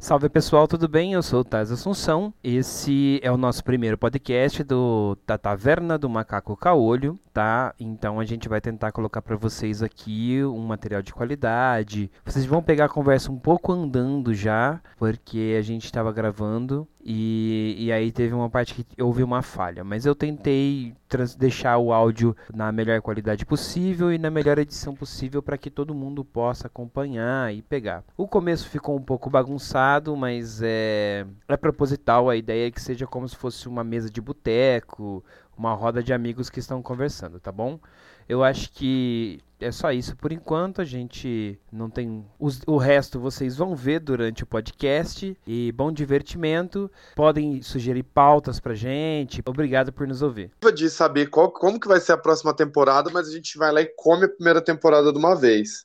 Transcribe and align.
Salve 0.00 0.30
pessoal, 0.30 0.66
tudo 0.66 0.88
bem? 0.88 1.12
Eu 1.12 1.22
sou 1.22 1.40
o 1.40 1.44
Taz 1.44 1.70
Assunção. 1.70 2.32
Esse 2.42 3.20
é 3.22 3.30
o 3.30 3.36
nosso 3.36 3.62
primeiro 3.62 3.98
podcast 3.98 4.64
do 4.64 5.14
da 5.26 5.36
Taverna 5.36 5.98
do 5.98 6.08
Macaco 6.08 6.56
Caolho, 6.56 7.18
tá? 7.34 7.74
Então 7.78 8.18
a 8.18 8.24
gente 8.24 8.48
vai 8.48 8.62
tentar 8.62 8.92
colocar 8.92 9.20
para 9.20 9.36
vocês 9.36 9.82
aqui 9.82 10.42
um 10.42 10.60
material 10.60 11.02
de 11.02 11.12
qualidade. 11.12 12.10
Vocês 12.24 12.46
vão 12.46 12.62
pegar 12.62 12.86
a 12.86 12.88
conversa 12.88 13.30
um 13.30 13.38
pouco 13.38 13.72
andando 13.72 14.32
já, 14.32 14.80
porque 14.96 15.54
a 15.58 15.60
gente 15.60 15.84
estava 15.84 16.10
gravando 16.10 16.88
e, 17.02 17.76
e 17.78 17.92
aí 17.92 18.12
teve 18.12 18.34
uma 18.34 18.50
parte 18.50 18.74
que 18.74 19.02
houve 19.02 19.22
uma 19.22 19.42
falha, 19.42 19.82
mas 19.82 20.04
eu 20.04 20.14
tentei 20.14 20.94
deixar 21.38 21.78
o 21.78 21.92
áudio 21.92 22.36
na 22.54 22.70
melhor 22.70 23.00
qualidade 23.00 23.46
possível 23.46 24.12
e 24.12 24.18
na 24.18 24.30
melhor 24.30 24.58
edição 24.58 24.94
possível 24.94 25.42
para 25.42 25.56
que 25.56 25.70
todo 25.70 25.94
mundo 25.94 26.24
possa 26.24 26.66
acompanhar 26.66 27.54
e 27.54 27.62
pegar. 27.62 28.04
O 28.16 28.28
começo 28.28 28.68
ficou 28.68 28.96
um 28.96 29.02
pouco 29.02 29.30
bagunçado, 29.30 30.14
mas 30.16 30.60
é, 30.62 31.26
é 31.48 31.56
proposital. 31.56 32.28
A 32.28 32.36
ideia 32.36 32.68
é 32.68 32.70
que 32.70 32.80
seja 32.80 33.06
como 33.06 33.26
se 33.26 33.36
fosse 33.36 33.66
uma 33.66 33.82
mesa 33.82 34.10
de 34.10 34.20
boteco, 34.20 35.24
uma 35.56 35.74
roda 35.74 36.02
de 36.02 36.12
amigos 36.12 36.50
que 36.50 36.60
estão 36.60 36.82
conversando, 36.82 37.40
tá 37.40 37.50
bom? 37.50 37.80
Eu 38.28 38.44
acho 38.44 38.70
que 38.72 39.40
é 39.60 39.70
só 39.70 39.92
isso 39.92 40.16
por 40.16 40.32
enquanto. 40.32 40.80
A 40.80 40.84
gente 40.84 41.58
não 41.70 41.88
tem. 41.88 42.26
Os, 42.38 42.60
o 42.66 42.76
resto 42.76 43.20
vocês 43.20 43.56
vão 43.56 43.74
ver 43.76 44.00
durante 44.00 44.42
o 44.42 44.46
podcast. 44.46 45.36
E 45.46 45.72
bom 45.72 45.92
divertimento. 45.92 46.90
Podem 47.14 47.62
sugerir 47.62 48.02
pautas 48.02 48.58
pra 48.58 48.74
gente. 48.74 49.42
Obrigado 49.46 49.92
por 49.92 50.06
nos 50.06 50.22
ouvir. 50.22 50.50
De 50.74 50.88
saber 50.88 51.28
qual, 51.28 51.50
como 51.50 51.78
que 51.78 51.88
vai 51.88 52.00
ser 52.00 52.12
a 52.12 52.18
próxima 52.18 52.54
temporada, 52.54 53.10
mas 53.12 53.28
a 53.28 53.32
gente 53.32 53.58
vai 53.58 53.72
lá 53.72 53.80
e 53.80 53.92
come 53.96 54.24
a 54.24 54.28
primeira 54.28 54.62
temporada 54.62 55.12
de 55.12 55.18
uma 55.18 55.34
vez. 55.34 55.84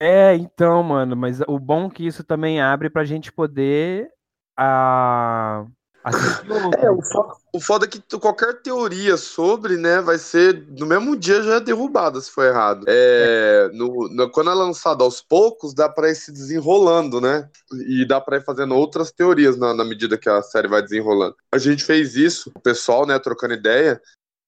É, 0.00 0.34
então, 0.36 0.82
mano, 0.82 1.16
mas 1.16 1.40
o 1.48 1.58
bom 1.58 1.86
é 1.86 1.90
que 1.90 2.06
isso 2.06 2.22
também 2.22 2.60
abre 2.60 2.88
pra 2.88 3.04
gente 3.04 3.32
poder 3.32 4.08
a, 4.56 5.66
é, 6.82 6.90
o 6.90 7.02
foda, 7.02 7.34
o 7.52 7.60
foda 7.60 7.84
é 7.86 7.88
que 7.88 8.00
qualquer 8.18 8.62
teoria 8.62 9.16
sobre, 9.16 9.76
né, 9.76 10.00
vai 10.00 10.18
ser 10.18 10.66
no 10.78 10.86
mesmo 10.86 11.16
dia 11.16 11.42
já 11.42 11.54
é 11.56 11.60
derrubada 11.60 12.20
se 12.20 12.30
for 12.30 12.44
errado. 12.44 12.84
É, 12.88 13.70
no, 13.72 14.08
no, 14.08 14.30
quando 14.30 14.50
é 14.50 14.54
lançado 14.54 15.02
aos 15.04 15.20
poucos, 15.20 15.74
dá 15.74 15.88
pra 15.88 16.10
ir 16.10 16.14
se 16.14 16.32
desenrolando, 16.32 17.20
né? 17.20 17.48
E 17.72 18.06
dá 18.06 18.20
pra 18.20 18.36
ir 18.36 18.44
fazendo 18.44 18.74
outras 18.74 19.10
teorias 19.10 19.56
na, 19.56 19.74
na 19.74 19.84
medida 19.84 20.18
que 20.18 20.28
a 20.28 20.42
série 20.42 20.68
vai 20.68 20.82
desenrolando. 20.82 21.36
A 21.52 21.58
gente 21.58 21.84
fez 21.84 22.16
isso, 22.16 22.50
o 22.54 22.60
pessoal, 22.60 23.06
né, 23.06 23.18
trocando 23.18 23.54
ideia, 23.54 24.00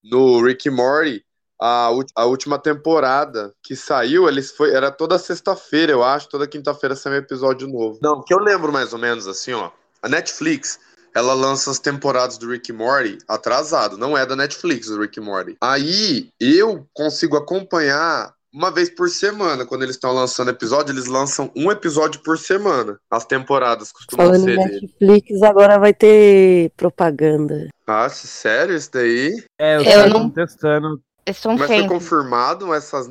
no 0.02 0.42
Rick 0.42 0.68
Morty. 0.70 1.24
A, 1.62 1.90
a, 2.16 2.24
última 2.24 2.58
temporada 2.58 3.52
que 3.62 3.76
saiu, 3.76 4.26
eles 4.26 4.50
foi, 4.50 4.74
era 4.74 4.90
toda 4.90 5.18
sexta-feira, 5.18 5.92
eu 5.92 6.02
acho, 6.02 6.26
toda 6.26 6.46
quinta-feira 6.46 6.96
saiu 6.96 7.16
um 7.16 7.18
episódio 7.18 7.68
novo. 7.68 7.98
Não, 8.02 8.22
que 8.22 8.32
eu 8.32 8.38
lembro 8.38 8.72
mais 8.72 8.94
ou 8.94 8.98
menos 8.98 9.28
assim, 9.28 9.52
ó. 9.52 9.70
A 10.02 10.08
Netflix 10.08 10.78
ela 11.14 11.34
lança 11.34 11.70
as 11.70 11.78
temporadas 11.78 12.38
do 12.38 12.50
Rick 12.50 12.72
Morty 12.72 13.18
atrasado, 13.28 13.96
não 13.96 14.16
é 14.16 14.24
da 14.24 14.36
Netflix 14.36 14.88
o 14.88 15.00
Rick 15.00 15.20
Morty. 15.20 15.56
Aí 15.60 16.28
eu 16.40 16.86
consigo 16.92 17.36
acompanhar 17.36 18.32
uma 18.52 18.70
vez 18.70 18.90
por 18.90 19.08
semana, 19.08 19.64
quando 19.64 19.84
eles 19.84 19.94
estão 19.94 20.12
lançando 20.12 20.50
episódio, 20.50 20.92
eles 20.92 21.06
lançam 21.06 21.50
um 21.54 21.70
episódio 21.70 22.20
por 22.20 22.36
semana. 22.36 22.98
As 23.10 23.24
temporadas 23.24 23.92
costumam 23.92 24.26
Falando 24.26 24.44
ser. 24.44 24.56
Falando 24.56 24.72
Netflix, 24.72 25.42
agora 25.42 25.78
vai 25.78 25.94
ter 25.94 26.72
propaganda. 26.76 27.68
Ah, 27.86 28.08
sério 28.08 28.74
isso 28.74 28.90
daí? 28.92 29.44
É, 29.58 29.76
eu, 29.76 29.82
eu 29.82 30.10
não 30.10 30.30
testando. 30.30 31.00
Mas 31.26 31.66
foi 31.66 31.86
confirmado 31.86 32.74
essas. 32.74 33.06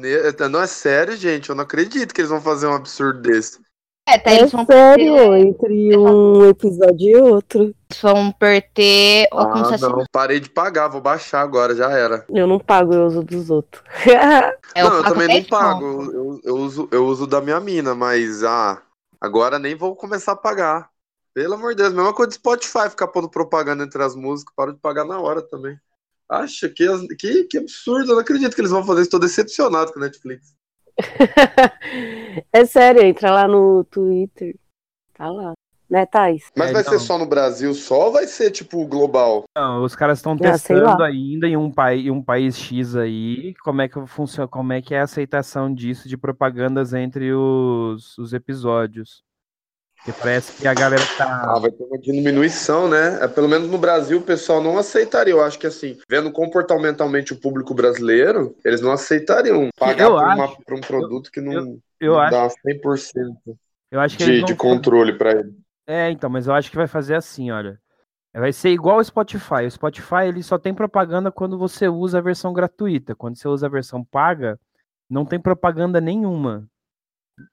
Não 0.51 0.61
é 0.61 0.67
sério, 0.67 1.15
gente. 1.15 1.49
Eu 1.49 1.55
não 1.55 1.63
acredito 1.63 2.13
que 2.13 2.19
eles 2.19 2.31
vão 2.31 2.41
fazer 2.41 2.67
um 2.67 2.73
absurdo 2.73 3.21
desse. 3.21 3.59
É, 4.09 4.17
tá, 4.17 4.31
é 4.31 4.47
sério, 4.47 4.65
perder... 4.65 5.37
entre 5.37 5.97
um 5.97 6.45
episódio 6.49 7.09
e 7.09 7.15
outro. 7.15 7.61
Eles 7.61 8.01
vão 8.01 8.31
perder. 8.31 9.27
Ah, 9.31 9.77
não, 9.79 10.03
parei 10.11 10.39
de 10.39 10.49
pagar, 10.49 10.87
vou 10.87 10.99
baixar 10.99 11.41
agora, 11.41 11.75
já 11.75 11.91
era. 11.91 12.25
Eu 12.27 12.47
não 12.47 12.59
pago, 12.59 12.91
eu 12.93 13.05
uso 13.05 13.23
dos 13.23 13.51
outros. 13.51 13.83
é, 14.73 14.83
não, 14.83 14.95
eu 14.95 15.03
também 15.03 15.27
não 15.27 15.43
pago. 15.43 15.85
Eu, 16.11 16.41
eu, 16.43 16.55
uso, 16.55 16.89
eu 16.91 17.05
uso 17.05 17.27
da 17.27 17.39
minha 17.39 17.59
mina, 17.59 17.93
mas 17.93 18.43
ah, 18.43 18.81
agora 19.21 19.59
nem 19.59 19.75
vou 19.75 19.95
começar 19.95 20.31
a 20.31 20.35
pagar. 20.35 20.89
Pelo 21.31 21.53
amor 21.53 21.75
de 21.75 21.83
Deus, 21.83 21.93
mesma 21.93 22.13
coisa 22.13 22.31
do 22.31 22.35
Spotify, 22.35 22.89
ficar 22.89 23.07
pondo 23.09 23.29
propaganda 23.29 23.83
entre 23.83 24.01
as 24.01 24.15
músicas, 24.15 24.53
paro 24.55 24.73
de 24.73 24.79
pagar 24.79 25.05
na 25.05 25.19
hora 25.19 25.41
também. 25.41 25.77
Acha 26.27 26.67
que, 26.67 26.85
que, 27.15 27.43
que 27.43 27.57
absurdo, 27.59 28.11
eu 28.11 28.15
não 28.15 28.21
acredito 28.21 28.55
que 28.55 28.61
eles 28.61 28.71
vão 28.71 28.83
fazer 28.83 29.01
isso, 29.01 29.11
tô 29.11 29.19
decepcionado 29.19 29.93
com 29.93 29.99
a 29.99 30.03
Netflix. 30.03 30.53
é 32.51 32.65
sério, 32.65 33.03
entra 33.03 33.31
lá 33.31 33.47
no 33.47 33.83
Twitter. 33.83 34.55
Tá 35.13 35.29
lá. 35.29 35.53
Né, 35.89 36.05
Thais? 36.05 36.51
Mas 36.55 36.69
é, 36.69 36.73
vai 36.73 36.83
ser 36.83 36.99
só 36.99 37.17
no 37.17 37.25
Brasil 37.25 37.73
só 37.73 38.05
ou 38.05 38.11
vai 38.11 38.27
ser, 38.27 38.51
tipo, 38.51 38.85
global? 38.85 39.45
Não, 39.57 39.83
os 39.83 39.95
caras 39.95 40.19
estão 40.19 40.33
ah, 40.33 40.37
testando 40.37 41.01
ainda 41.01 41.47
em 41.47 41.57
um, 41.57 41.71
país, 41.71 42.11
um 42.11 42.21
país 42.21 42.55
X 42.59 42.95
aí 42.95 43.55
como 43.63 43.81
é 43.81 43.87
que 43.87 44.05
funciona, 44.05 44.47
como 44.47 44.71
é 44.71 44.83
que 44.83 44.93
é 44.93 44.99
a 44.99 45.03
aceitação 45.03 45.73
disso 45.73 46.07
de 46.07 46.15
propagandas 46.15 46.93
entre 46.93 47.33
os, 47.33 48.15
os 48.19 48.33
episódios. 48.33 49.23
Porque 50.03 50.17
parece 50.19 50.53
que 50.53 50.67
a 50.67 50.73
galera 50.73 51.03
tá. 51.17 51.43
Ah, 51.43 51.59
vai 51.59 51.71
ter 51.71 51.83
uma 51.83 51.97
diminuição, 51.97 52.87
né? 52.87 53.19
É, 53.21 53.27
pelo 53.27 53.49
menos 53.49 53.69
no 53.69 53.77
Brasil 53.77 54.19
o 54.19 54.23
pessoal 54.23 54.63
não 54.63 54.77
aceitaria. 54.77 55.33
Eu 55.33 55.43
acho 55.43 55.59
que 55.59 55.67
assim, 55.67 55.97
vendo 56.09 56.31
comportamentalmente 56.31 57.33
o 57.33 57.39
público 57.39 57.73
brasileiro, 57.73 58.55
eles 58.63 58.81
não 58.81 58.91
aceitariam 58.91 59.69
pagar 59.77 60.09
por, 60.09 60.23
acho, 60.23 60.35
uma, 60.35 60.47
por, 60.47 60.73
um 60.77 60.81
produto 60.81 61.27
eu, 61.27 61.31
que 61.31 61.41
não, 61.41 61.53
eu, 61.53 61.81
eu 61.99 62.13
não 62.13 62.29
dá 62.29 62.47
100% 62.47 63.57
eu 63.91 63.99
acho 63.99 64.17
que 64.17 64.23
de, 64.23 64.43
de 64.43 64.55
controle 64.55 65.17
para 65.17 65.31
ele. 65.31 65.53
É, 65.87 66.11
então, 66.11 66.29
mas 66.29 66.47
eu 66.47 66.53
acho 66.53 66.69
que 66.69 66.77
vai 66.77 66.87
fazer 66.87 67.15
assim, 67.15 67.51
olha. 67.51 67.79
Vai 68.31 68.53
ser 68.53 68.69
igual 68.69 68.99
o 68.99 69.03
Spotify. 69.03 69.65
O 69.65 69.71
Spotify 69.71 70.27
ele 70.27 70.43
só 70.43 70.59
tem 70.59 70.73
propaganda 70.73 71.31
quando 71.31 71.57
você 71.57 71.89
usa 71.89 72.19
a 72.19 72.21
versão 72.21 72.53
gratuita. 72.53 73.15
Quando 73.15 73.35
você 73.35 73.47
usa 73.47 73.65
a 73.65 73.69
versão 73.69 74.03
paga, 74.03 74.59
não 75.09 75.25
tem 75.25 75.39
propaganda 75.39 75.99
nenhuma, 75.99 76.69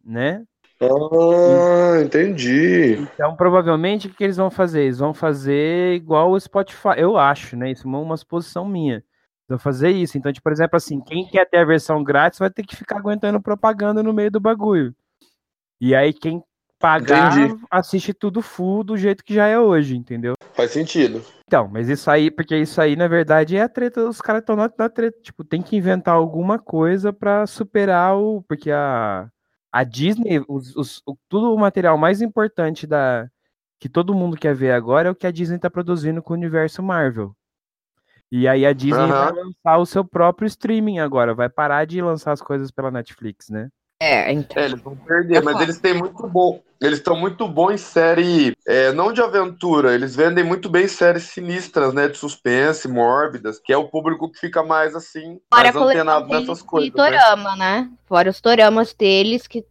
né? 0.04 0.44
Ah, 0.80 2.02
entendi. 2.02 2.98
Então, 3.14 3.34
provavelmente, 3.34 4.08
o 4.08 4.10
que 4.10 4.24
eles 4.24 4.36
vão 4.36 4.50
fazer? 4.50 4.82
Eles 4.82 4.98
vão 4.98 5.14
fazer 5.14 5.94
igual 5.94 6.30
o 6.30 6.40
Spotify. 6.40 6.94
Eu 6.98 7.16
acho, 7.16 7.56
né? 7.56 7.70
Isso 7.70 7.88
é 7.88 7.90
uma 7.90 8.16
suposição 8.16 8.66
minha. 8.68 8.96
Eles 8.96 9.48
vão 9.48 9.58
fazer 9.58 9.90
isso. 9.90 10.18
Então, 10.18 10.32
tipo, 10.32 10.44
por 10.44 10.52
exemplo, 10.52 10.76
assim, 10.76 11.00
quem 11.00 11.26
quer 11.26 11.48
ter 11.48 11.58
a 11.58 11.64
versão 11.64 12.04
grátis 12.04 12.38
vai 12.38 12.50
ter 12.50 12.62
que 12.62 12.76
ficar 12.76 12.98
aguentando 12.98 13.40
propaganda 13.40 14.02
no 14.02 14.12
meio 14.12 14.30
do 14.30 14.40
bagulho. 14.40 14.94
E 15.80 15.94
aí, 15.94 16.12
quem 16.12 16.42
pagar, 16.78 17.38
entendi. 17.38 17.64
assiste 17.70 18.12
tudo 18.12 18.42
full 18.42 18.84
do 18.84 18.98
jeito 18.98 19.24
que 19.24 19.34
já 19.34 19.46
é 19.46 19.58
hoje, 19.58 19.96
entendeu? 19.96 20.34
Faz 20.52 20.72
sentido. 20.72 21.22
Então, 21.46 21.68
mas 21.68 21.88
isso 21.88 22.10
aí, 22.10 22.30
porque 22.30 22.56
isso 22.56 22.80
aí, 22.80 22.96
na 22.96 23.08
verdade, 23.08 23.56
é 23.56 23.62
a 23.62 23.68
treta, 23.68 24.06
os 24.06 24.20
caras 24.20 24.42
estão 24.42 24.56
na, 24.56 24.70
na 24.76 24.88
treta. 24.88 25.18
Tipo, 25.22 25.42
tem 25.42 25.62
que 25.62 25.76
inventar 25.76 26.14
alguma 26.14 26.58
coisa 26.58 27.12
para 27.12 27.46
superar 27.46 28.16
o. 28.16 28.42
Porque 28.42 28.70
a 28.70 29.30
a 29.76 29.84
Disney, 29.84 30.42
os, 30.48 30.74
os, 30.74 31.02
o, 31.04 31.14
tudo 31.28 31.52
o 31.54 31.58
material 31.58 31.98
mais 31.98 32.22
importante 32.22 32.86
da 32.86 33.28
que 33.78 33.90
todo 33.90 34.14
mundo 34.14 34.34
quer 34.34 34.54
ver 34.54 34.72
agora 34.72 35.08
é 35.08 35.12
o 35.12 35.14
que 35.14 35.26
a 35.26 35.30
Disney 35.30 35.56
está 35.56 35.68
produzindo 35.68 36.22
com 36.22 36.32
o 36.32 36.36
universo 36.36 36.82
Marvel. 36.82 37.36
E 38.32 38.48
aí 38.48 38.64
a 38.64 38.72
Disney 38.72 39.02
uhum. 39.02 39.08
vai 39.08 39.32
lançar 39.32 39.76
o 39.76 39.84
seu 39.84 40.02
próprio 40.02 40.46
streaming 40.46 40.98
agora, 40.98 41.34
vai 41.34 41.50
parar 41.50 41.84
de 41.84 42.00
lançar 42.00 42.32
as 42.32 42.40
coisas 42.40 42.70
pela 42.70 42.90
Netflix, 42.90 43.50
né? 43.50 43.68
É, 44.00 44.30
então. 44.30 44.62
É, 44.62 44.66
eles 44.66 44.80
vão 44.80 44.94
perder, 44.94 45.42
mas 45.42 45.60
eles 45.60 45.78
têm 45.78 45.94
muito 45.94 46.26
bom. 46.28 46.60
Eles 46.78 46.98
estão 46.98 47.16
muito 47.16 47.48
bons 47.48 47.72
em 47.72 47.78
série, 47.78 48.54
é, 48.66 48.92
não 48.92 49.10
de 49.10 49.22
aventura, 49.22 49.94
eles 49.94 50.14
vendem 50.14 50.44
muito 50.44 50.68
bem 50.68 50.86
séries 50.86 51.24
sinistras, 51.24 51.94
né? 51.94 52.06
De 52.06 52.18
suspense, 52.18 52.86
mórbidas, 52.86 53.58
que 53.58 53.72
é 53.72 53.76
o 53.76 53.88
público 53.88 54.30
que 54.30 54.38
fica 54.38 54.62
mais 54.62 54.94
assim, 54.94 55.40
Fora 55.52 55.72
mais 55.72 55.76
antenado 55.76 56.28
nessas 56.28 56.60
coisas. 56.60 56.90
Né? 56.90 56.96
Torama, 56.96 57.56
né? 57.56 57.80
né? 57.80 57.90
Fora 58.06 58.28
os 58.28 58.40
toramas 58.40 58.92
deles, 58.92 59.46
que 59.46 59.64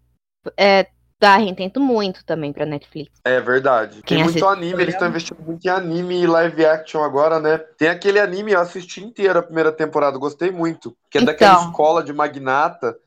é, 0.58 0.88
dá 1.20 1.38
retento 1.38 1.80
muito 1.80 2.26
também 2.26 2.52
pra 2.52 2.66
Netflix. 2.66 3.12
É 3.24 3.40
verdade. 3.40 4.02
Quem 4.04 4.18
Tem 4.18 4.24
muito 4.26 4.48
anime, 4.48 4.82
eles 4.82 4.96
estão 4.96 5.08
investindo 5.08 5.42
muito 5.42 5.66
em 5.66 5.70
anime 5.70 6.22
e 6.22 6.28
live 6.28 6.66
action 6.66 7.04
agora, 7.04 7.40
né? 7.40 7.58
Tem 7.78 7.90
aquele 7.90 8.20
anime, 8.20 8.52
eu 8.52 8.60
assisti 8.60 9.04
inteiro 9.04 9.40
a 9.40 9.44
primeira 9.44 9.72
temporada, 9.72 10.18
gostei 10.18 10.52
muito. 10.52 10.96
Que 11.10 11.20
é 11.20 11.22
então, 11.22 11.34
daquela 11.34 11.66
escola 11.66 12.04
de 12.04 12.14
magnata 12.14 12.98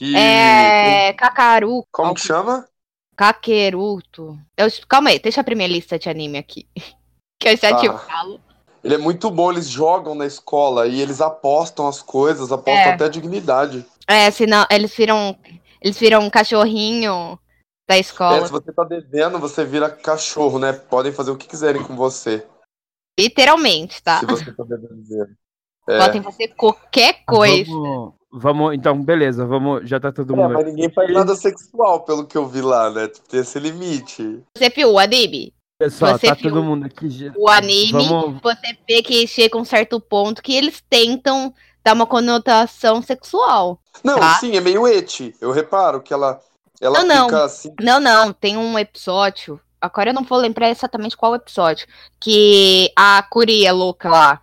que. 0.00 0.16
É. 0.16 1.12
Kakaru. 1.12 1.84
Como 1.92 2.14
que 2.14 2.22
chama? 2.22 2.66
Kakeruto. 3.14 4.38
Eu... 4.56 4.68
Calma 4.88 5.10
aí, 5.10 5.18
deixa 5.18 5.42
a 5.42 5.44
primeira 5.44 5.70
lista 5.70 5.98
de 5.98 6.08
anime 6.08 6.38
aqui. 6.38 6.66
que 7.38 7.48
eu 7.48 7.56
já 7.56 7.70
tá. 7.70 7.76
te 7.76 7.86
falo. 7.86 8.40
Ele 8.82 8.94
é 8.94 8.98
muito 8.98 9.30
bom, 9.30 9.52
eles 9.52 9.68
jogam 9.68 10.14
na 10.14 10.24
escola 10.24 10.86
e 10.86 11.02
eles 11.02 11.20
apostam 11.20 11.86
as 11.86 12.00
coisas, 12.00 12.50
apostam 12.50 12.92
é. 12.92 12.94
até 12.94 13.10
dignidade. 13.10 13.84
É, 14.06 14.30
senão 14.30 14.66
eles 14.70 14.96
viram. 14.96 15.36
Eles 15.82 15.98
viram 15.98 16.22
um 16.22 16.30
cachorrinho 16.30 17.38
da 17.86 17.98
escola. 17.98 18.38
É, 18.38 18.46
se 18.46 18.52
você 18.52 18.72
tá 18.72 18.84
devendo, 18.84 19.38
você 19.38 19.64
vira 19.64 19.90
cachorro, 19.90 20.58
né? 20.58 20.72
Podem 20.72 21.12
fazer 21.12 21.30
o 21.30 21.36
que 21.36 21.46
quiserem 21.46 21.82
com 21.82 21.94
você. 21.94 22.46
Literalmente, 23.18 24.02
tá? 24.02 24.20
Se 24.20 24.26
você 24.26 24.52
tá 24.52 24.64
devendo 24.64 25.02
dinheiro. 25.02 25.30
É. 25.88 25.98
Podem 26.00 26.22
fazer 26.22 26.48
qualquer 26.48 27.24
coisa. 27.26 27.70
Vamos, 27.70 28.14
vamos, 28.32 28.74
então, 28.74 29.02
beleza, 29.02 29.44
vamos. 29.46 29.88
Já 29.88 29.98
tá 30.00 30.12
todo 30.12 30.32
É, 30.32 30.36
mundo. 30.36 30.54
mas 30.54 30.66
ninguém 30.66 30.90
faz 30.90 31.12
nada 31.12 31.34
sexual, 31.34 32.00
pelo 32.04 32.26
que 32.26 32.36
eu 32.36 32.46
vi 32.46 32.60
lá, 32.60 32.90
né? 32.90 33.08
Tem 33.28 33.40
esse 33.40 33.58
limite. 33.58 34.42
Você 34.56 34.68
viu 34.70 34.92
o 34.92 34.98
anime? 34.98 35.52
Pessoal, 35.78 36.18
você 36.18 36.26
tá 36.26 36.34
viu 36.34 36.50
todo 36.50 36.62
mundo 36.62 36.84
aqui. 36.86 37.08
já- 37.08 37.32
O 37.36 37.48
anime, 37.48 38.06
Vamos. 38.06 38.40
você 38.42 38.76
vê 38.88 39.02
que 39.02 39.26
chega 39.26 39.56
um 39.56 39.64
certo 39.64 39.98
ponto 39.98 40.42
que 40.42 40.54
eles 40.54 40.82
tentam 40.90 41.54
dar 41.82 41.94
uma 41.94 42.06
conotação 42.06 43.00
sexual. 43.00 43.80
Não, 44.04 44.18
Tá. 44.18 44.34
sim, 44.34 44.56
é 44.56 44.60
meio 44.60 44.86
eti. 44.86 45.34
Eu 45.40 45.50
reparo 45.50 46.02
que 46.02 46.12
ela, 46.12 46.38
ela 46.80 47.02
Não, 47.02 47.06
não. 47.08 47.24
fica 47.26 47.44
assim. 47.44 47.74
Não, 47.80 47.98
não, 47.98 48.30
tem 48.32 48.56
um 48.58 48.78
episódio. 48.78 49.58
Agora 49.80 50.10
eu 50.10 50.14
não 50.14 50.22
vou 50.24 50.36
lembrar 50.38 50.68
exatamente 50.68 51.16
qual 51.16 51.34
episódio. 51.34 51.86
Que 52.20 52.92
a 52.94 53.22
Curi 53.22 53.64
é 53.64 53.72
louca 53.72 54.10
lá. 54.10 54.42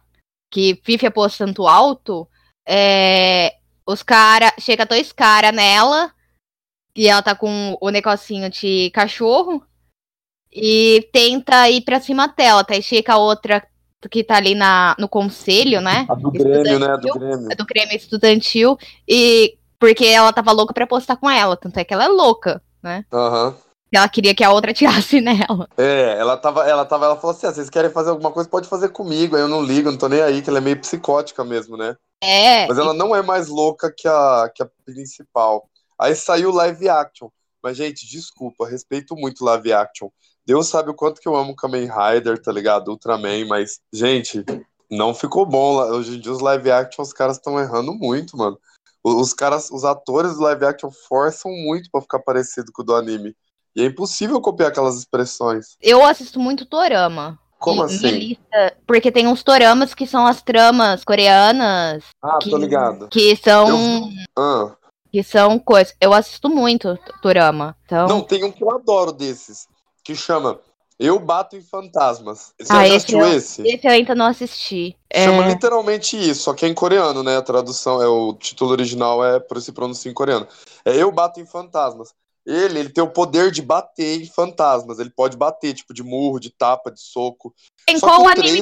Que 0.52 0.82
vive 0.84 1.06
apostando 1.06 1.68
alto. 1.68 2.28
É, 2.68 3.54
os 3.88 4.04
cara. 4.04 4.54
Chega 4.60 4.86
dois 4.86 5.12
caras 5.12 5.54
nela. 5.54 6.12
E 6.96 7.08
ela 7.08 7.22
tá 7.22 7.36
com 7.36 7.78
o 7.80 7.90
negocinho 7.90 8.50
de 8.50 8.92
cachorro. 8.92 9.64
E 10.52 11.10
tenta 11.14 11.70
ir 11.70 11.82
pra 11.82 12.00
cima 12.00 12.28
dela. 12.28 12.64
Tá? 12.64 12.76
E 12.76 12.82
chega 12.82 13.14
a 13.14 13.18
outra 13.18 13.66
que 14.12 14.24
tá 14.24 14.38
ali 14.38 14.54
na, 14.54 14.96
no 15.00 15.10
conselho, 15.10 15.82
né? 15.82 16.06
A 16.08 16.16
do 16.16 16.32
Grêmio, 16.32 16.80
né? 16.80 16.88
A 16.88 16.98
do. 16.98 17.14
Grêmio. 17.14 17.58
Do 17.58 17.66
Grêmio 17.66 17.96
Estudantil. 17.96 18.78
E 19.08 19.58
porque 19.80 20.06
ela 20.06 20.34
tava 20.34 20.52
louca 20.52 20.74
pra 20.74 20.84
apostar 20.84 21.18
com 21.18 21.30
ela. 21.30 21.56
Tanto 21.56 21.78
é 21.78 21.84
que 21.84 21.94
ela 21.94 22.06
é 22.06 22.08
louca. 22.08 22.62
Aham. 23.12 23.56
Ela 23.92 24.10
queria 24.10 24.36
que 24.36 24.44
a 24.44 24.52
outra 24.52 24.74
tirasse 24.74 25.22
nela. 25.22 25.68
É, 25.78 26.18
ela 26.18 26.38
tava, 26.38 26.68
ela 26.68 26.86
tava, 26.86 27.06
ela 27.06 27.16
falou 27.16 27.36
assim: 27.36 27.48
ah, 27.48 27.54
vocês 27.54 27.70
querem 27.70 27.92
fazer 27.92 28.10
alguma 28.10 28.32
coisa, 28.32 28.50
pode 28.50 28.68
fazer 28.68 28.90
comigo. 28.90 29.36
Aí 29.36 29.42
eu 29.42 29.48
não 29.48 29.64
ligo, 29.64 29.92
não 29.92 29.98
tô 29.98 30.08
nem 30.08 30.22
aí, 30.22 30.42
que 30.42 30.50
ela 30.50 30.60
é 30.60 30.62
meio 30.62 30.80
psicótica 30.80 31.44
mesmo, 31.44 31.78
né? 31.78 31.96
É. 32.22 32.68
Mas 32.68 32.78
ela 32.78 32.94
não 32.94 33.16
é 33.16 33.22
mais 33.22 33.48
louca 33.48 33.94
que 33.96 34.08
a, 34.08 34.52
que 34.54 34.64
a 34.64 34.70
principal. 34.86 35.70
Aí 36.00 36.16
saiu 36.16 36.52
live 36.52 36.90
action. 36.90 37.30
Mas, 37.62 37.78
gente, 37.78 38.08
desculpa, 38.08 38.68
respeito 38.68 39.16
muito 39.16 39.44
live 39.44 39.74
action. 39.74 40.10
Deus 40.46 40.68
sabe 40.68 40.90
o 40.90 40.94
quanto 40.94 41.20
que 41.20 41.28
eu 41.28 41.36
amo 41.36 41.56
Kamen 41.56 41.90
Rider, 41.90 42.42
tá 42.42 42.52
ligado? 42.52 42.90
Ultraman, 42.90 43.46
mas, 43.48 43.82
gente, 43.92 44.46
não 44.90 45.14
ficou 45.14 45.46
bom. 45.46 45.76
Hoje 45.76 46.16
em 46.16 46.20
dia 46.22 46.32
os 46.32 46.40
live 46.40 46.72
action, 46.72 47.04
os 47.04 47.12
caras 47.12 47.38
estão 47.38 47.60
errando 47.60 47.94
muito, 47.94 48.38
mano. 48.38 48.58
Os 49.04 49.34
caras, 49.34 49.70
os 49.72 49.84
atores 49.84 50.36
do 50.36 50.44
live 50.44 50.66
action 50.66 50.90
forçam 50.92 51.52
muito 51.52 51.90
pra 51.92 52.02
ficar 52.02 52.20
parecido 52.20 52.72
com 52.72 52.82
o 52.82 52.86
do 52.86 52.96
anime. 52.96 53.36
E 53.78 53.84
é 53.84 53.86
impossível 53.86 54.42
copiar 54.42 54.70
aquelas 54.70 54.98
expressões. 54.98 55.78
Eu 55.80 56.04
assisto 56.04 56.40
muito 56.40 56.66
Dorama. 56.66 57.38
Como 57.60 57.84
E- 57.84 57.86
assim? 57.86 58.08
minha 58.08 58.12
lista- 58.20 58.78
porque 58.88 59.12
tem 59.12 59.28
uns 59.28 59.44
Doramas 59.44 59.94
que 59.94 60.08
são 60.08 60.26
as 60.26 60.42
tramas 60.42 61.04
coreanas, 61.04 62.04
Ah, 62.22 62.40
que- 62.42 62.50
tô 62.50 62.58
ligado. 62.58 63.08
que 63.10 63.36
são. 63.36 64.10
Ah, 64.38 64.76
Que 65.14 65.24
são 65.24 65.58
coisas. 65.58 65.96
Eu 66.02 66.14
assisto 66.14 66.50
muito 66.50 66.98
Dorama. 67.24 67.76
Então. 67.86 68.08
não, 68.08 68.22
tem 68.22 68.44
um 68.44 68.52
que 68.52 68.62
eu 68.64 68.70
adoro 68.72 69.12
desses, 69.12 69.68
que 70.04 70.16
chama 70.16 70.60
Eu 71.00 71.20
Bato 71.20 71.56
em 71.56 71.62
Fantasmas. 71.62 72.54
Você 72.60 72.74
Ah, 72.74 72.86
esse 72.88 72.96
assistiu 72.98 73.20
eu- 73.22 73.34
esse? 73.34 73.62
Esse 73.68 73.86
eu 73.88 73.92
ainda 73.92 74.16
não 74.16 74.26
assisti. 74.26 74.96
É, 75.10 75.26
Chama 75.26 75.48
literalmente 75.48 76.18
isso, 76.18 76.42
só 76.44 76.54
que 76.56 76.66
é 76.66 76.68
em 76.68 76.74
coreano, 76.74 77.22
né? 77.24 77.38
A 77.38 77.42
tradução, 77.44 78.02
é 78.02 78.08
o 78.08 78.34
título 78.34 78.72
original 78.72 79.24
é 79.24 79.40
por 79.40 79.62
se 79.62 79.72
pronuncia 79.72 80.10
em 80.12 80.14
coreano. 80.14 80.48
É 80.84 80.96
Eu 80.96 81.12
Bato 81.12 81.40
em 81.40 81.46
Fantasmas. 81.46 82.14
Ele, 82.48 82.80
ele 82.80 82.90
tem 82.90 83.04
o 83.04 83.12
poder 83.12 83.52
de 83.52 83.62
bater 83.62 84.22
em 84.22 84.26
fantasmas. 84.26 85.00
Ele 85.00 85.10
pode 85.10 85.36
bater, 85.36 85.74
tipo, 85.74 85.94
de 85.94 86.02
murro, 86.02 86.40
de 86.40 86.50
tapa, 86.50 86.90
de 86.90 87.02
soco. 87.02 87.54
em, 87.90 88.00
Só 88.00 88.08
qual 88.08 88.28
anime, 88.30 88.62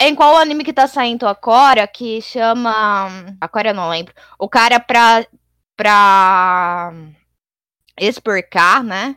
é 0.00 0.08
em 0.08 0.16
qual 0.16 0.36
anime 0.36 0.64
que 0.64 0.72
tá 0.72 0.88
saindo 0.88 1.24
agora 1.24 1.86
que 1.86 2.20
chama. 2.20 3.08
Agora 3.40 3.70
eu 3.70 3.74
não 3.74 3.88
lembro. 3.88 4.12
O 4.36 4.48
cara 4.48 4.80
pra. 4.80 5.24
pra. 5.76 6.92
explicar, 8.00 8.82
né? 8.82 9.16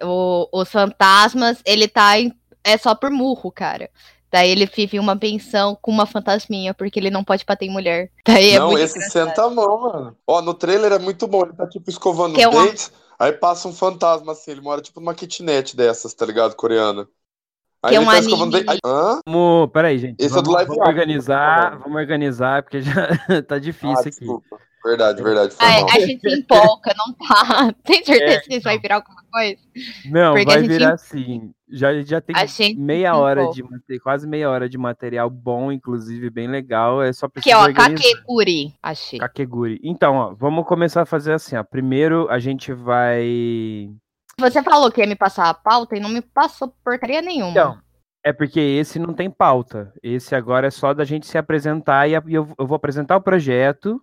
O, 0.00 0.48
os 0.52 0.70
fantasmas, 0.70 1.60
ele 1.64 1.88
tá 1.88 2.20
em, 2.20 2.32
é 2.62 2.78
só 2.78 2.94
por 2.94 3.10
murro, 3.10 3.50
cara. 3.50 3.90
Daí 4.36 4.50
ele 4.50 4.66
vive 4.66 4.98
uma 4.98 5.16
pensão 5.16 5.74
com 5.80 5.90
uma 5.90 6.04
fantasminha, 6.04 6.74
porque 6.74 7.00
ele 7.00 7.08
não 7.08 7.24
pode 7.24 7.42
bater 7.46 7.64
em 7.64 7.72
mulher. 7.72 8.10
Daí 8.26 8.50
é 8.50 8.58
Não, 8.58 8.68
muito 8.68 8.82
esse 8.84 8.98
engraçado. 8.98 9.28
senta 9.28 9.44
a 9.44 9.48
mão, 9.50 9.80
mano. 9.80 10.16
Ó, 10.26 10.42
no 10.42 10.52
trailer 10.52 10.92
é 10.92 10.98
muito 10.98 11.26
bom. 11.26 11.40
Ele 11.44 11.54
tá, 11.54 11.66
tipo, 11.66 11.88
escovando 11.88 12.34
Que 12.34 12.42
é 12.42 12.48
uma- 12.48 12.66
dentes. 12.66 12.92
Aí 13.18 13.32
passa 13.32 13.66
um 13.66 13.72
fantasma, 13.72 14.32
assim. 14.32 14.50
Ele 14.50 14.60
mora, 14.60 14.82
tipo, 14.82 15.00
numa 15.00 15.14
kitnet 15.14 15.74
dessas, 15.74 16.12
tá 16.12 16.26
ligado? 16.26 16.54
Coreana. 16.54 17.08
Aí 17.82 17.92
Que 17.92 17.96
é 17.96 17.98
ele 17.98 18.04
um 18.06 18.10
tá 18.10 18.18
escovando 18.18 18.56
anime-. 18.56 18.78
Hã? 18.84 19.20
Vamos, 19.26 19.70
peraí, 19.72 19.98
gente. 19.98 20.16
Esse 20.18 20.26
é 20.26 20.28
vamos, 20.34 20.44
do 20.48 20.50
live 20.54 20.68
vamos 20.68 20.86
organizar, 20.86 21.70
tá 21.70 21.76
vamos 21.78 21.96
organizar, 21.96 22.62
porque 22.62 22.82
já 22.82 22.92
tá 23.48 23.58
difícil 23.58 23.96
Ah, 23.96 24.00
aqui. 24.00 24.10
desculpa. 24.10 24.58
Verdade, 24.84 25.22
verdade. 25.22 25.54
Foi 25.54 25.66
mal. 25.66 25.86
a 25.90 25.98
gente 26.00 26.20
se 26.30 26.38
empolga, 26.38 26.94
não 26.96 27.12
tá? 27.14 27.74
Tem 27.84 28.04
certeza 28.04 28.34
É, 28.34 28.40
que 28.40 28.54
isso 28.54 28.64
vai 28.64 28.78
virar 28.78 28.96
alguma 28.96 29.15
Não, 30.06 30.34
Porque 30.34 30.44
vai 30.46 30.60
gente- 30.60 30.68
virar 30.68 30.94
assim. 30.94 31.52
Já, 31.68 32.00
já 32.02 32.20
tem 32.20 32.34
meia 32.76 33.16
hora 33.16 33.50
de 33.50 33.62
quase 34.00 34.26
meia 34.26 34.48
hora 34.48 34.68
de 34.68 34.78
material 34.78 35.28
bom, 35.28 35.72
inclusive 35.72 36.30
bem 36.30 36.46
legal. 36.46 37.02
É 37.02 37.12
só 37.12 37.26
Aqui, 37.26 37.34
precisa 37.34 37.58
ó, 37.58 37.64
organizar. 37.64 38.02
Kakeguri, 38.02 38.74
achei. 38.82 39.18
Kakeguri. 39.18 39.80
Então, 39.82 40.14
ó, 40.14 40.34
vamos 40.34 40.64
começar 40.66 41.02
a 41.02 41.06
fazer 41.06 41.32
assim, 41.32 41.56
ó. 41.56 41.64
Primeiro 41.64 42.28
a 42.30 42.38
gente 42.38 42.72
vai. 42.72 43.90
Você 44.38 44.62
falou 44.62 44.90
que 44.92 45.00
ia 45.00 45.06
me 45.06 45.16
passar 45.16 45.48
a 45.48 45.54
pauta 45.54 45.96
e 45.96 46.00
não 46.00 46.10
me 46.10 46.20
passou 46.20 46.72
porcaria 46.84 47.20
nenhuma. 47.22 47.50
Então, 47.50 47.78
é 48.24 48.32
porque 48.32 48.60
esse 48.60 48.98
não 48.98 49.12
tem 49.14 49.30
pauta. 49.30 49.92
Esse 50.02 50.34
agora 50.34 50.66
é 50.66 50.70
só 50.70 50.92
da 50.94 51.04
gente 51.04 51.26
se 51.26 51.38
apresentar 51.38 52.08
e 52.08 52.12
e 52.12 52.34
eu, 52.34 52.48
eu 52.58 52.66
vou 52.66 52.76
apresentar 52.76 53.16
o 53.16 53.22
projeto. 53.22 54.00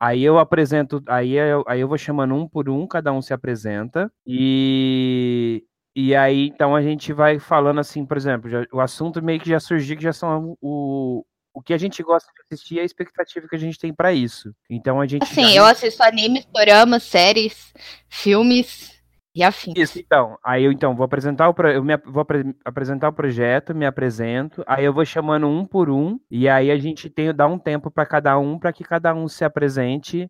Aí 0.00 0.22
eu 0.22 0.38
apresento, 0.38 1.02
aí 1.08 1.32
eu, 1.32 1.64
aí 1.66 1.80
eu 1.80 1.88
vou 1.88 1.98
chamando 1.98 2.34
um 2.34 2.46
por 2.48 2.68
um, 2.70 2.86
cada 2.86 3.12
um 3.12 3.20
se 3.20 3.32
apresenta. 3.32 4.10
E, 4.26 5.64
e 5.94 6.14
aí 6.14 6.46
então 6.48 6.74
a 6.76 6.82
gente 6.82 7.12
vai 7.12 7.38
falando 7.38 7.80
assim, 7.80 8.06
por 8.06 8.16
exemplo, 8.16 8.48
já- 8.48 8.64
o 8.72 8.80
assunto 8.80 9.20
meio 9.22 9.40
que 9.40 9.48
já 9.50 9.58
surgiu, 9.58 9.96
que 9.96 10.02
já 10.02 10.12
são 10.12 10.56
o, 10.60 11.24
o 11.52 11.60
que 11.62 11.74
a 11.74 11.78
gente 11.78 12.02
gosta 12.02 12.30
de 12.32 12.42
assistir 12.54 12.74
e 12.76 12.80
a 12.80 12.84
expectativa 12.84 13.48
que 13.48 13.56
a 13.56 13.58
gente 13.58 13.78
tem 13.78 13.92
pra 13.92 14.12
isso. 14.12 14.54
Então 14.70 15.00
a 15.00 15.06
gente. 15.06 15.22
Assim, 15.24 15.42
já- 15.48 15.54
eu 15.54 15.64
assisto 15.64 16.02
animes, 16.04 16.44
doramas, 16.46 17.02
séries, 17.02 17.72
filmes 18.08 18.97
e 19.34 19.42
afins. 19.42 19.76
Isso, 19.76 19.98
então. 19.98 20.36
Aí 20.44 20.64
eu 20.64 20.72
então 20.72 20.96
vou 20.96 21.04
apresentar 21.04 21.48
o 21.48 21.54
pro- 21.54 21.70
eu 21.70 21.84
me 21.84 21.96
vou 21.98 22.22
apre- 22.22 22.54
apresentar 22.64 23.08
o 23.08 23.12
projeto, 23.12 23.74
me 23.74 23.86
apresento, 23.86 24.64
aí 24.66 24.84
eu 24.84 24.92
vou 24.92 25.04
chamando 25.04 25.46
um 25.46 25.64
por 25.64 25.90
um 25.90 26.18
e 26.30 26.48
aí 26.48 26.70
a 26.70 26.78
gente 26.78 27.08
tem 27.10 27.32
dá 27.34 27.46
um 27.46 27.58
tempo 27.58 27.90
para 27.90 28.06
cada 28.06 28.36
um 28.38 28.58
para 28.58 28.72
que 28.72 28.82
cada 28.82 29.14
um 29.14 29.28
se 29.28 29.44
apresente 29.44 30.28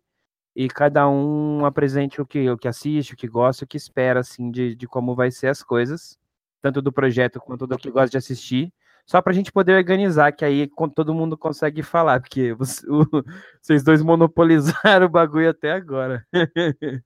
e 0.55 0.67
cada 0.69 1.09
um 1.09 1.65
apresente 1.65 2.21
o 2.21 2.25
que 2.27 2.49
o 2.49 2.57
que 2.57 2.67
assiste, 2.67 3.13
o 3.13 3.17
que 3.17 3.27
gosta, 3.27 3.65
o 3.65 3.67
que 3.67 3.77
espera 3.77 4.21
assim 4.21 4.51
de, 4.51 4.75
de 4.75 4.87
como 4.87 5.15
vai 5.15 5.31
ser 5.31 5.47
as 5.49 5.63
coisas, 5.63 6.17
tanto 6.61 6.81
do 6.81 6.91
projeto 6.93 7.39
quanto 7.41 7.67
do 7.67 7.77
que 7.77 7.91
gosta 7.91 8.09
de 8.11 8.17
assistir. 8.17 8.73
Só 9.09 9.23
pra 9.23 9.33
gente 9.33 9.51
poder 9.51 9.75
organizar, 9.75 10.31
que 10.31 10.45
aí 10.45 10.69
todo 10.95 11.15
mundo 11.15 11.35
consegue 11.35 11.81
falar, 11.81 12.19
porque 12.19 12.53
você- 12.53 12.85
o- 12.91 13.07
vocês 13.59 13.83
dois 13.83 14.03
monopolizaram 14.03 15.07
o 15.07 15.09
bagulho 15.09 15.49
até 15.49 15.71
agora. 15.71 16.23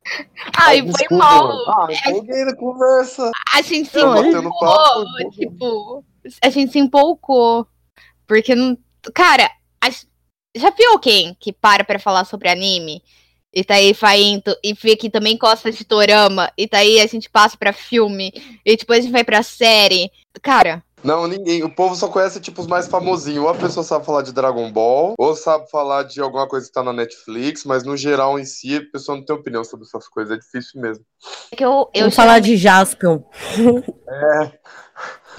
Ai, 0.58 0.82
foi 0.82 0.92
Desculpa, 0.92 1.16
mal. 1.24 1.48
mano. 1.48 1.64
Ah, 1.68 1.88
empolguei 1.94 2.44
na 2.44 2.56
conversa. 2.58 3.32
A 3.56 3.62
gente 3.62 3.90
se 3.90 3.98
Não, 3.98 4.18
empolgou, 4.26 4.60
papo, 4.60 5.30
tipo, 5.32 6.06
a 6.44 6.50
gente 6.50 6.74
se 6.74 6.80
empolgou. 6.80 7.68
Porque, 8.28 8.54
não... 8.54 8.78
cara, 9.14 9.50
a- 9.82 9.90
já 10.56 10.70
viu 10.72 10.92
alguém 10.92 11.36
que 11.40 11.54
para 11.54 11.86
pra 11.86 12.00
falar 12.00 12.26
sobre 12.26 12.50
anime? 12.50 13.02
E 13.56 13.64
tá 13.64 13.76
aí 13.76 13.94
vai 13.94 14.20
indo, 14.22 14.54
e 14.64 14.74
vê 14.74 14.96
que 14.98 15.10
também 15.10 15.38
gosta 15.38 15.72
de 15.72 15.86
dorama, 15.86 16.52
e 16.58 16.68
daí 16.68 17.00
a 17.00 17.06
gente 17.08 17.30
passa 17.30 17.56
pra 17.56 17.72
filme, 17.72 18.34
e 18.66 18.76
depois 18.76 19.00
a 19.00 19.02
gente 19.04 19.12
vai 19.12 19.24
pra 19.24 19.44
série. 19.44 20.10
Cara, 20.42 20.84
Não, 21.04 21.28
ninguém. 21.28 21.64
O 21.64 21.70
povo 21.74 21.96
só 21.96 22.08
conhece, 22.08 22.40
tipo, 22.40 22.62
os 22.62 22.68
mais 22.68 22.88
famosinhos. 22.88 23.44
Ou 23.44 23.50
a 23.50 23.56
pessoa 23.56 23.84
sabe 23.84 24.06
falar 24.06 24.22
de 24.22 24.32
Dragon 24.32 24.72
Ball, 24.72 25.14
ou 25.18 25.36
sabe 25.36 25.70
falar 25.70 26.04
de 26.04 26.22
alguma 26.22 26.48
coisa 26.48 26.66
que 26.68 26.74
tá 26.74 26.82
na 26.84 26.94
Netflix, 26.94 27.66
mas 27.66 27.84
no 27.84 27.98
geral, 27.98 28.40
em 28.40 28.46
si, 28.46 28.78
a 28.78 28.92
pessoa 28.92 29.18
não 29.18 29.26
tem 29.26 29.36
opinião 29.36 29.64
sobre 29.64 29.86
essas 29.86 30.08
coisas. 30.08 30.36
É 30.38 30.40
difícil 30.40 30.80
mesmo. 30.82 31.04
é 31.52 31.56
que 31.56 31.64
eu, 31.66 31.90
eu 31.94 32.02
Vamos 32.02 32.16
falar 32.16 32.40
de 32.40 32.56
Jaspion. 32.56 33.20
É, 34.08 34.44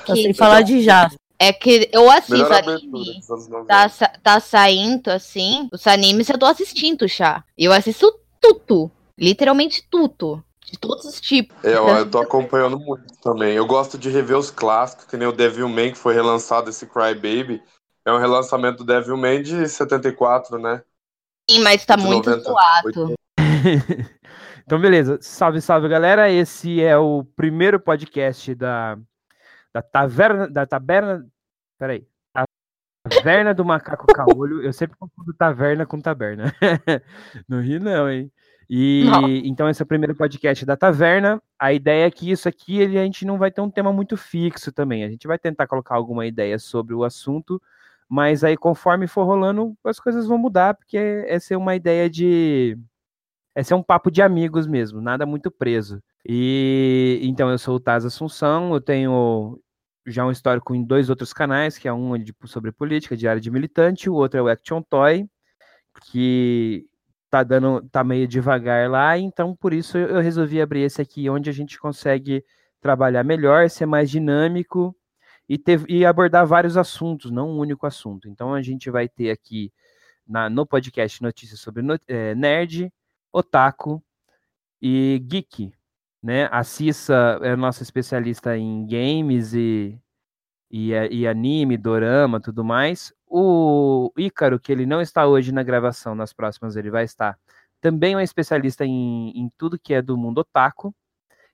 Eu 0.09 0.15
que- 0.15 0.23
sei 0.23 0.35
falar 0.35 0.63
de 0.63 0.83
Jaspion. 0.83 1.19
É 1.39 1.53
que 1.53 1.89
eu 1.93 2.09
assisto 2.11 2.33
melhor 2.33 2.53
abertura 2.53 2.79
anime. 2.79 3.19
dos 3.21 3.31
anos 3.31 3.49
90. 3.49 3.67
Tá, 3.67 3.89
tá 4.23 4.41
saindo 4.41 5.11
assim, 5.11 5.69
os 5.73 5.85
animes 5.87 6.29
eu 6.29 6.39
tô 6.39 6.47
assistindo 6.47 7.09
já. 7.09 7.43
Eu 7.59 7.73
assisto 7.73 8.13
tudo. 8.41 8.91
Literalmente 9.19 9.85
tudo. 9.91 10.43
De 10.75 10.81
todos 10.81 11.05
os 11.05 11.21
tipos. 11.21 11.57
É, 11.63 11.79
ó, 11.79 11.99
eu 11.99 12.11
tô 12.11 12.19
acompanhando 12.19 12.81
muito 12.81 13.05
também. 13.23 13.55
Eu 13.55 13.65
gosto 13.65 13.97
de 13.97 14.11
rever 14.11 14.37
os 14.37 14.51
clássicos, 14.51 15.05
que 15.05 15.17
nem 15.17 15.29
o 15.29 15.33
Devilman, 15.33 15.93
que 15.93 15.99
foi 15.99 16.13
relançado, 16.13 16.69
esse 16.69 16.85
Cry 16.85 17.15
Baby. 17.15 17.63
É 18.05 18.13
um 18.13 18.19
relançamento 18.19 18.79
do 18.79 18.85
Devilman 18.85 19.41
de 19.41 19.69
74, 19.69 20.59
né? 20.59 20.83
Sim, 21.49 21.61
mas 21.61 21.87
tá 21.87 21.95
De 21.95 22.03
muito 22.03 22.29
90, 22.29 22.43
zoado. 22.43 23.15
Então, 24.67 24.81
beleza. 24.81 25.19
Salve, 25.21 25.61
salve, 25.61 25.89
galera. 25.89 26.31
Esse 26.31 26.83
é 26.83 26.97
o 26.97 27.23
primeiro 27.23 27.79
podcast 27.79 28.55
da, 28.55 28.99
da 29.75 29.83
Taverna. 29.83 30.49
Da 30.49 30.67
Taberna. 30.67 31.25
Peraí. 31.79 32.09
Taverna 33.07 33.53
do 33.53 33.63
Macaco 33.63 34.07
Caolho. 34.07 34.63
Eu 34.63 34.73
sempre 34.73 34.97
confundo 34.97 35.35
taverna 35.35 35.85
com 35.85 36.01
taberna. 36.01 36.51
não 37.47 37.61
ri, 37.61 37.79
não, 37.79 38.09
hein? 38.09 38.33
E 38.69 39.05
não. 39.05 39.29
então 39.29 39.69
esse 39.69 39.83
é 39.83 39.85
o 39.85 39.87
primeiro 39.87 40.15
podcast 40.15 40.65
da 40.65 40.77
Taverna. 40.77 41.43
A 41.59 41.73
ideia 41.73 42.07
é 42.07 42.11
que 42.11 42.31
isso 42.31 42.49
aqui 42.49 42.81
ele, 42.81 42.99
a 42.99 43.05
gente 43.05 43.25
não 43.25 43.39
vai 43.39 43.51
ter 43.51 43.61
um 43.61 43.71
tema 43.71 43.93
muito 43.93 44.17
fixo 44.17 44.73
também. 44.73 45.05
A 45.05 45.09
gente 45.09 45.27
vai 45.27 45.39
tentar 45.39 45.67
colocar 45.67 45.95
alguma 45.95 46.27
ideia 46.27 46.59
sobre 46.59 46.95
o 46.95 47.05
assunto, 47.05 47.61
mas 48.09 48.45
aí 48.45 48.57
conforme 48.57 49.07
for 49.07 49.25
rolando, 49.25 49.77
as 49.85 50.01
coisas 50.01 50.27
vão 50.27 50.39
mudar, 50.39 50.75
porque 50.75 50.97
essa 51.29 51.55
é 51.55 51.57
uma 51.57 51.75
ideia 51.77 52.09
de. 52.09 52.79
Esse 53.57 53.73
é 53.73 53.77
um 53.77 53.83
papo 53.83 54.11
de 54.11 54.21
amigos 54.21 54.67
mesmo, 54.67 55.01
nada 55.01 55.25
muito 55.25 55.51
preso. 55.51 56.03
E 56.27 57.21
então 57.23 57.51
eu 57.51 57.59
sou 57.59 57.77
o 57.77 57.81
Taz 57.81 58.05
Assunção, 58.05 58.75
eu 58.75 58.81
tenho 58.81 59.61
já 60.07 60.25
um 60.25 60.31
histórico 60.31 60.75
em 60.75 60.83
dois 60.85 61.09
outros 61.09 61.33
canais, 61.33 61.79
que 61.79 61.89
é 61.89 61.93
um 61.93 62.13
sobre 62.47 62.73
política, 62.73 63.17
diário 63.17 63.41
de 63.41 63.51
militante, 63.51 64.11
o 64.11 64.15
outro 64.15 64.39
é 64.39 64.43
o 64.43 64.49
Action 64.49 64.83
Toy, 64.83 65.27
que 66.11 66.87
tá 67.35 67.43
dando, 67.43 67.83
tá 67.91 68.05
meio 68.05 68.29
devagar 68.29 68.89
lá, 68.89 69.19
então 69.19 69.57
por 69.57 69.73
isso 69.73 69.99
eu 69.99 70.21
resolvi 70.21 70.61
abrir 70.61 70.83
esse 70.83 71.03
aqui, 71.03 71.29
onde 71.29 71.51
a 71.51 71.53
gente 71.53 71.81
consegue 71.81 72.45
trabalhar 72.81 73.25
melhor, 73.25 73.69
ser 73.69 73.87
mais 73.87 74.09
dinâmico 74.09 74.95
e, 75.49 75.59
ter, 75.59 75.85
e 75.89 76.07
abordar 76.07 76.47
vários 76.47 76.77
assuntos, 76.77 77.33
não 77.33 77.51
um 77.51 77.59
único 77.59 77.87
assunto. 77.87 78.29
Então 78.29 78.55
a 78.55 78.63
gente 78.63 78.89
vai 78.89 79.09
ter 79.09 79.33
aqui 79.33 79.73
na, 80.25 80.49
no 80.49 80.65
podcast 80.65 81.21
notícias 81.21 81.59
sobre 81.59 81.83
é, 82.07 82.37
nerd, 82.37 82.93
otaku 83.33 84.01
e 84.81 85.21
geek. 85.27 85.73
Né? 86.23 86.49
A 86.53 86.63
Cissa 86.63 87.41
é 87.43 87.57
nossa 87.57 87.83
especialista 87.83 88.57
em 88.57 88.87
games 88.87 89.55
e, 89.55 89.99
e, 90.71 90.93
e 91.11 91.27
anime, 91.27 91.77
dorama, 91.77 92.41
tudo 92.41 92.63
mais. 92.63 93.13
O 93.37 94.13
Ícaro, 94.17 94.61
que 94.61 94.71
ele 94.71 94.87
não 94.87 95.01
está 95.01 95.27
hoje 95.27 95.51
na 95.51 95.65
gravação, 95.65 96.15
nas 96.15 96.33
próximas 96.33 96.77
ele 96.77 96.89
vai 96.89 97.03
estar, 97.03 97.37
também 97.81 98.15
é 98.15 98.17
um 98.17 98.21
especialista 98.21 98.85
em, 98.87 99.31
em 99.31 99.51
tudo 99.59 99.77
que 99.77 99.93
é 99.93 100.01
do 100.01 100.17
mundo 100.17 100.39
otaku. 100.39 100.95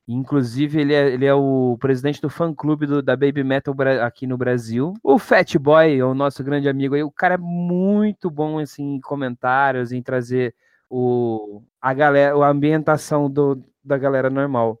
Inclusive, 0.07 0.79
ele 0.79 0.93
é, 0.93 1.07
ele 1.09 1.25
é 1.25 1.33
o 1.33 1.75
presidente 1.79 2.21
do 2.21 2.29
fã-clube 2.29 3.01
da 3.01 3.15
Baby 3.15 3.43
Metal 3.43 3.73
aqui 4.05 4.27
no 4.27 4.37
Brasil. 4.37 4.93
O 5.01 5.17
Fat 5.17 5.55
Boy, 5.57 6.03
o 6.03 6.13
nosso 6.13 6.43
grande 6.43 6.69
amigo 6.69 6.93
aí, 6.93 7.01
o 7.01 7.09
cara 7.09 7.33
é 7.33 7.37
muito 7.39 8.29
bom 8.29 8.59
assim, 8.59 8.83
em 8.97 9.01
comentários, 9.01 9.91
em 9.91 10.03
trazer 10.03 10.53
o, 10.87 11.63
a, 11.81 11.95
galera, 11.95 12.35
a 12.35 12.47
ambientação 12.47 13.27
do, 13.27 13.59
da 13.83 13.97
galera 13.97 14.29
normal. 14.29 14.79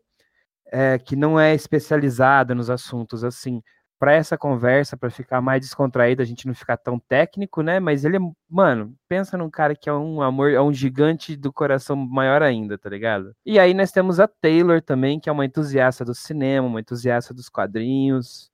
É, 0.67 0.99
que 0.99 1.15
não 1.15 1.39
é 1.39 1.55
especializada 1.55 2.53
nos 2.53 2.69
assuntos 2.69 3.23
assim 3.23 3.61
para 4.01 4.13
essa 4.13 4.35
conversa, 4.35 4.97
para 4.97 5.11
ficar 5.11 5.41
mais 5.41 5.61
descontraído, 5.61 6.23
a 6.23 6.25
gente 6.25 6.47
não 6.47 6.55
ficar 6.55 6.75
tão 6.75 6.97
técnico, 6.97 7.61
né? 7.61 7.79
Mas 7.79 8.03
ele 8.03 8.17
é, 8.17 8.19
mano, 8.49 8.95
pensa 9.07 9.37
num 9.37 9.47
cara 9.47 9.75
que 9.75 9.87
é 9.87 9.93
um 9.93 10.23
amor, 10.23 10.49
é 10.51 10.59
um 10.59 10.73
gigante 10.73 11.35
do 11.35 11.53
coração 11.53 11.95
maior 11.95 12.41
ainda, 12.41 12.79
tá 12.79 12.89
ligado? 12.89 13.35
E 13.45 13.59
aí 13.59 13.75
nós 13.75 13.91
temos 13.91 14.19
a 14.19 14.27
Taylor 14.27 14.81
também, 14.81 15.19
que 15.19 15.29
é 15.29 15.31
uma 15.31 15.45
entusiasta 15.45 16.03
do 16.03 16.15
cinema, 16.15 16.65
uma 16.65 16.79
entusiasta 16.79 17.31
dos 17.31 17.47
quadrinhos, 17.47 18.50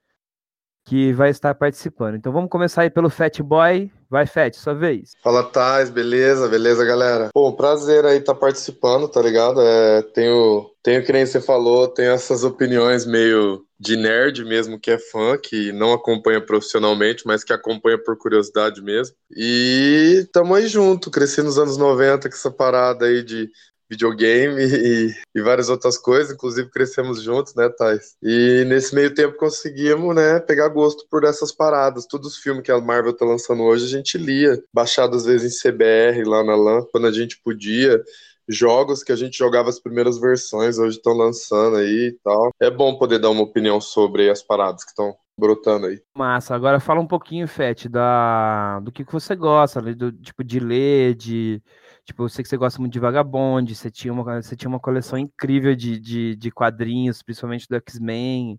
que 0.87 1.11
vai 1.11 1.29
estar 1.29 1.53
participando. 1.53 2.15
Então 2.15 2.31
vamos 2.31 2.49
começar 2.49 2.83
aí 2.83 2.89
pelo 2.89 3.09
Fat 3.09 3.39
Boy. 3.41 3.91
Vai, 4.09 4.25
Fat, 4.25 4.55
sua 4.55 4.73
vez. 4.73 5.11
Fala, 5.21 5.43
Tais, 5.43 5.89
beleza? 5.89 6.47
Beleza, 6.47 6.85
galera? 6.85 7.29
Bom, 7.35 7.51
prazer 7.51 8.05
aí 8.05 8.19
estar 8.19 8.33
tá 8.33 8.39
participando, 8.39 9.09
tá 9.09 9.21
ligado? 9.21 9.61
É, 9.61 10.01
tenho, 10.13 10.65
tenho, 10.81 11.03
que 11.03 11.11
nem 11.11 11.25
você 11.25 11.41
falou, 11.41 11.89
tenho 11.89 12.11
essas 12.11 12.45
opiniões 12.45 13.05
meio 13.05 13.65
de 13.77 13.97
nerd 13.97 14.45
mesmo, 14.45 14.79
que 14.79 14.89
é 14.89 14.97
fã, 14.97 15.37
que 15.37 15.73
não 15.73 15.91
acompanha 15.91 16.39
profissionalmente, 16.39 17.27
mas 17.27 17.43
que 17.43 17.51
acompanha 17.51 18.01
por 18.01 18.17
curiosidade 18.17 18.81
mesmo. 18.81 19.13
E 19.35 20.25
tamo 20.31 20.55
aí 20.55 20.69
junto, 20.69 21.11
cresci 21.11 21.41
nos 21.41 21.59
anos 21.59 21.75
90 21.75 22.29
com 22.29 22.35
essa 22.35 22.49
parada 22.49 23.07
aí 23.07 23.21
de 23.21 23.49
videogame 23.89 24.55
e, 24.63 25.15
e, 25.35 25.41
várias 25.41 25.69
outras 25.69 25.97
coisas, 25.97 26.33
inclusive 26.33 26.69
crescemos 26.69 27.21
juntos, 27.21 27.55
né, 27.55 27.69
Thais? 27.69 28.15
E 28.21 28.65
nesse 28.65 28.93
meio 28.93 29.13
tempo 29.13 29.37
conseguimos, 29.37 30.15
né, 30.15 30.39
pegar 30.39 30.67
gosto 30.69 31.07
por 31.09 31.23
essas 31.23 31.51
paradas. 31.51 32.05
Todos 32.05 32.33
os 32.33 32.37
filmes 32.37 32.63
que 32.63 32.71
a 32.71 32.79
Marvel 32.79 33.15
tá 33.15 33.25
lançando 33.25 33.63
hoje 33.63 33.85
a 33.85 33.97
gente 33.97 34.17
lia, 34.17 34.61
baixado 34.73 35.15
às 35.15 35.25
vezes 35.25 35.55
em 35.55 35.71
CBR, 35.71 36.23
lá 36.23 36.43
na 36.43 36.55
LAN, 36.55 36.85
quando 36.91 37.07
a 37.07 37.11
gente 37.11 37.39
podia. 37.41 38.01
Jogos 38.49 39.03
que 39.03 39.11
a 39.11 39.15
gente 39.17 39.37
jogava 39.37 39.67
as 39.67 39.77
primeiras 39.77 40.17
versões, 40.17 40.77
hoje 40.77 40.95
estão 40.95 41.11
lançando 41.11 41.75
aí 41.75 42.07
e 42.07 42.19
tal. 42.23 42.49
É 42.61 42.71
bom 42.71 42.97
poder 42.97 43.19
dar 43.19 43.29
uma 43.29 43.43
opinião 43.43 43.81
sobre 43.81 44.29
as 44.29 44.41
paradas 44.41 44.85
que 44.85 44.91
estão 44.91 45.13
brotando 45.37 45.87
aí. 45.87 46.01
Massa, 46.15 46.55
agora 46.55 46.79
fala 46.79 46.99
um 46.99 47.07
pouquinho, 47.07 47.47
Fete, 47.47 47.87
da 47.87 48.79
do 48.79 48.91
que, 48.91 49.05
que 49.05 49.11
você 49.11 49.35
gosta, 49.35 49.81
do 49.81 50.11
tipo 50.11 50.43
de 50.43 50.59
ler, 50.59 51.13
de 51.13 51.61
Tipo, 52.07 52.23
eu 52.23 52.29
sei 52.29 52.41
que 52.41 52.47
você 52.47 52.55
gosta 52.55 52.79
muito 52.79 52.93
de 52.93 53.01
Vagabond, 53.01 53.75
você 53.75 53.91
tinha 53.91 54.13
uma, 54.13 54.41
você 54.41 54.55
tinha 54.55 54.69
uma 54.69 54.79
coleção 54.79 55.19
incrível 55.19 55.75
de, 55.75 55.99
de, 55.99 56.37
de 56.37 56.49
quadrinhos, 56.49 57.21
principalmente 57.21 57.67
do 57.67 57.75
X-Men. 57.75 58.57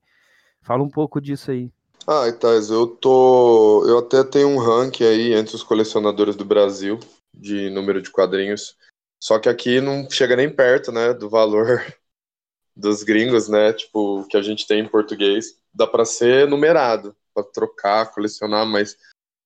Fala 0.61 0.83
um 0.83 0.91
pouco 0.91 1.19
disso 1.19 1.51
aí. 1.51 1.73
Ah, 2.07 2.29
Itais, 2.29 2.69
eu 2.69 2.87
tô. 2.87 3.87
Eu 3.89 4.01
até 4.01 4.23
tenho 4.23 4.49
um 4.49 4.59
ranking 4.59 5.05
aí 5.05 5.33
entre 5.33 5.57
os 5.57 5.63
colecionadores 5.63 6.37
do 6.37 6.45
Brasil 6.45 7.01
de 7.33 7.71
número 7.71 8.03
de 8.03 8.11
quadrinhos. 8.11 8.77
Só 9.19 9.39
que 9.39 9.49
aqui 9.49 9.81
não 9.81 10.09
chega 10.11 10.37
nem 10.37 10.55
perto, 10.55 10.93
né, 10.93 11.15
do 11.15 11.31
valor 11.31 11.83
dos 12.77 13.03
gringos, 13.03 13.49
né? 13.49 13.73
Tipo, 13.73 14.27
que 14.29 14.37
a 14.37 14.43
gente 14.43 14.67
tem 14.67 14.81
em 14.81 14.89
português. 14.89 15.59
Dá 15.73 15.87
para 15.87 16.05
ser 16.05 16.47
numerado, 16.47 17.17
para 17.33 17.45
trocar, 17.45 18.13
colecionar, 18.13 18.67
mas 18.67 18.95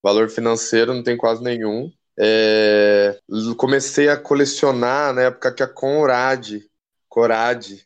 valor 0.02 0.28
financeiro 0.28 0.92
não 0.92 1.04
tem 1.04 1.16
quase 1.16 1.40
nenhum. 1.40 1.88
É, 2.18 3.18
comecei 3.56 4.08
a 4.08 4.16
colecionar 4.16 5.12
na 5.14 5.22
época 5.22 5.52
que 5.52 5.62
a 5.62 5.68
Conrad, 5.68 6.60
Corad, 7.08 7.80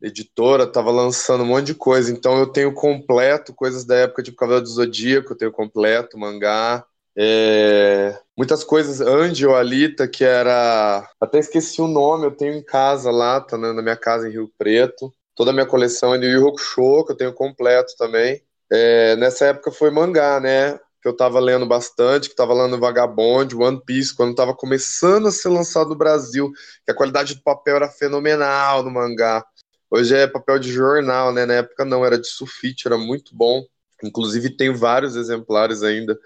editora, 0.00 0.64
estava 0.64 0.90
lançando 0.90 1.42
um 1.42 1.46
monte 1.46 1.66
de 1.66 1.74
coisa. 1.74 2.12
Então 2.12 2.38
eu 2.38 2.46
tenho 2.46 2.72
completo 2.72 3.54
coisas 3.54 3.84
da 3.84 3.96
época 3.96 4.22
de 4.22 4.32
Cavaleiro 4.32 4.64
do 4.64 4.70
Zodíaco, 4.70 5.32
eu 5.32 5.36
tenho 5.36 5.52
completo, 5.52 6.18
mangá. 6.18 6.84
É, 7.18 8.18
muitas 8.36 8.62
coisas, 8.62 9.00
Angel, 9.00 9.54
Alita, 9.54 10.06
que 10.06 10.22
era. 10.24 11.08
Até 11.20 11.38
esqueci 11.38 11.80
o 11.80 11.88
nome, 11.88 12.26
eu 12.26 12.30
tenho 12.30 12.54
em 12.54 12.62
casa 12.62 13.10
lá, 13.10 13.40
tá 13.40 13.56
na 13.56 13.80
minha 13.82 13.96
casa 13.96 14.28
em 14.28 14.32
Rio 14.32 14.52
Preto. 14.58 15.12
Toda 15.34 15.50
a 15.50 15.54
minha 15.54 15.66
coleção 15.66 16.14
é 16.14 16.18
de 16.18 16.26
Yu 16.26 16.48
Hakusho, 16.48 17.04
que 17.06 17.12
eu 17.12 17.16
tenho 17.16 17.32
completo 17.32 17.94
também. 17.98 18.42
É, 18.70 19.16
nessa 19.16 19.46
época 19.46 19.70
foi 19.70 19.90
mangá, 19.90 20.40
né? 20.40 20.78
Que 21.06 21.08
eu 21.08 21.12
estava 21.12 21.38
lendo 21.38 21.64
bastante, 21.64 22.26
que 22.26 22.32
estava 22.32 22.52
lendo 22.52 22.80
Vagabond, 22.80 23.54
One 23.54 23.80
Piece, 23.86 24.12
quando 24.12 24.32
estava 24.32 24.52
começando 24.52 25.28
a 25.28 25.30
ser 25.30 25.50
lançado 25.50 25.90
no 25.90 25.94
Brasil, 25.94 26.50
que 26.84 26.90
a 26.90 26.94
qualidade 26.94 27.36
do 27.36 27.42
papel 27.44 27.76
era 27.76 27.88
fenomenal 27.88 28.82
no 28.82 28.90
mangá. 28.90 29.46
Hoje 29.88 30.16
é 30.16 30.26
papel 30.26 30.58
de 30.58 30.72
jornal, 30.72 31.32
né? 31.32 31.46
Na 31.46 31.54
época 31.54 31.84
não, 31.84 32.04
era 32.04 32.18
de 32.18 32.26
sulfite, 32.26 32.88
era 32.88 32.98
muito 32.98 33.36
bom. 33.36 33.64
Inclusive 34.02 34.50
tem 34.56 34.74
vários 34.74 35.14
exemplares 35.14 35.84
ainda, 35.84 36.18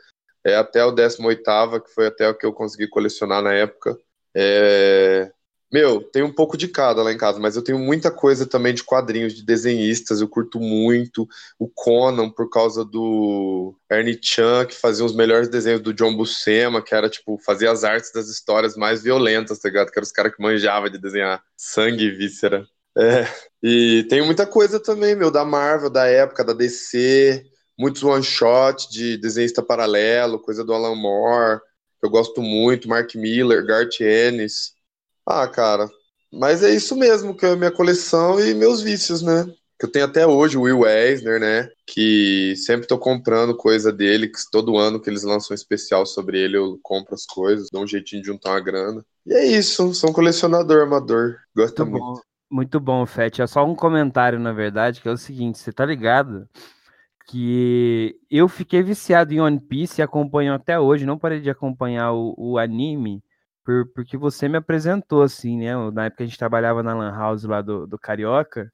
é 0.42 0.56
até 0.56 0.82
o 0.82 0.92
18 0.92 1.42
que 1.84 1.92
foi 1.92 2.06
até 2.06 2.26
o 2.30 2.34
que 2.34 2.46
eu 2.46 2.52
consegui 2.54 2.88
colecionar 2.88 3.42
na 3.42 3.52
época. 3.52 3.98
É... 4.34 5.30
Meu, 5.72 6.02
tem 6.02 6.22
um 6.22 6.32
pouco 6.32 6.56
de 6.56 6.66
cada 6.66 7.00
lá 7.00 7.12
em 7.12 7.16
casa, 7.16 7.38
mas 7.38 7.54
eu 7.54 7.62
tenho 7.62 7.78
muita 7.78 8.10
coisa 8.10 8.44
também 8.44 8.74
de 8.74 8.82
quadrinhos, 8.82 9.34
de 9.34 9.44
desenhistas, 9.44 10.20
eu 10.20 10.28
curto 10.28 10.58
muito. 10.58 11.28
O 11.58 11.68
Conan, 11.68 12.28
por 12.28 12.50
causa 12.50 12.84
do 12.84 13.76
Ernie 13.88 14.18
Chan, 14.20 14.66
que 14.66 14.74
fazia 14.74 15.04
os 15.04 15.14
melhores 15.14 15.48
desenhos 15.48 15.80
do 15.80 15.94
John 15.94 16.16
Buscema, 16.16 16.82
que 16.82 16.92
era, 16.92 17.08
tipo, 17.08 17.38
fazia 17.38 17.70
as 17.70 17.84
artes 17.84 18.10
das 18.12 18.28
histórias 18.28 18.76
mais 18.76 19.02
violentas, 19.02 19.60
tá 19.60 19.68
ligado? 19.68 19.92
Que 19.92 19.98
eram 19.98 20.06
os 20.06 20.12
caras 20.12 20.34
que 20.34 20.42
manjavam 20.42 20.90
de 20.90 20.98
desenhar 20.98 21.40
sangue 21.56 22.04
e 22.04 22.10
víscera. 22.10 22.66
É, 22.98 23.24
e 23.62 24.04
tem 24.08 24.22
muita 24.22 24.44
coisa 24.44 24.80
também, 24.80 25.14
meu, 25.14 25.30
da 25.30 25.44
Marvel, 25.44 25.88
da 25.88 26.06
época, 26.06 26.44
da 26.44 26.52
DC, 26.52 27.44
muitos 27.78 28.02
one-shot 28.02 28.90
de 28.90 29.16
desenhista 29.16 29.62
paralelo, 29.62 30.40
coisa 30.40 30.64
do 30.64 30.74
Alan 30.74 30.96
Moore, 30.96 31.60
que 32.00 32.06
eu 32.06 32.10
gosto 32.10 32.42
muito, 32.42 32.88
Mark 32.88 33.14
Miller, 33.14 33.64
Garth 33.64 34.00
Ennis. 34.00 34.72
Ah, 35.32 35.46
cara, 35.46 35.88
mas 36.32 36.60
é 36.64 36.74
isso 36.74 36.96
mesmo, 36.96 37.36
que 37.36 37.46
é 37.46 37.52
a 37.52 37.56
minha 37.56 37.70
coleção 37.70 38.40
e 38.40 38.52
meus 38.52 38.82
vícios, 38.82 39.22
né? 39.22 39.46
Que 39.78 39.86
eu 39.86 39.92
tenho 39.92 40.04
até 40.04 40.26
hoje 40.26 40.58
o 40.58 40.62
Will 40.62 40.84
Eisner, 40.84 41.38
né? 41.38 41.68
Que 41.86 42.54
sempre 42.56 42.88
tô 42.88 42.98
comprando 42.98 43.56
coisa 43.56 43.92
dele, 43.92 44.26
que 44.26 44.38
todo 44.50 44.76
ano 44.76 45.00
que 45.00 45.08
eles 45.08 45.22
lançam 45.22 45.52
um 45.52 45.54
especial 45.54 46.04
sobre 46.04 46.36
ele, 46.40 46.56
eu 46.56 46.80
compro 46.82 47.14
as 47.14 47.24
coisas, 47.26 47.68
dou 47.72 47.84
um 47.84 47.86
jeitinho 47.86 48.22
de 48.22 48.26
juntar 48.26 48.50
uma 48.50 48.60
grana. 48.60 49.04
E 49.24 49.32
é 49.32 49.46
isso, 49.46 49.94
sou 49.94 50.10
um 50.10 50.12
colecionador 50.12 50.82
amador. 50.82 51.36
Gosto 51.56 51.86
muito. 51.86 52.04
muito. 52.04 52.16
Bom, 52.16 52.20
muito 52.50 52.80
bom, 52.80 53.06
Fete. 53.06 53.40
É 53.40 53.46
só 53.46 53.64
um 53.64 53.76
comentário, 53.76 54.40
na 54.40 54.52
verdade, 54.52 55.00
que 55.00 55.08
é 55.08 55.12
o 55.12 55.16
seguinte: 55.16 55.60
você 55.60 55.72
tá 55.72 55.86
ligado? 55.86 56.48
Que 57.28 58.18
eu 58.28 58.48
fiquei 58.48 58.82
viciado 58.82 59.32
em 59.32 59.40
One 59.40 59.60
Piece 59.60 60.00
e 60.00 60.02
acompanho 60.02 60.52
até 60.52 60.80
hoje, 60.80 61.06
não 61.06 61.16
parei 61.16 61.40
de 61.40 61.48
acompanhar 61.48 62.12
o, 62.12 62.34
o 62.36 62.58
anime 62.58 63.22
por, 63.70 63.86
porque 63.94 64.16
você 64.16 64.48
me 64.48 64.58
apresentou, 64.58 65.22
assim, 65.22 65.56
né? 65.58 65.72
Na 65.92 66.06
época 66.06 66.24
a 66.24 66.26
gente 66.26 66.38
trabalhava 66.38 66.82
na 66.82 66.92
Lan 66.92 67.16
House 67.16 67.44
lá 67.44 67.62
do, 67.62 67.86
do 67.86 67.96
Carioca. 67.96 68.72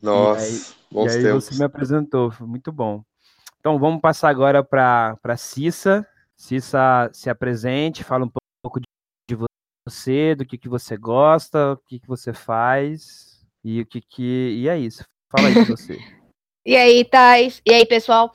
Nossa, 0.00 0.46
e 0.46 0.52
aí, 0.52 0.60
bons 0.92 1.14
e 1.14 1.16
aí 1.16 1.22
tempos. 1.24 1.44
você 1.44 1.58
me 1.58 1.64
apresentou, 1.64 2.30
foi 2.30 2.46
muito 2.46 2.70
bom. 2.70 3.02
Então 3.58 3.78
vamos 3.78 4.00
passar 4.02 4.28
agora 4.28 4.62
para 4.62 5.36
Cissa. 5.36 6.06
Cissa 6.36 7.10
se 7.12 7.30
apresente, 7.30 8.04
fala 8.04 8.26
um 8.26 8.30
pouco 8.62 8.80
de 8.80 8.86
você, 9.86 10.34
do 10.34 10.44
que, 10.44 10.58
que 10.58 10.68
você 10.68 10.96
gosta, 10.96 11.72
o 11.72 11.76
que, 11.78 11.98
que 11.98 12.06
você 12.06 12.34
faz 12.34 13.44
e 13.64 13.80
o 13.80 13.86
que 13.86 14.00
que. 14.02 14.60
E 14.60 14.68
é 14.68 14.78
isso. 14.78 15.02
Fala 15.30 15.48
aí 15.48 15.54
de 15.54 15.64
você. 15.64 15.98
e 16.66 16.76
aí, 16.76 17.04
Thais? 17.04 17.62
E 17.64 17.72
aí, 17.72 17.86
pessoal? 17.86 18.32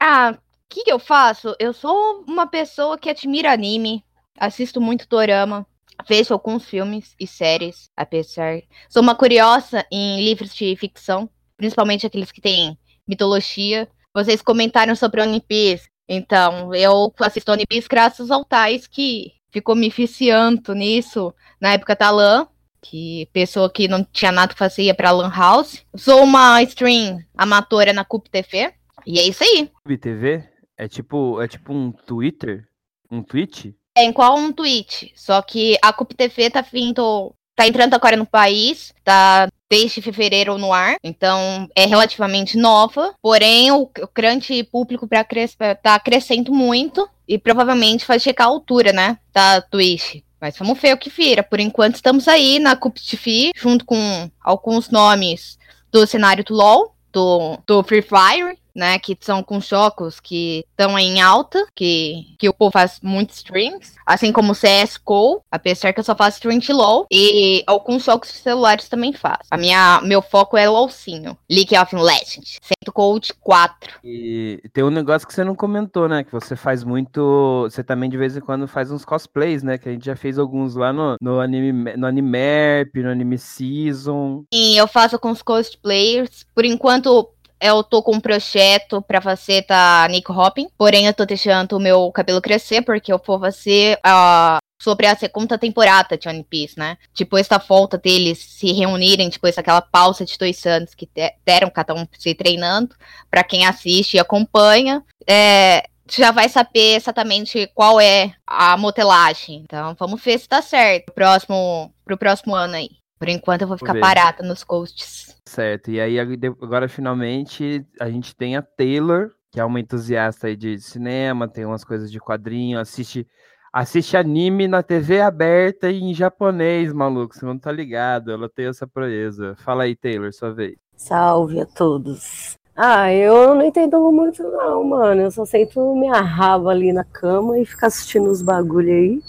Ah, 0.00 0.38
o 0.38 0.38
que, 0.68 0.84
que 0.84 0.92
eu 0.92 0.98
faço? 0.98 1.54
Eu 1.58 1.72
sou 1.72 2.24
uma 2.26 2.46
pessoa 2.46 2.96
que 2.96 3.10
admira 3.10 3.52
anime, 3.52 4.05
assisto 4.38 4.80
muito 4.80 5.08
dorama, 5.08 5.66
vejo 6.08 6.32
alguns 6.32 6.64
filmes 6.64 7.14
e 7.18 7.26
séries, 7.26 7.90
apesar. 7.96 8.62
Sou 8.88 9.02
uma 9.02 9.14
curiosa 9.14 9.84
em 9.90 10.22
livros 10.22 10.54
de 10.54 10.76
ficção, 10.76 11.28
principalmente 11.56 12.06
aqueles 12.06 12.30
que 12.30 12.40
têm 12.40 12.78
mitologia. 13.06 13.88
Vocês 14.14 14.42
comentaram 14.42 14.94
sobre 14.94 15.22
One 15.22 15.40
Piece, 15.40 15.88
então 16.08 16.74
eu 16.74 17.12
assisto 17.20 17.52
One 17.52 17.66
Piece 17.66 17.88
graças 17.88 18.30
ao 18.30 18.44
Tais 18.44 18.86
que 18.86 19.32
ficou 19.50 19.74
me 19.74 19.88
viciando 19.88 20.74
nisso 20.74 21.34
na 21.60 21.72
época 21.72 21.94
da 21.96 22.10
LAN, 22.10 22.46
que 22.80 23.28
pessoa 23.32 23.70
que 23.70 23.88
não 23.88 24.04
tinha 24.04 24.30
nada 24.30 24.52
que 24.52 24.58
fazer 24.58 24.82
ia 24.82 24.94
pra 24.94 25.10
LAN 25.10 25.30
House. 25.30 25.84
Sou 25.96 26.22
uma 26.22 26.62
stream 26.62 27.18
amatora 27.36 27.92
na 27.92 28.04
Cup 28.04 28.26
TV, 28.28 28.72
e 29.06 29.18
é 29.18 29.22
isso 29.22 29.42
aí. 29.42 29.70
Cup 29.84 30.00
TV? 30.00 30.44
É 30.76 30.86
tipo, 30.86 31.40
é 31.40 31.48
tipo 31.48 31.72
um 31.72 31.90
Twitter? 31.90 32.68
Um 33.10 33.22
Twitch? 33.22 33.72
É 33.96 34.04
igual 34.04 34.36
um 34.36 34.52
tweet, 34.52 35.10
só 35.16 35.40
que 35.40 35.78
a 35.82 35.90
Cup 35.90 36.12
TV 36.12 36.50
tá 36.50 36.60
vindo, 36.60 37.32
tá 37.56 37.66
entrando 37.66 37.94
agora 37.94 38.14
no 38.14 38.26
país, 38.26 38.92
tá 39.02 39.48
desde 39.70 40.02
fevereiro 40.02 40.58
no 40.58 40.70
ar, 40.70 40.96
então 41.02 41.66
é 41.74 41.86
relativamente 41.86 42.58
nova, 42.58 43.14
porém 43.22 43.72
o, 43.72 43.84
o 43.84 44.08
grande 44.14 44.62
público 44.64 45.08
para 45.08 45.24
cres 45.24 45.56
tá 45.82 45.98
crescendo 45.98 46.52
muito 46.52 47.08
e 47.26 47.38
provavelmente 47.38 48.06
vai 48.06 48.20
chegar 48.20 48.44
a 48.44 48.48
altura, 48.48 48.92
né, 48.92 49.18
da 49.32 49.62
Twitch. 49.62 50.22
Mas 50.38 50.58
vamos 50.58 50.78
ver 50.78 50.92
o 50.92 50.98
que 50.98 51.08
vira. 51.08 51.42
Por 51.42 51.58
enquanto 51.58 51.94
estamos 51.94 52.28
aí 52.28 52.58
na 52.58 52.76
Cup 52.76 52.98
TV, 52.98 53.50
junto 53.56 53.86
com 53.86 54.30
alguns 54.44 54.90
nomes 54.90 55.58
do 55.90 56.06
cenário 56.06 56.44
do 56.44 56.54
LoL, 56.54 56.94
do, 57.10 57.58
do 57.66 57.82
Free 57.82 58.02
Fire, 58.02 58.58
né, 58.76 58.98
que 58.98 59.16
são 59.20 59.42
com 59.42 59.58
jogos 59.58 60.20
que 60.20 60.64
estão 60.70 60.98
em 60.98 61.20
alta, 61.22 61.66
que, 61.74 62.36
que 62.38 62.48
o 62.48 62.52
povo 62.52 62.70
faz 62.70 63.00
muitos 63.02 63.36
streams, 63.36 63.94
assim 64.04 64.30
como 64.30 64.52
o 64.52 64.56
CSGO, 64.56 65.42
apesar 65.50 65.94
que 65.94 66.00
eu 66.00 66.04
só 66.04 66.14
faço 66.14 66.36
stream 66.36 66.58
de 66.58 66.72
LoL, 66.72 67.06
e 67.10 67.64
alguns 67.66 68.04
jogos 68.04 68.28
celulares 68.28 68.88
também 68.88 69.14
faço. 69.14 69.48
A 69.50 69.56
minha, 69.56 70.00
meu 70.02 70.20
foco 70.20 70.56
é 70.58 70.68
LoLzinho, 70.68 71.36
League 71.50 71.76
of 71.76 71.96
Legends, 71.96 72.58
Cento 72.62 72.92
Code 72.92 73.32
4. 73.40 73.94
E 74.04 74.60
tem 74.74 74.84
um 74.84 74.90
negócio 74.90 75.26
que 75.26 75.32
você 75.32 75.42
não 75.42 75.54
comentou, 75.54 76.06
né, 76.08 76.22
que 76.22 76.32
você 76.32 76.54
faz 76.54 76.84
muito, 76.84 77.62
você 77.62 77.82
também 77.82 78.10
de 78.10 78.18
vez 78.18 78.36
em 78.36 78.40
quando 78.40 78.68
faz 78.68 78.90
uns 78.90 79.04
cosplays, 79.04 79.62
né, 79.62 79.78
que 79.78 79.88
a 79.88 79.92
gente 79.92 80.04
já 80.04 80.14
fez 80.14 80.38
alguns 80.38 80.74
lá 80.74 80.92
no, 80.92 81.16
no 81.20 81.40
anime, 81.40 81.96
no 81.96 82.06
Animerp, 82.06 82.94
no 82.96 83.10
Anime 83.10 83.38
Season. 83.38 84.44
Sim, 84.52 84.76
eu 84.76 84.86
faço 84.86 85.18
com 85.18 85.30
os 85.30 85.40
cosplayers, 85.40 86.44
por 86.54 86.64
enquanto 86.64 87.30
eu 87.60 87.82
tô 87.82 88.02
com 88.02 88.16
um 88.16 88.20
projeto 88.20 89.02
pra 89.02 89.20
fazer 89.20 89.64
da 89.66 90.06
Nick 90.10 90.30
Hopping, 90.30 90.68
porém 90.76 91.06
eu 91.06 91.14
tô 91.14 91.24
deixando 91.24 91.76
o 91.76 91.80
meu 91.80 92.10
cabelo 92.12 92.40
crescer, 92.40 92.82
porque 92.82 93.12
eu 93.12 93.20
vou 93.24 93.38
fazer 93.38 93.98
a. 94.02 94.58
Uh, 94.60 94.66
sobre 94.78 95.06
a 95.06 95.16
segunda 95.16 95.56
temporada 95.56 96.18
de 96.18 96.28
One 96.28 96.44
Piece, 96.44 96.78
né? 96.78 96.98
Tipo, 97.14 97.38
essa 97.38 97.58
volta 97.58 97.96
deles 97.96 98.38
se 98.38 98.72
reunirem 98.72 99.28
depois 99.28 99.56
daquela 99.56 99.80
pausa 99.80 100.24
de 100.24 100.36
dois 100.36 100.64
anos 100.66 100.94
que 100.94 101.08
deram 101.44 101.70
cada 101.70 101.94
um 101.94 102.06
se 102.18 102.34
treinando. 102.34 102.94
Para 103.30 103.42
quem 103.42 103.66
assiste 103.66 104.14
e 104.14 104.20
acompanha, 104.20 105.02
é, 105.26 105.88
já 106.10 106.30
vai 106.30 106.48
saber 106.48 106.96
exatamente 106.96 107.70
qual 107.74 108.00
é 108.00 108.34
a 108.46 108.76
modelagem. 108.76 109.62
Então, 109.64 109.96
vamos 109.98 110.22
ver 110.22 110.38
se 110.38 110.48
tá 110.48 110.62
certo 110.62 111.06
pro 111.06 111.14
próximo, 111.14 111.92
pro 112.04 112.18
próximo 112.18 112.54
ano 112.54 112.76
aí. 112.76 112.90
Por 113.18 113.28
enquanto 113.28 113.62
eu 113.62 113.68
vou 113.68 113.78
ficar 113.78 113.98
parada 113.98 114.42
nos 114.42 114.62
coasts. 114.62 115.36
Certo. 115.46 115.90
E 115.90 116.00
aí 116.00 116.18
agora 116.18 116.88
finalmente 116.88 117.86
a 118.00 118.10
gente 118.10 118.36
tem 118.36 118.56
a 118.56 118.62
Taylor, 118.62 119.30
que 119.50 119.58
é 119.58 119.64
uma 119.64 119.80
entusiasta 119.80 120.48
aí 120.48 120.56
de 120.56 120.78
cinema, 120.78 121.48
tem 121.48 121.64
umas 121.64 121.84
coisas 121.84 122.10
de 122.10 122.20
quadrinho, 122.20 122.78
assiste 122.78 123.26
assiste 123.72 124.16
anime 124.16 124.66
na 124.66 124.82
TV 124.82 125.20
aberta 125.20 125.90
e 125.90 126.02
em 126.02 126.14
japonês, 126.14 126.92
maluco, 126.94 127.34
você 127.34 127.44
não 127.44 127.58
tá 127.58 127.70
ligado, 127.70 128.32
ela 128.32 128.48
tem 128.48 128.66
essa 128.66 128.86
proeza. 128.86 129.54
Fala 129.58 129.84
aí, 129.84 129.94
Taylor, 129.94 130.32
sua 130.32 130.52
vez. 130.52 130.76
Salve 130.96 131.60
a 131.60 131.66
todos. 131.66 132.56
Ah, 132.74 133.10
eu 133.12 133.54
não 133.54 133.62
entendo 133.62 133.98
muito 134.12 134.42
não, 134.42 134.84
mano. 134.84 135.22
Eu 135.22 135.30
só 135.30 135.46
sento 135.46 135.94
minha 135.94 136.20
raba 136.20 136.70
ali 136.70 136.92
na 136.92 137.04
cama 137.04 137.58
e 137.58 137.64
fico 137.64 137.86
assistindo 137.86 138.30
os 138.30 138.42
bagulho 138.42 138.92
aí. 138.92 139.20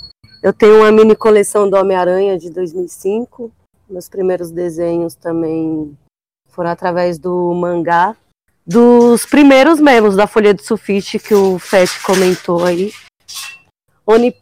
Eu 0.44 0.54
tenho 0.54 0.80
uma 0.80 0.92
mini 0.92 1.16
coleção 1.16 1.70
do 1.70 1.78
Homem-Aranha 1.78 2.38
de 2.38 2.50
2005. 2.50 3.52
Meus 3.90 4.10
primeiros 4.10 4.52
desenhos 4.52 5.16
também 5.16 5.98
foram 6.48 6.70
através 6.70 7.18
do 7.18 7.54
mangá. 7.54 8.16
Dos 8.66 9.26
primeiros 9.26 9.80
mesmo, 9.80 10.12
da 10.16 10.28
Folha 10.28 10.54
de 10.54 10.64
Sulfite, 10.64 11.20
que 11.20 11.34
o 11.34 11.58
Fett 11.58 12.04
comentou 12.04 12.66
aí. 12.66 12.92
One 14.06 14.34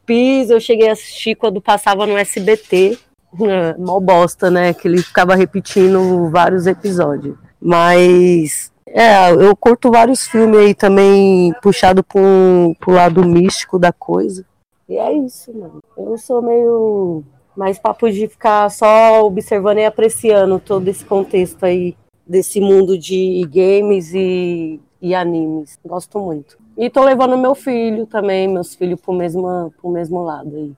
eu 0.50 0.60
cheguei 0.60 0.90
a 0.90 0.94
assistir 0.94 1.36
quando 1.36 1.62
passava 1.62 2.06
no 2.06 2.18
SBT. 2.18 2.98
É, 3.42 3.78
mal 3.78 4.00
bosta, 4.00 4.50
né? 4.50 4.74
Que 4.74 4.88
ele 4.88 5.02
ficava 5.02 5.36
repetindo 5.36 6.30
vários 6.30 6.68
episódios. 6.68 7.38
Mas 7.60 8.72
é, 8.88 9.32
eu 9.32 9.56
curto 9.56 9.92
vários 9.92 10.28
filmes 10.28 10.60
aí 10.60 10.74
também, 10.74 11.54
puxado 11.62 12.04
pro, 12.04 12.76
pro 12.80 12.94
lado 12.94 13.26
místico 13.26 13.78
da 13.78 13.92
coisa. 13.92 14.46
E 14.88 14.98
é 14.98 15.12
isso, 15.14 15.52
mano. 15.54 15.80
Eu 15.98 16.18
sou 16.18 16.42
meio 16.42 17.24
mais 17.56 17.80
papo 17.80 18.10
de 18.12 18.28
ficar 18.28 18.70
só 18.70 19.24
observando 19.24 19.80
e 19.80 19.86
apreciando 19.86 20.60
todo 20.60 20.88
esse 20.88 21.06
contexto 21.06 21.64
aí 21.64 21.96
desse 22.28 22.60
mundo 22.60 22.98
de 22.98 23.48
games 23.52 24.14
e, 24.14 24.80
e 25.02 25.14
animes. 25.14 25.80
Gosto 25.86 26.20
muito. 26.20 26.58
E 26.78 26.90
tô 26.90 27.04
levando 27.04 27.38
meu 27.38 27.56
filho 27.56 28.06
também, 28.06 28.48
meus 28.48 28.76
filhos 28.76 29.00
pro 29.00 29.14
mesmo, 29.14 29.74
pro 29.80 29.90
mesmo 29.90 30.24
lado 30.24 30.56
aí. 30.56 30.74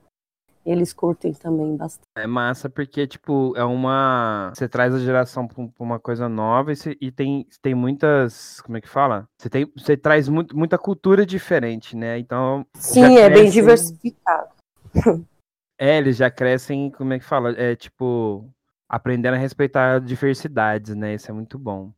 Eles 0.64 0.92
curtem 0.92 1.32
também 1.32 1.76
bastante. 1.76 2.04
É 2.14 2.26
massa 2.26 2.68
porque, 2.68 3.06
tipo, 3.06 3.54
é 3.56 3.64
uma. 3.64 4.52
Você 4.54 4.68
traz 4.68 4.94
a 4.94 4.98
geração 4.98 5.48
pra 5.48 5.64
uma 5.78 5.98
coisa 5.98 6.28
nova 6.28 6.70
e, 6.70 6.76
você... 6.76 6.94
e 7.00 7.10
tem, 7.10 7.46
tem 7.62 7.74
muitas. 7.74 8.60
Como 8.60 8.76
é 8.76 8.80
que 8.82 8.88
fala? 8.88 9.26
Você, 9.38 9.48
tem, 9.48 9.72
você 9.74 9.96
traz 9.96 10.28
muito, 10.28 10.54
muita 10.54 10.76
cultura 10.76 11.24
diferente, 11.24 11.96
né? 11.96 12.18
Então. 12.18 12.66
Sim, 12.74 13.16
é 13.16 13.30
bem 13.30 13.48
diversificado. 13.48 14.50
É, 15.78 15.98
eles 15.98 16.16
já 16.16 16.30
crescem, 16.30 16.90
como 16.90 17.12
é 17.12 17.18
que 17.18 17.24
fala? 17.24 17.52
É 17.52 17.76
tipo, 17.76 18.52
aprendendo 18.88 19.34
a 19.34 19.38
respeitar 19.38 20.00
diversidades, 20.00 20.94
né? 20.94 21.14
Isso 21.14 21.30
é 21.30 21.34
muito 21.34 21.58
bom. 21.58 21.92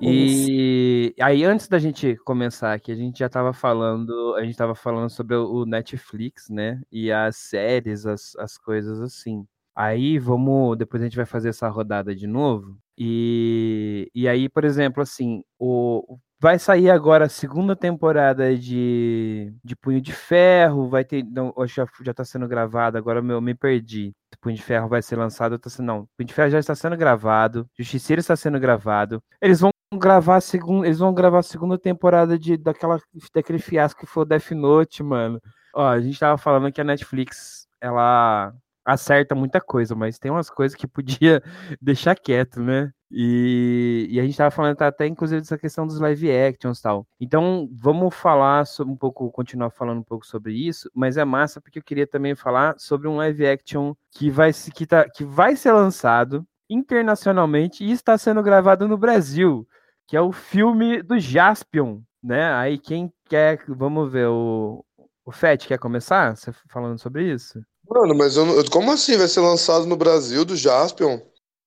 E 0.00 1.06
Isso. 1.08 1.14
aí, 1.20 1.44
antes 1.44 1.68
da 1.68 1.78
gente 1.78 2.16
começar 2.24 2.72
aqui, 2.72 2.90
a 2.90 2.96
gente 2.96 3.18
já 3.18 3.26
estava 3.26 3.52
falando, 3.52 4.34
a 4.34 4.40
gente 4.40 4.50
estava 4.50 4.74
falando 4.74 5.08
sobre 5.08 5.36
o 5.36 5.64
Netflix, 5.64 6.48
né? 6.48 6.80
E 6.90 7.12
as 7.12 7.36
séries, 7.36 8.06
as, 8.06 8.34
as 8.36 8.58
coisas 8.58 9.00
assim. 9.00 9.46
Aí 9.74 10.18
vamos, 10.18 10.76
depois 10.78 11.02
a 11.02 11.06
gente 11.06 11.16
vai 11.16 11.26
fazer 11.26 11.50
essa 11.50 11.68
rodada 11.68 12.14
de 12.14 12.26
novo. 12.26 12.76
E, 12.96 14.10
e 14.14 14.28
aí, 14.28 14.48
por 14.48 14.64
exemplo, 14.64 15.02
assim, 15.02 15.44
o, 15.58 16.18
Vai 16.44 16.58
sair 16.58 16.90
agora 16.90 17.24
a 17.24 17.28
segunda 17.30 17.74
temporada 17.74 18.54
de, 18.54 19.50
de 19.64 19.74
Punho 19.74 19.98
de 19.98 20.12
Ferro. 20.12 20.90
Vai 20.90 21.02
ter. 21.02 21.24
Não, 21.24 21.54
já, 21.66 21.86
já 22.02 22.12
tá 22.12 22.22
sendo 22.22 22.46
gravado, 22.46 22.98
agora 22.98 23.20
eu 23.20 23.40
me 23.40 23.54
perdi. 23.54 24.12
Punho 24.42 24.54
de 24.54 24.62
Ferro 24.62 24.86
vai 24.86 25.00
ser 25.00 25.16
lançado. 25.16 25.58
Tô, 25.58 25.70
não, 25.82 26.06
Punho 26.18 26.26
de 26.26 26.34
Ferro 26.34 26.50
já 26.50 26.58
está 26.58 26.74
sendo 26.74 26.98
gravado. 26.98 27.66
Justiceiro 27.78 28.20
está 28.20 28.36
sendo 28.36 28.60
gravado. 28.60 29.22
Eles 29.40 29.60
vão 29.60 29.70
gravar 29.94 30.36
a 30.36 30.40
segunda. 30.42 30.86
Eles 30.86 30.98
vão 30.98 31.14
gravar 31.14 31.38
a 31.38 31.42
segunda 31.42 31.78
temporada 31.78 32.38
de, 32.38 32.58
daquela, 32.58 33.00
daquele 33.34 33.58
fiasco 33.58 34.00
que 34.00 34.06
foi 34.06 34.24
o 34.24 34.26
Death 34.26 34.50
Note, 34.50 35.02
mano. 35.02 35.40
Ó, 35.74 35.88
a 35.88 35.98
gente 35.98 36.20
tava 36.20 36.36
falando 36.36 36.70
que 36.70 36.78
a 36.78 36.84
Netflix, 36.84 37.66
ela 37.80 38.52
acerta 38.84 39.34
muita 39.34 39.62
coisa, 39.62 39.94
mas 39.94 40.18
tem 40.18 40.30
umas 40.30 40.50
coisas 40.50 40.76
que 40.76 40.86
podia 40.86 41.42
deixar 41.80 42.14
quieto, 42.14 42.60
né? 42.60 42.92
E, 43.16 44.08
e, 44.10 44.18
a 44.18 44.24
gente 44.24 44.36
tava 44.36 44.50
falando 44.50 44.82
até, 44.82 45.06
inclusive, 45.06 45.40
dessa 45.40 45.56
questão 45.56 45.86
dos 45.86 46.00
live 46.00 46.28
actions 46.32 46.80
e 46.80 46.82
tal. 46.82 47.06
Então, 47.20 47.68
vamos 47.72 48.12
falar 48.12 48.66
sobre, 48.66 48.92
um 48.92 48.96
pouco, 48.96 49.30
continuar 49.30 49.70
falando 49.70 49.98
um 49.98 50.04
pouco 50.04 50.26
sobre 50.26 50.52
isso, 50.52 50.90
mas 50.92 51.16
é 51.16 51.24
massa 51.24 51.60
porque 51.60 51.78
eu 51.78 51.82
queria 51.82 52.08
também 52.08 52.34
falar 52.34 52.74
sobre 52.76 53.06
um 53.06 53.14
live 53.16 53.46
action 53.46 53.94
que 54.10 54.30
vai, 54.30 54.52
que 54.52 54.84
tá, 54.84 55.08
que 55.08 55.22
vai 55.24 55.54
ser 55.54 55.70
lançado 55.70 56.44
internacionalmente 56.68 57.84
e 57.84 57.92
está 57.92 58.18
sendo 58.18 58.42
gravado 58.42 58.88
no 58.88 58.98
Brasil, 58.98 59.64
que 60.08 60.16
é 60.16 60.20
o 60.20 60.32
filme 60.32 61.00
do 61.00 61.16
Jaspion, 61.16 62.00
né? 62.20 62.52
Aí 62.54 62.78
quem 62.78 63.12
quer, 63.28 63.62
vamos 63.68 64.10
ver, 64.10 64.26
o, 64.26 64.84
o 65.24 65.30
Fett 65.30 65.68
quer 65.68 65.78
começar? 65.78 66.36
Você 66.36 66.52
falando 66.68 66.98
sobre 66.98 67.32
isso? 67.32 67.62
Mano, 67.88 68.12
mas 68.12 68.36
eu, 68.36 68.46
como 68.70 68.90
assim 68.90 69.16
vai 69.16 69.28
ser 69.28 69.40
lançado 69.40 69.86
no 69.86 69.96
Brasil 69.96 70.44
do 70.44 70.56
Jaspion? 70.56 71.20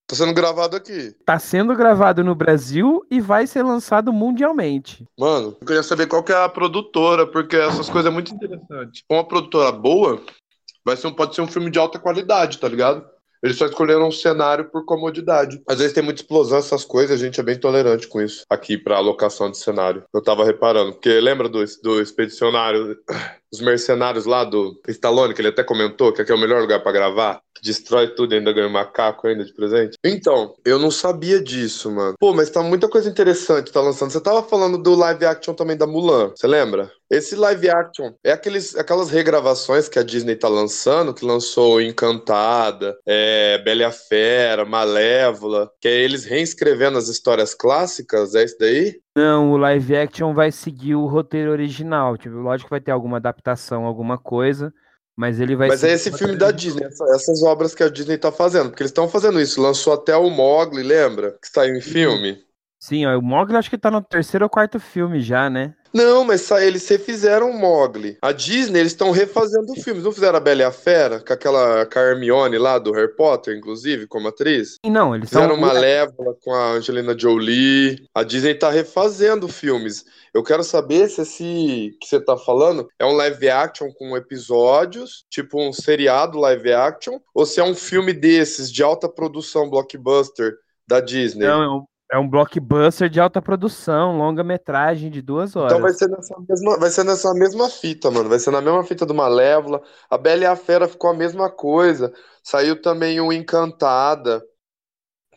Tá 0.07 0.15
sendo 0.15 0.33
gravado 0.33 0.77
aqui. 0.77 1.13
Tá 1.25 1.37
sendo 1.37 1.75
gravado 1.75 2.23
no 2.23 2.33
Brasil 2.33 3.05
e 3.11 3.19
vai 3.19 3.45
ser 3.45 3.61
lançado 3.61 4.13
mundialmente. 4.13 5.05
Mano, 5.19 5.57
eu 5.59 5.67
queria 5.67 5.83
saber 5.83 6.07
qual 6.07 6.23
que 6.23 6.31
é 6.31 6.45
a 6.45 6.47
produtora, 6.47 7.27
porque 7.27 7.57
essas 7.57 7.89
coisas 7.89 8.09
é 8.09 8.13
muito 8.13 8.33
interessante. 8.33 9.03
Uma 9.09 9.27
produtora 9.27 9.69
boa, 9.69 10.21
vai 10.85 10.95
ser 10.95 11.07
um, 11.07 11.13
pode 11.13 11.35
ser 11.35 11.41
um 11.41 11.47
filme 11.47 11.69
de 11.69 11.77
alta 11.77 11.99
qualidade, 11.99 12.57
tá 12.57 12.69
ligado? 12.69 13.05
Eles 13.43 13.57
só 13.57 13.65
escolheram 13.65 14.07
um 14.07 14.11
cenário 14.11 14.65
por 14.65 14.85
comodidade. 14.85 15.61
Às 15.67 15.79
vezes 15.79 15.93
tem 15.93 16.03
muita 16.03 16.21
explosão, 16.21 16.57
essas 16.57 16.83
coisas, 16.83 17.19
a 17.19 17.23
gente 17.23 17.39
é 17.39 17.43
bem 17.43 17.59
tolerante 17.59 18.07
com 18.07 18.21
isso 18.21 18.43
aqui 18.49 18.77
pra 18.77 18.97
alocação 18.97 19.49
de 19.51 19.57
cenário. 19.57 20.03
Eu 20.13 20.21
tava 20.21 20.43
reparando, 20.43 20.93
porque 20.93 21.19
lembra 21.19 21.47
do, 21.47 21.63
do 21.83 22.01
expedicionário, 22.01 22.97
os 23.51 23.61
mercenários 23.61 24.25
lá 24.25 24.43
do 24.43 24.79
Stallone, 24.87 25.33
que 25.33 25.41
ele 25.41 25.49
até 25.49 25.63
comentou 25.63 26.11
que 26.11 26.21
aqui 26.21 26.31
é 26.31 26.35
o 26.35 26.39
melhor 26.39 26.61
lugar 26.61 26.81
para 26.81 26.91
gravar? 26.91 27.41
Destrói 27.61 28.09
tudo 28.09 28.33
e 28.33 28.37
ainda 28.37 28.53
ganha 28.53 28.67
um 28.67 28.71
macaco 28.71 29.27
ainda 29.27 29.43
de 29.43 29.53
presente? 29.53 29.97
Então, 30.03 30.53
eu 30.63 30.77
não 30.77 30.91
sabia 30.91 31.41
disso, 31.41 31.89
mano. 31.91 32.13
Pô, 32.19 32.33
mas 32.33 32.49
tá 32.49 32.61
muita 32.61 32.87
coisa 32.87 33.09
interessante 33.09 33.71
tá 33.71 33.81
lançando. 33.81 34.11
Você 34.11 34.21
tava 34.21 34.43
falando 34.43 34.77
do 34.77 34.95
live 34.95 35.25
action 35.25 35.53
também 35.53 35.75
da 35.75 35.87
Mulan, 35.87 36.33
você 36.35 36.45
lembra? 36.45 36.91
Esse 37.09 37.35
live 37.35 37.69
action 37.69 38.11
é 38.23 38.33
aqueles, 38.33 38.75
aquelas 38.75 39.09
regravações 39.09 39.87
que 39.87 39.97
a 39.97 40.03
Disney 40.03 40.35
tá 40.35 40.49
lançando, 40.49 41.13
que 41.13 41.25
lançou 41.25 41.81
Encantada, 41.81 42.97
é, 43.05 43.57
Bela 43.63 43.81
e 43.81 43.85
a 43.85 43.91
Fera, 43.91 44.65
Malévola, 44.65 45.71
que 45.79 45.87
é 45.87 46.01
eles 46.01 46.25
reescrevendo 46.25 46.97
as 46.97 47.07
histórias 47.07 47.53
clássicas, 47.53 48.35
é 48.35 48.43
isso 48.43 48.57
daí? 48.59 48.99
Não, 49.15 49.51
o 49.51 49.57
live 49.57 49.95
action 49.95 50.33
vai 50.33 50.51
seguir 50.51 50.95
o 50.95 51.07
roteiro 51.07 51.51
original. 51.51 52.17
Tipo, 52.17 52.35
lógico 52.35 52.67
que 52.67 52.73
vai 52.73 52.81
ter 52.81 52.91
alguma 52.91 53.17
adaptação, 53.17 53.85
alguma 53.85 54.17
coisa, 54.17 54.73
mas 55.15 55.39
ele 55.39 55.55
vai 55.55 55.69
Mas 55.69 55.83
é 55.83 55.93
esse 55.93 56.11
filme 56.11 56.35
da 56.35 56.51
Disney, 56.51 56.85
essa- 56.85 57.05
essas 57.15 57.41
obras 57.41 57.73
que 57.73 57.83
a 57.83 57.89
Disney 57.89 58.17
tá 58.17 58.31
fazendo, 58.33 58.69
porque 58.69 58.83
eles 58.83 58.91
estão 58.91 59.07
fazendo 59.07 59.39
isso. 59.39 59.61
Lançou 59.61 59.93
até 59.93 60.15
o 60.15 60.29
Mogli, 60.29 60.83
lembra? 60.83 61.31
Que 61.41 61.47
saiu 61.47 61.75
em 61.75 61.81
filme. 61.81 62.37
Sim, 62.79 63.05
ó, 63.07 63.17
o 63.17 63.21
Mogli 63.21 63.55
acho 63.55 63.69
que 63.69 63.77
tá 63.77 63.89
no 63.89 64.01
terceiro 64.03 64.45
ou 64.45 64.49
quarto 64.49 64.79
filme 64.79 65.19
já, 65.19 65.49
né? 65.49 65.73
Não, 65.97 66.23
mas 66.23 66.49
eles 66.51 66.87
refizeram 66.87 67.49
o 67.49 67.59
Mogli. 67.59 68.17
A 68.21 68.31
Disney, 68.31 68.81
eles 68.81 68.91
estão 68.91 69.09
refazendo 69.09 69.73
filmes. 69.81 70.03
Não 70.03 70.11
fizeram 70.11 70.37
a 70.37 70.39
Bela 70.39 70.61
e 70.61 70.63
a 70.63 70.71
Fera, 70.71 71.19
com 71.19 71.33
aquela 71.33 71.87
Hermione 71.95 72.59
lá 72.59 72.77
do 72.77 72.91
Harry 72.91 73.15
Potter, 73.15 73.57
inclusive, 73.57 74.05
como 74.05 74.27
atriz? 74.27 74.77
E 74.83 74.91
não, 74.91 75.15
eles 75.15 75.27
Fizeram 75.27 75.55
são 75.55 75.57
Malévola 75.57 76.35
com 76.43 76.53
a 76.53 76.73
Angelina 76.73 77.17
Jolie. 77.17 78.07
A 78.13 78.21
Disney 78.21 78.53
tá 78.53 78.69
refazendo 78.69 79.47
filmes. 79.47 80.05
Eu 80.31 80.43
quero 80.43 80.63
saber 80.63 81.09
se 81.09 81.21
esse 81.21 81.97
que 81.99 82.07
você 82.07 82.19
tá 82.19 82.37
falando 82.37 82.87
é 82.99 83.05
um 83.05 83.13
live 83.13 83.49
action 83.49 83.91
com 83.91 84.15
episódios, 84.15 85.25
tipo 85.31 85.59
um 85.59 85.73
seriado 85.73 86.37
live 86.37 86.73
action, 86.73 87.19
ou 87.33 87.43
se 87.43 87.59
é 87.59 87.63
um 87.63 87.73
filme 87.73 88.13
desses 88.13 88.71
de 88.71 88.83
alta 88.83 89.09
produção 89.09 89.67
blockbuster 89.67 90.53
da 90.87 90.99
Disney. 90.99 91.45
Não, 91.45 91.63
é 91.63 91.69
um, 91.69 91.83
é 92.11 92.17
um 92.17 92.27
blockbuster 92.27 93.09
de 93.09 93.19
alta 93.19 93.41
produção, 93.41 94.17
longa-metragem 94.17 95.11
de 95.11 95.21
duas 95.21 95.55
horas. 95.55 95.73
Então 95.73 95.81
vai 95.81 95.93
ser, 95.93 96.07
nessa 96.07 96.35
mesma, 96.47 96.79
vai 96.79 96.89
ser 96.89 97.03
nessa 97.03 97.33
mesma 97.33 97.69
fita, 97.69 98.09
mano. 98.09 98.29
Vai 98.29 98.39
ser 98.39 98.51
na 98.51 98.61
mesma 98.61 98.83
fita 98.83 99.05
do 99.05 99.13
Malévola. 99.13 99.81
A 100.09 100.17
Bela 100.17 100.43
e 100.43 100.45
a 100.45 100.55
Fera 100.55 100.87
ficou 100.87 101.09
a 101.09 101.13
mesma 101.13 101.49
coisa. 101.49 102.13
Saiu 102.41 102.81
também 102.81 103.19
o 103.19 103.33
Encantada, 103.33 104.41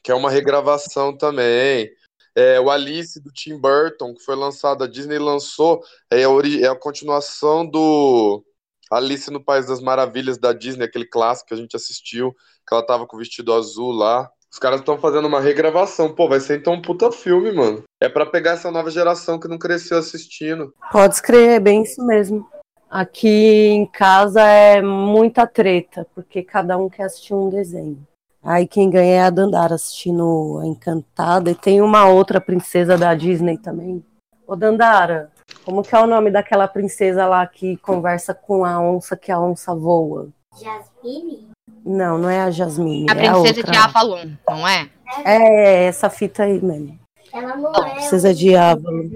que 0.02 0.12
é 0.12 0.14
uma 0.14 0.30
regravação 0.30 1.16
também. 1.16 1.90
É, 2.36 2.60
o 2.60 2.70
Alice 2.70 3.20
do 3.20 3.32
Tim 3.32 3.58
Burton, 3.58 4.14
que 4.14 4.22
foi 4.22 4.36
lançado, 4.36 4.84
a 4.84 4.86
Disney 4.86 5.18
lançou, 5.18 5.82
é 6.08 6.24
a, 6.24 6.28
é 6.62 6.68
a 6.68 6.76
continuação 6.76 7.68
do 7.68 8.44
Alice 8.88 9.28
no 9.30 9.42
País 9.42 9.66
das 9.66 9.80
Maravilhas 9.80 10.38
da 10.38 10.52
Disney, 10.52 10.84
aquele 10.84 11.06
clássico 11.06 11.48
que 11.48 11.54
a 11.54 11.56
gente 11.56 11.74
assistiu, 11.74 12.32
que 12.32 12.72
ela 12.72 12.86
tava 12.86 13.08
com 13.08 13.16
o 13.16 13.18
vestido 13.18 13.52
azul 13.52 13.90
lá. 13.90 14.30
Os 14.52 14.58
caras 14.58 14.80
estão 14.80 14.98
fazendo 14.98 15.28
uma 15.28 15.40
regravação. 15.40 16.12
Pô, 16.12 16.28
vai 16.28 16.40
ser 16.40 16.58
então 16.58 16.74
um 16.74 16.82
puta 16.82 17.12
filme, 17.12 17.52
mano. 17.52 17.84
É 18.00 18.08
pra 18.08 18.26
pegar 18.26 18.52
essa 18.52 18.70
nova 18.70 18.90
geração 18.90 19.38
que 19.38 19.46
não 19.46 19.58
cresceu 19.58 19.98
assistindo. 19.98 20.74
Pode 20.90 21.14
escrever, 21.14 21.54
é 21.54 21.60
bem 21.60 21.82
isso 21.82 22.04
mesmo. 22.04 22.48
Aqui 22.90 23.68
em 23.68 23.86
casa 23.86 24.42
é 24.42 24.82
muita 24.82 25.46
treta, 25.46 26.04
porque 26.12 26.42
cada 26.42 26.76
um 26.76 26.88
quer 26.88 27.04
assistir 27.04 27.34
um 27.34 27.48
desenho. 27.48 28.04
Aí 28.42 28.66
quem 28.66 28.90
ganha 28.90 29.14
é 29.14 29.20
a 29.20 29.30
Dandara 29.30 29.76
assistindo 29.76 30.58
a 30.60 30.66
Encantada, 30.66 31.50
e 31.50 31.54
tem 31.54 31.80
uma 31.80 32.08
outra 32.08 32.40
princesa 32.40 32.98
da 32.98 33.14
Disney 33.14 33.58
também. 33.58 34.04
Ô 34.46 34.56
Dandara, 34.56 35.30
como 35.64 35.82
que 35.82 35.94
é 35.94 36.00
o 36.00 36.06
nome 36.06 36.30
daquela 36.30 36.66
princesa 36.66 37.26
lá 37.26 37.46
que 37.46 37.76
conversa 37.76 38.34
com 38.34 38.64
a 38.64 38.80
onça 38.80 39.16
que 39.16 39.30
a 39.30 39.38
onça 39.38 39.74
voa? 39.74 40.28
Jasmine? 40.58 41.50
Não, 41.84 42.18
não 42.18 42.28
é 42.30 42.40
a 42.40 42.50
Jasmine, 42.50 43.06
A 43.10 43.14
é 43.14 43.26
a 43.28 43.32
princesa 43.32 43.58
outra. 43.60 43.72
de 43.72 43.78
Avalon, 43.78 44.28
não 44.48 44.68
é? 44.68 44.88
É, 45.24 45.84
essa 45.84 46.08
fita 46.10 46.44
aí 46.44 46.60
mesmo. 46.62 46.98
Ela 47.32 47.56
não 47.56 47.72
Não, 47.72 47.86
é. 47.86 47.90
Precisa 47.94 48.34
de 48.34 48.54
Avalon. 48.56 49.08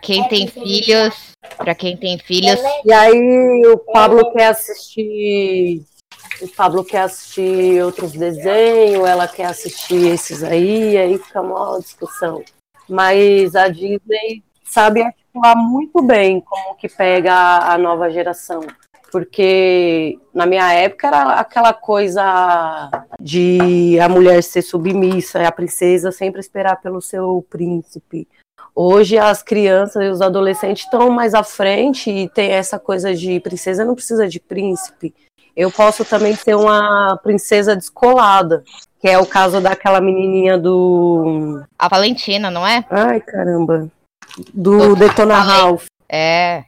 Quem 0.00 0.24
É 0.24 0.28
tem 0.28 0.46
princesa 0.48 0.66
filhos, 0.66 1.14
pra 1.56 1.74
quem 1.74 1.96
tem 1.96 2.18
filhos, 2.18 2.58
é- 2.60 2.80
E 2.84 2.92
aí 2.92 3.62
o 3.66 3.78
Pablo 3.78 4.32
quer 4.32 4.46
assistir. 4.48 5.82
O 6.40 6.48
Pablo 6.56 6.84
quer 6.84 7.00
assistir 7.02 7.82
outros 7.82 8.12
desenhos, 8.12 9.06
ela 9.08 9.26
quer 9.26 9.46
assistir 9.46 10.06
esses 10.06 10.42
aí, 10.44 10.96
aí 10.96 11.18
fica 11.18 11.40
uma 11.40 11.78
discussão. 11.80 12.44
Mas 12.88 13.56
a 13.56 13.68
Disney 13.68 14.42
sabe 14.64 15.02
articular 15.02 15.56
muito 15.56 16.00
bem 16.00 16.40
como 16.40 16.76
que 16.76 16.88
pega 16.88 17.34
a 17.34 17.76
nova 17.76 18.08
geração. 18.08 18.60
Porque 19.10 20.18
na 20.34 20.44
minha 20.44 20.72
época 20.72 21.06
era 21.06 21.32
aquela 21.34 21.72
coisa 21.72 22.90
de 23.20 23.98
a 24.00 24.08
mulher 24.08 24.42
ser 24.42 24.62
submissa, 24.62 25.46
a 25.46 25.52
princesa 25.52 26.12
sempre 26.12 26.40
esperar 26.40 26.80
pelo 26.80 27.00
seu 27.00 27.44
príncipe. 27.48 28.28
Hoje 28.74 29.18
as 29.18 29.42
crianças 29.42 30.02
e 30.04 30.08
os 30.08 30.20
adolescentes 30.20 30.84
estão 30.84 31.10
mais 31.10 31.34
à 31.34 31.42
frente 31.42 32.10
e 32.10 32.28
tem 32.28 32.50
essa 32.50 32.78
coisa 32.78 33.14
de 33.14 33.40
princesa 33.40 33.84
não 33.84 33.94
precisa 33.94 34.28
de 34.28 34.38
príncipe. 34.38 35.14
Eu 35.56 35.72
posso 35.72 36.04
também 36.04 36.36
ser 36.36 36.54
uma 36.54 37.18
princesa 37.20 37.74
descolada, 37.74 38.62
que 39.00 39.08
é 39.08 39.18
o 39.18 39.26
caso 39.26 39.60
daquela 39.60 40.00
menininha 40.00 40.56
do. 40.56 41.60
a 41.76 41.88
Valentina, 41.88 42.48
não 42.48 42.64
é? 42.64 42.84
Ai, 42.88 43.20
caramba. 43.20 43.88
Do 44.54 44.94
Detona. 44.94 45.40
Ralph. 45.40 45.86
É. 46.08 46.62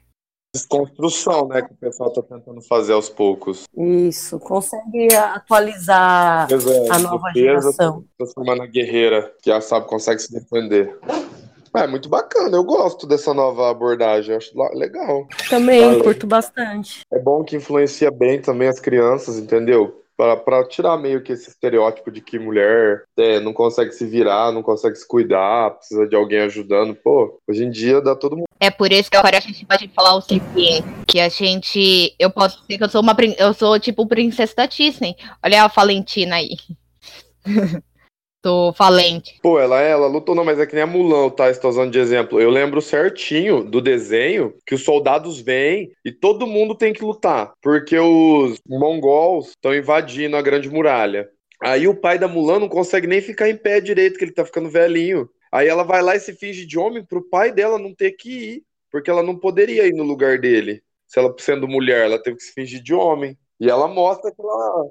Desconstrução, 0.53 1.47
né, 1.47 1.63
que 1.63 1.73
o 1.73 1.77
pessoal 1.77 2.13
tá 2.13 2.23
tentando 2.23 2.61
fazer 2.63 2.93
aos 2.93 3.09
poucos. 3.09 3.69
Isso. 3.77 4.39
Consegue 4.41 5.15
atualizar 5.15 6.51
Exato. 6.51 6.93
a 6.93 6.99
nova 6.99 7.31
geração. 7.33 8.05
Transformar 8.19 8.57
na 8.57 8.67
guerreira, 8.67 9.33
que 9.41 9.49
já 9.49 9.61
sabe, 9.61 9.87
consegue 9.87 10.21
se 10.21 10.33
defender. 10.33 10.99
É 11.73 11.87
muito 11.87 12.09
bacana, 12.09 12.57
eu 12.57 12.65
gosto 12.65 13.07
dessa 13.07 13.33
nova 13.33 13.71
abordagem, 13.71 14.35
acho 14.35 14.51
legal. 14.75 15.29
Também 15.49 15.83
Valeu. 15.83 16.03
curto 16.03 16.27
bastante. 16.27 17.03
É 17.13 17.19
bom 17.21 17.45
que 17.45 17.55
influencia 17.55 18.11
bem 18.11 18.43
também 18.43 18.67
as 18.67 18.81
crianças, 18.81 19.39
entendeu? 19.39 20.03
Pra 20.45 20.67
tirar 20.69 20.97
meio 20.99 21.23
que 21.23 21.33
esse 21.33 21.49
estereótipo 21.49 22.11
de 22.11 22.21
que 22.21 22.39
mulher 22.39 23.05
é, 23.17 23.41
não 23.41 23.53
consegue 23.53 23.93
se 23.93 24.07
virar, 24.07 24.53
não 24.53 24.63
consegue 24.63 24.97
se 24.97 25.07
cuidar, 25.07 25.71
precisa 25.71 26.07
de 26.07 26.15
alguém 26.15 26.41
ajudando. 26.41 26.95
Pô, 26.95 27.41
hoje 27.49 27.65
em 27.65 27.71
dia 27.71 28.01
dá 28.01 28.15
todo 28.15 28.37
mundo. 28.37 28.47
É 28.59 28.71
por 28.71 28.93
isso 28.93 29.11
que 29.11 29.17
agora 29.17 29.39
a 29.39 29.41
gente 29.41 29.65
pode 29.65 29.89
falar 29.89 30.15
o 30.15 30.21
seguinte, 30.21 30.85
que 31.07 31.19
a 31.19 31.29
gente, 31.29 32.15
eu 32.19 32.31
posso 32.31 32.61
dizer 32.61 32.77
que 32.77 32.85
eu 32.85 32.89
sou 32.91 33.01
uma, 33.01 33.17
eu 33.39 33.55
sou 33.55 33.81
tipo 33.81 34.07
princesa 34.07 34.55
da 34.55 34.67
Disney. 34.67 35.17
Olha 35.43 35.65
a 35.65 35.69
Valentina 35.69 36.37
aí. 36.37 36.57
Tô 38.43 38.73
valente. 38.73 39.39
Pô, 39.43 39.61
ela, 39.61 39.81
ela 39.83 40.07
lutou, 40.07 40.35
não, 40.35 40.45
mas 40.45 40.59
é 40.59 40.67
que 40.67 40.75
nem 40.75 40.83
a 40.83 40.87
Mulan, 40.87 41.29
tá 41.29 41.51
usando 41.69 41.91
de 41.91 41.99
exemplo. 41.99 42.41
Eu 42.41 42.49
lembro 42.49 42.81
certinho 42.81 43.63
do 43.63 43.81
desenho 43.83 44.55
que 44.67 44.75
os 44.75 44.83
soldados 44.83 45.41
vêm 45.41 45.93
e 46.05 46.11
todo 46.11 46.47
mundo 46.47 46.75
tem 46.75 46.93
que 46.93 47.05
lutar, 47.05 47.53
porque 47.63 47.99
os 47.99 48.59
mongols 48.67 49.51
estão 49.51 49.75
invadindo 49.75 50.37
a 50.37 50.43
Grande 50.43 50.71
Muralha. 50.71 51.29
Aí 51.63 51.87
o 51.87 51.95
pai 51.95 52.19
da 52.19 52.27
Mulan 52.27 52.59
não 52.59 52.69
consegue 52.69 53.07
nem 53.07 53.21
ficar 53.21 53.51
em 53.51 53.57
pé 53.57 53.81
direito, 53.81 54.19
que 54.19 54.25
ele 54.25 54.33
tá 54.33 54.45
ficando 54.45 54.71
velhinho. 54.71 55.29
Aí 55.53 55.69
ela 55.69 55.83
vai 55.83 56.01
lá 56.01 56.17
e 56.17 56.21
se 56.21 56.33
finge 56.33 56.65
de 56.65 56.79
homem 56.79 57.05
pro 57.05 57.29
pai 57.29 57.53
dela 57.53 57.79
não 57.79 57.95
ter 57.95 58.13
que 58.13 58.31
ir, 58.31 58.63
porque 58.91 59.11
ela 59.11 59.23
não 59.23 59.37
poderia 59.37 59.87
ir 59.87 59.93
no 59.93 60.05
lugar 60.05 60.39
dele. 60.39 60.83
Se 61.07 61.19
ela 61.19 61.35
sendo 61.39 61.69
mulher, 61.69 62.07
ela 62.07 62.23
teve 62.23 62.39
que 62.39 62.43
se 62.45 62.53
fingir 62.53 62.83
de 62.83 62.95
homem. 62.95 63.37
E 63.59 63.69
ela 63.69 63.87
mostra 63.87 64.31
que 64.31 64.41
ela 64.41 64.91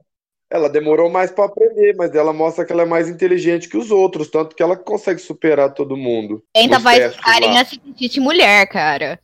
ela 0.51 0.67
demorou 0.67 1.09
mais 1.09 1.31
pra 1.31 1.45
aprender, 1.45 1.95
mas 1.95 2.13
ela 2.15 2.33
mostra 2.33 2.65
que 2.65 2.73
ela 2.73 2.81
é 2.81 2.85
mais 2.85 3.07
inteligente 3.07 3.69
que 3.69 3.77
os 3.77 3.91
outros, 3.91 4.29
tanto 4.29 4.55
que 4.55 4.63
ela 4.63 4.75
consegue 4.75 5.19
superar 5.19 5.73
todo 5.73 5.95
mundo. 5.95 6.43
Ainda 6.55 6.79
vai 6.79 7.11
carinha 7.11 7.63
se 7.63 7.79
vestir 7.79 8.09
de 8.09 8.19
mulher, 8.19 8.67
cara. 8.67 9.19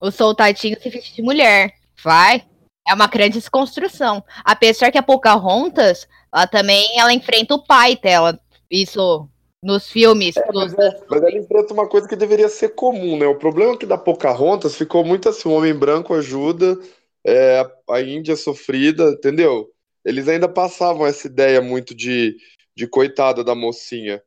O 0.00 0.10
soldadinho 0.10 0.78
se 0.80 0.90
vestir 0.90 1.16
de 1.16 1.22
mulher. 1.22 1.72
Vai. 2.04 2.44
É 2.86 2.94
uma 2.94 3.06
grande 3.06 3.34
desconstrução. 3.38 4.22
Apesar 4.44 4.90
que 4.90 4.98
a 4.98 5.02
Pocahontas, 5.02 6.06
ela 6.32 6.46
também 6.46 6.98
ela 6.98 7.12
enfrenta 7.12 7.54
o 7.54 7.64
pai 7.64 7.96
dela. 7.96 8.38
Isso 8.70 9.28
nos 9.62 9.88
filmes. 9.90 10.34
dos- 10.52 10.74
Mas 11.08 11.22
ela 11.22 11.36
enfrenta 11.36 11.72
uma 11.72 11.88
coisa 11.88 12.06
que 12.06 12.14
deveria 12.14 12.48
ser 12.48 12.70
comum, 12.74 13.18
né? 13.18 13.26
O 13.26 13.34
problema 13.34 13.72
é 13.72 13.76
que 13.76 13.86
da 13.86 13.98
Pocahontas 13.98 14.76
ficou 14.76 15.04
muito 15.04 15.28
assim, 15.28 15.48
o 15.48 15.52
homem 15.52 15.74
branco 15.74 16.14
ajuda, 16.14 16.78
é, 17.26 17.66
a 17.90 18.00
Índia 18.00 18.36
sofrida, 18.36 19.10
entendeu? 19.10 19.68
Eles 20.04 20.28
ainda 20.28 20.48
passavam 20.48 21.06
essa 21.06 21.26
ideia 21.26 21.60
muito 21.60 21.94
de, 21.94 22.36
de 22.76 22.86
coitada 22.86 23.42
da 23.42 23.54
mocinha. 23.54 24.22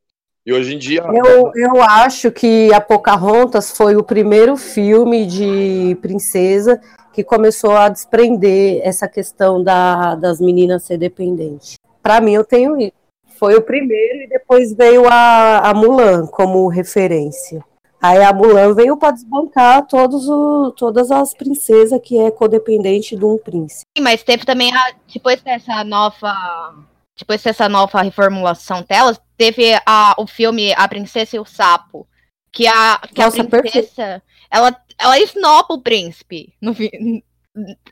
E 0.46 0.52
hoje 0.52 0.76
em 0.76 0.80
dia. 0.80 1.02
Eu, 1.02 1.52
eu 1.56 1.82
acho 1.82 2.32
que 2.32 2.74
a 2.74 2.82
Pocahontas 2.82 3.76
foi 3.78 3.96
o 3.96 4.04
primeiro 4.04 4.58
filme 4.58 5.26
de 5.26 5.96
princesa 6.02 6.82
que 7.14 7.24
começou 7.24 7.72
a 7.72 7.90
desprender 7.90 8.82
essa 8.84 9.08
questão 9.08 9.64
da, 9.64 10.16
das 10.16 10.40
meninas 10.40 10.84
ser 10.84 10.98
dependentes. 10.98 11.76
Para 12.02 12.20
mim, 12.22 12.34
eu 12.34 12.44
tenho 12.44 12.80
isso. 12.80 12.94
Foi 13.38 13.56
o 13.56 13.62
primeiro 13.62 14.24
e 14.24 14.28
depois 14.28 14.74
veio 14.74 15.08
a, 15.08 15.70
a 15.70 15.74
Mulan 15.74 16.28
como 16.28 16.68
referência. 16.68 17.64
Aí 18.02 18.24
a 18.24 18.34
Mulan 18.34 18.74
veio 18.74 18.98
para 18.98 19.12
desbancar 19.12 19.86
todos 19.86 20.28
o, 20.28 20.72
todas 20.72 21.12
as 21.12 21.36
princesas 21.36 22.00
que 22.04 22.18
é 22.18 22.32
codependente 22.32 23.16
de 23.16 23.24
um 23.24 23.38
príncipe. 23.38 23.86
Sim, 23.96 24.04
mas 24.04 24.24
teve 24.24 24.44
também, 24.44 24.74
a, 24.74 24.94
depois 25.14 25.40
dessa 25.42 25.84
nova. 25.84 26.76
Depois 27.18 27.44
dessa 27.44 27.70
nova 27.70 28.02
reformulação 28.02 28.82
delas, 28.82 29.22
teve 29.38 29.80
a, 29.86 30.16
o 30.18 30.26
filme 30.26 30.74
A 30.74 30.88
Princesa 30.88 31.36
e 31.36 31.40
o 31.40 31.46
Sapo. 31.46 32.08
Que 32.52 32.66
a, 32.66 33.00
que 33.14 33.22
Nossa, 33.22 33.44
a 33.44 33.46
princesa, 33.46 34.24
ela, 34.50 34.76
ela 34.98 35.20
esnopa 35.20 35.76
o 35.76 35.82
príncipe. 35.82 36.52
No, 36.60 36.76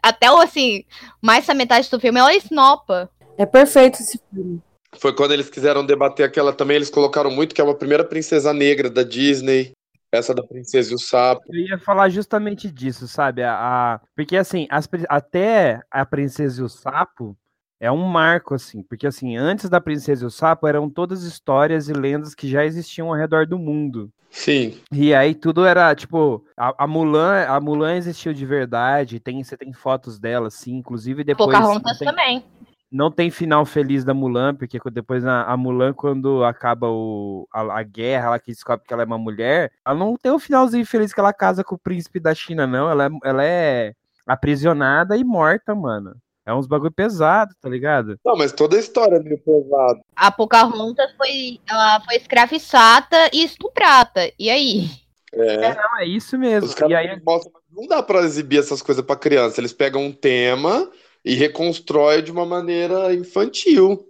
até 0.01 0.27
assim, 0.27 0.83
mais 1.21 1.45
da 1.45 1.53
metade 1.53 1.89
do 1.89 1.99
filme, 1.99 2.19
ela 2.19 2.33
esnopa. 2.33 3.09
É 3.37 3.45
perfeito 3.45 4.01
esse 4.01 4.19
filme. 4.33 4.61
Foi 4.97 5.13
quando 5.13 5.33
eles 5.33 5.49
quiseram 5.49 5.85
debater 5.85 6.25
aquela 6.25 6.51
também, 6.51 6.77
eles 6.77 6.89
colocaram 6.89 7.29
muito 7.29 7.53
que 7.53 7.61
é 7.61 7.63
uma 7.63 7.75
primeira 7.75 8.03
princesa 8.03 8.51
negra 8.51 8.89
da 8.89 9.03
Disney. 9.03 9.71
Essa 10.11 10.33
da 10.33 10.43
Princesa 10.43 10.91
e 10.91 10.95
o 10.95 10.99
Sapo. 10.99 11.43
Eu 11.49 11.59
ia 11.59 11.77
falar 11.77 12.09
justamente 12.09 12.71
disso, 12.71 13.07
sabe? 13.07 13.43
A, 13.43 13.53
a- 13.53 14.01
porque 14.15 14.35
assim, 14.35 14.67
as 14.69 14.89
até 15.07 15.81
a 15.91 16.05
Princesa 16.05 16.61
e 16.61 16.63
o 16.63 16.69
Sapo 16.69 17.37
é 17.79 17.91
um 17.91 18.03
marco, 18.05 18.53
assim, 18.55 18.81
porque 18.83 19.07
assim, 19.07 19.37
antes 19.37 19.69
da 19.69 19.79
Princesa 19.79 20.23
e 20.23 20.27
o 20.27 20.31
Sapo 20.31 20.67
eram 20.67 20.89
todas 20.89 21.23
histórias 21.23 21.87
e 21.87 21.93
lendas 21.93 22.33
que 22.35 22.47
já 22.47 22.65
existiam 22.65 23.07
ao 23.09 23.15
redor 23.15 23.45
do 23.45 23.57
mundo. 23.57 24.11
Sim. 24.29 24.77
E 24.91 25.13
aí 25.13 25.33
tudo 25.33 25.65
era, 25.65 25.93
tipo, 25.95 26.45
a, 26.57 26.83
a 26.83 26.87
Mulan, 26.87 27.45
a 27.47 27.59
Mulan 27.59 27.95
existiu 27.95 28.33
de 28.33 28.45
verdade, 28.45 29.19
tem, 29.19 29.43
você 29.43 29.57
tem 29.57 29.73
fotos 29.73 30.19
dela, 30.19 30.47
assim, 30.47 30.75
inclusive 30.75 31.23
depois 31.23 31.57
Pocahontas 31.57 31.97
tem, 31.97 32.07
também. 32.07 32.43
Não 32.91 33.11
tem 33.11 33.29
final 33.29 33.65
feliz 33.65 34.03
da 34.03 34.13
Mulan, 34.13 34.55
porque 34.55 34.79
depois 34.91 35.23
a, 35.25 35.43
a 35.43 35.55
Mulan, 35.55 35.93
quando 35.93 36.43
acaba 36.43 36.87
o, 36.89 37.47
a, 37.53 37.79
a 37.79 37.83
guerra, 37.83 38.27
ela 38.27 38.39
que 38.39 38.51
descobre 38.51 38.85
que 38.87 38.93
ela 38.93 39.03
é 39.03 39.05
uma 39.05 39.17
mulher, 39.17 39.71
ela 39.85 39.97
não 39.97 40.15
tem 40.15 40.31
o 40.31 40.39
finalzinho 40.39 40.85
feliz 40.85 41.13
que 41.13 41.19
ela 41.19 41.33
casa 41.33 41.63
com 41.63 41.75
o 41.75 41.79
príncipe 41.79 42.19
da 42.19 42.33
China, 42.33 42.65
não. 42.65 42.89
Ela, 42.89 43.05
é- 43.05 43.09
ela 43.23 43.43
é 43.43 43.93
aprisionada 44.25 45.15
e 45.17 45.23
morta, 45.23 45.75
mano. 45.75 46.15
É 46.45 46.53
uns 46.53 46.65
bagulho 46.65 46.91
pesado, 46.91 47.53
tá 47.61 47.69
ligado? 47.69 48.17
Não, 48.25 48.35
mas 48.35 48.51
toda 48.51 48.75
a 48.75 48.79
história 48.79 49.17
é 49.17 49.19
meio 49.19 49.37
pesada. 49.37 49.99
A 50.15 50.31
Pocahontas 50.31 51.11
foi, 51.15 51.59
ela 51.69 52.01
foi 52.01 52.15
escravizada 52.15 53.29
e 53.31 53.43
estuprada. 53.43 54.31
E 54.39 54.49
aí? 54.49 54.89
É. 55.31 55.75
Não, 55.75 55.99
é 55.99 56.05
isso 56.05 56.39
mesmo. 56.39 56.67
Os 56.67 56.73
caras 56.73 56.91
E 56.91 56.95
aí, 56.95 57.21
mostram, 57.23 57.51
não 57.71 57.87
dá 57.87 58.01
pra 58.01 58.21
exibir 58.21 58.59
essas 58.59 58.81
coisas 58.81 59.05
pra 59.05 59.15
criança. 59.15 59.61
Eles 59.61 59.73
pegam 59.73 60.03
um 60.03 60.11
tema 60.11 60.89
e 61.23 61.35
reconstrói 61.35 62.21
de 62.21 62.31
uma 62.31 62.45
maneira 62.45 63.13
infantil. 63.13 64.05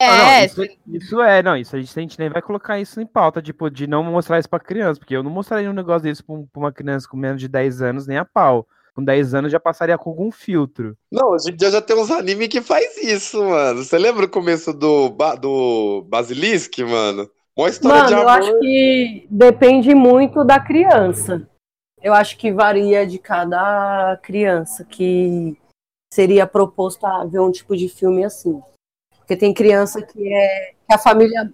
Ah, 0.00 0.16
não, 0.18 0.24
É, 0.26 0.44
isso, 0.46 0.62
isso 0.88 1.20
é, 1.20 1.42
não, 1.42 1.56
isso 1.56 1.76
a 1.76 1.80
gente, 1.80 1.96
a 1.98 2.02
gente 2.02 2.18
nem 2.18 2.28
vai 2.28 2.42
colocar 2.42 2.78
isso 2.80 3.00
em 3.00 3.06
pauta, 3.06 3.40
tipo, 3.40 3.70
de 3.70 3.86
não 3.86 4.02
mostrar 4.02 4.38
isso 4.38 4.48
pra 4.48 4.58
criança, 4.58 4.98
porque 4.98 5.14
eu 5.16 5.22
não 5.22 5.30
mostraria 5.30 5.70
um 5.70 5.74
negócio 5.74 6.02
desse 6.02 6.22
pra, 6.24 6.34
um- 6.34 6.46
pra 6.46 6.60
uma 6.60 6.72
criança 6.72 7.08
com 7.08 7.16
menos 7.16 7.40
de 7.40 7.48
10 7.48 7.80
anos, 7.82 8.06
nem 8.06 8.18
a 8.18 8.24
pau. 8.24 8.66
Com 8.94 9.02
10 9.02 9.32
anos 9.34 9.50
já 9.50 9.60
passaria 9.60 9.96
com 9.96 10.10
algum 10.10 10.30
filtro. 10.30 10.96
Não, 11.10 11.30
hoje 11.30 11.50
em 11.50 11.56
dia 11.56 11.70
já 11.70 11.80
tem 11.80 11.96
uns 11.96 12.10
anime 12.10 12.48
que 12.48 12.60
faz 12.60 12.96
isso, 13.02 13.42
mano. 13.42 13.82
Você 13.84 13.96
lembra 13.98 14.26
o 14.26 14.28
começo 14.30 14.72
do, 14.72 15.08
do 15.40 16.02
Basilisk, 16.08 16.78
mano? 16.80 17.30
Uma 17.56 17.68
história 17.68 18.02
Mano, 18.02 18.08
de 18.08 18.14
eu 18.14 18.28
amor. 18.28 18.30
acho 18.30 18.58
que 18.60 19.26
depende 19.30 19.94
muito 19.94 20.44
da 20.44 20.58
criança. 20.60 21.46
Eu 22.02 22.14
acho 22.14 22.36
que 22.38 22.52
varia 22.52 23.06
de 23.06 23.18
cada 23.18 24.16
criança 24.22 24.84
que 24.84 25.56
seria 26.12 26.46
proposto 26.46 27.06
a 27.06 27.24
ver 27.24 27.40
um 27.40 27.50
tipo 27.50 27.74
de 27.74 27.88
filme 27.88 28.22
assim. 28.22 28.62
Porque 29.16 29.34
tem 29.34 29.54
criança 29.54 30.02
que 30.02 30.30
é 30.30 30.72
que 30.86 30.94
a 30.94 30.98
família 30.98 31.50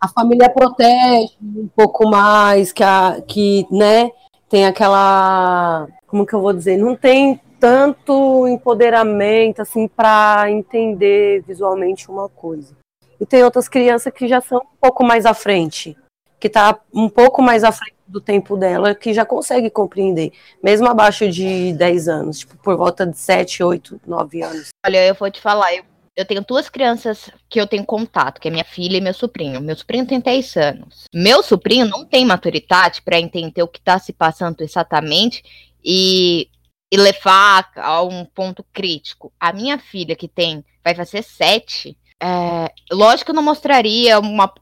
a 0.00 0.06
família 0.06 0.48
protege 0.48 1.34
um 1.42 1.66
pouco 1.74 2.08
mais, 2.08 2.72
que 2.72 2.84
a 2.84 3.20
que, 3.20 3.66
né, 3.68 4.12
tem 4.48 4.64
aquela, 4.64 5.88
como 6.06 6.24
que 6.24 6.34
eu 6.34 6.40
vou 6.40 6.52
dizer, 6.52 6.76
não 6.76 6.94
tem 6.94 7.40
tanto 7.58 8.46
empoderamento 8.46 9.60
assim 9.60 9.88
para 9.88 10.48
entender 10.52 11.42
visualmente 11.42 12.08
uma 12.08 12.28
coisa. 12.28 12.76
E 13.20 13.26
tem 13.26 13.42
outras 13.42 13.68
crianças 13.68 14.12
que 14.12 14.28
já 14.28 14.40
são 14.40 14.58
um 14.58 14.76
pouco 14.80 15.02
mais 15.02 15.26
à 15.26 15.34
frente, 15.34 15.96
que 16.38 16.48
tá 16.48 16.78
um 16.94 17.08
pouco 17.08 17.42
mais 17.42 17.64
à 17.64 17.72
frente 17.72 17.97
do 18.08 18.20
tempo 18.20 18.56
dela, 18.56 18.94
que 18.94 19.12
já 19.12 19.24
consegue 19.24 19.68
compreender, 19.70 20.32
mesmo 20.62 20.86
abaixo 20.86 21.28
de 21.30 21.72
10 21.74 22.08
anos, 22.08 22.38
tipo 22.40 22.56
por 22.56 22.76
volta 22.76 23.06
de 23.06 23.16
7, 23.18 23.62
8, 23.62 24.00
9 24.06 24.42
anos. 24.42 24.68
Olha, 24.84 25.06
eu 25.06 25.14
vou 25.14 25.30
te 25.30 25.40
falar, 25.40 25.74
eu, 25.74 25.84
eu 26.16 26.24
tenho 26.24 26.44
duas 26.44 26.68
crianças 26.68 27.30
que 27.48 27.60
eu 27.60 27.66
tenho 27.66 27.84
contato, 27.84 28.40
que 28.40 28.48
é 28.48 28.50
minha 28.50 28.64
filha 28.64 28.96
e 28.96 29.00
meu 29.00 29.14
sobrinho. 29.14 29.60
Meu 29.60 29.76
sobrinho 29.76 30.06
tem 30.06 30.18
10 30.18 30.56
anos. 30.56 31.04
Meu 31.14 31.42
sobrinho 31.42 31.86
não 31.86 32.04
tem 32.04 32.24
maturidade 32.24 33.02
para 33.02 33.20
entender 33.20 33.62
o 33.62 33.68
que 33.68 33.78
está 33.78 33.98
se 33.98 34.12
passando 34.12 34.62
exatamente 34.62 35.44
e, 35.84 36.48
e 36.90 36.96
levar 36.96 37.70
a 37.76 38.02
um 38.02 38.24
ponto 38.24 38.64
crítico. 38.72 39.32
A 39.38 39.52
minha 39.52 39.78
filha, 39.78 40.16
que 40.16 40.26
tem, 40.26 40.64
vai 40.82 40.94
fazer 40.94 41.22
7, 41.22 41.96
é, 42.20 42.72
lógico 42.90 43.26
que 43.26 43.30
eu 43.30 43.36
não 43.36 43.42
mostraria 43.42 44.18
uma, 44.18 44.52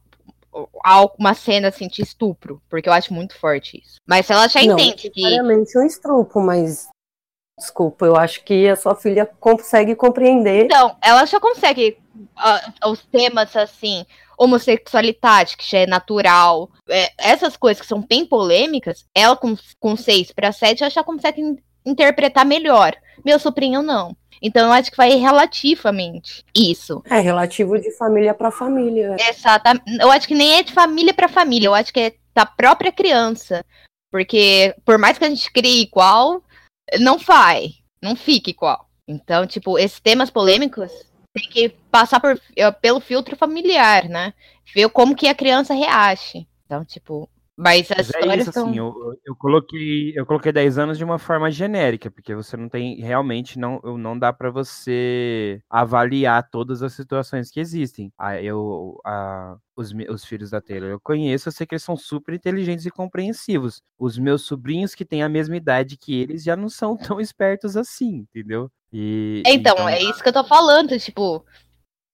uma 1.19 1.35
cena 1.35 1.69
assim 1.69 1.89
de 1.89 2.03
estupro, 2.03 2.63
porque 2.69 2.89
eu 2.89 2.93
acho 2.93 3.13
muito 3.13 3.39
forte 3.39 3.83
isso. 3.85 3.97
Mas 4.07 4.29
ela 4.31 4.49
já 4.49 4.63
não 4.63 4.79
entende 4.79 5.11
que. 5.11 5.21
necessariamente 5.21 5.79
um 5.79 5.83
estrupo, 5.85 6.41
mas 6.41 6.89
desculpa, 7.59 8.05
eu 8.05 8.17
acho 8.17 8.45
que 8.45 8.69
a 8.69 8.77
sua 8.77 8.95
filha 8.95 9.27
consegue 9.41 9.95
compreender. 9.95 10.67
Então, 10.67 10.97
ela 11.03 11.25
já 11.25 11.41
consegue 11.41 11.99
ah, 12.37 12.61
os 12.87 13.05
temas 13.07 13.55
assim, 13.57 14.05
homossexualidade, 14.39 15.57
que 15.57 15.69
já 15.69 15.79
é 15.79 15.87
natural, 15.87 16.71
é, 16.89 17.11
essas 17.19 17.57
coisas 17.57 17.81
que 17.81 17.87
são 17.87 18.03
bem 18.03 18.27
polêmicas, 18.27 19.05
ela 19.15 19.37
com, 19.37 19.57
com 19.81 19.97
6 19.97 20.33
para 20.33 20.53
7 20.53 20.83
ela 20.83 20.91
já 20.91 21.03
consegue 21.03 21.41
in- 21.41 21.59
interpretar 21.85 22.45
melhor. 22.45 22.95
Meu 23.25 23.39
sobrinho 23.39 23.83
não. 23.83 24.15
Então 24.41 24.67
eu 24.67 24.73
acho 24.73 24.91
que 24.91 24.97
vai 24.97 25.15
relativamente 25.15 26.45
isso. 26.55 27.03
É 27.09 27.21
relativo 27.21 27.79
de 27.79 27.91
família 27.97 28.35
para 28.35 28.51
família. 28.51 29.17
Exatamente. 29.19 30.01
Eu 30.01 30.11
acho 30.11 30.29
que 30.29 30.35
nem 30.35 30.59
é 30.59 30.63
de 30.63 30.73
família 30.73 31.15
para 31.15 31.29
família, 31.29 31.69
eu 31.69 31.75
acho 31.75 31.93
que 31.93 32.01
é 32.01 32.15
da 32.35 32.45
própria 32.45 32.93
criança. 32.93 33.65
Porque 34.11 34.75
por 34.85 34.99
mais 34.99 35.19
que 35.19 35.25
a 35.25 35.29
gente 35.29 35.51
crie 35.51 35.83
igual, 35.83 36.43
não 37.01 37.19
vai, 37.19 37.71
não 38.03 38.15
fica 38.15 38.51
igual. 38.51 38.89
Então, 39.09 39.47
tipo, 39.47 39.79
esses 39.79 40.01
temas 40.01 40.31
polêmicos 40.31 40.93
tem 41.33 41.49
que 41.49 41.69
passar 41.91 42.19
por, 42.19 42.41
eh, 42.57 42.71
pelo 42.73 43.01
filtro 43.01 43.37
familiar, 43.37 44.09
né? 44.09 44.33
Ver 44.75 44.89
como 44.89 45.15
que 45.15 45.29
a 45.29 45.35
criança 45.35 45.75
reage. 45.75 46.47
Então, 46.65 46.85
tipo, 46.85 47.29
mas 47.57 47.91
as 47.91 47.99
Mas 47.99 48.11
é 48.15 48.19
histórias 48.21 48.49
isso, 48.49 48.59
assim, 48.59 48.77
eu, 48.79 49.19
eu 49.25 49.35
coloquei, 49.37 50.13
eu 50.15 50.27
coloquei 50.27 50.53
10 50.53 50.77
anos 50.79 50.99
de 50.99 51.05
uma 51.05 51.19
forma 51.19 51.51
genérica, 51.51 52.11
porque 52.11 52.35
você 52.35 52.57
não 52.57 52.69
tem, 52.69 53.01
realmente, 53.01 53.59
não, 53.59 53.81
não 53.99 54.19
dá 54.19 54.33
pra 54.33 54.51
você 54.51 55.61
avaliar 55.71 56.49
todas 56.51 56.83
as 56.83 56.93
situações 56.93 57.51
que 57.51 57.59
existem. 57.61 58.13
Ah, 58.19 58.41
eu, 58.41 59.01
a- 59.05 59.57
os, 59.75 59.93
os 60.11 60.25
filhos 60.25 60.51
da 60.51 60.61
Taylor 60.61 60.91
eu 60.91 61.01
conheço, 61.01 61.49
eu 61.49 61.53
sei 61.53 61.67
que 61.67 61.75
eles 61.75 61.83
são 61.83 61.97
super 61.97 62.35
inteligentes 62.35 62.85
e 62.87 62.91
compreensivos. 62.91 63.83
Os 63.99 64.19
meus 64.19 64.43
sobrinhos 64.43 64.95
que 64.95 65.05
têm 65.05 65.23
a 65.23 65.29
mesma 65.29 65.57
idade 65.57 65.97
que 65.97 66.15
eles 66.21 66.43
já 66.45 66.57
não 66.57 66.69
são 66.69 66.97
tão 67.17 67.21
espertos 67.21 67.77
assim, 67.77 68.27
entendeu? 68.35 68.71
E, 68.93 69.43
Então, 69.47 69.89
é 69.89 70.01
isso 70.03 70.23
que 70.23 70.29
eu 70.29 70.33
tô 70.33 70.45
falando, 70.45 70.99
tipo. 70.99 71.45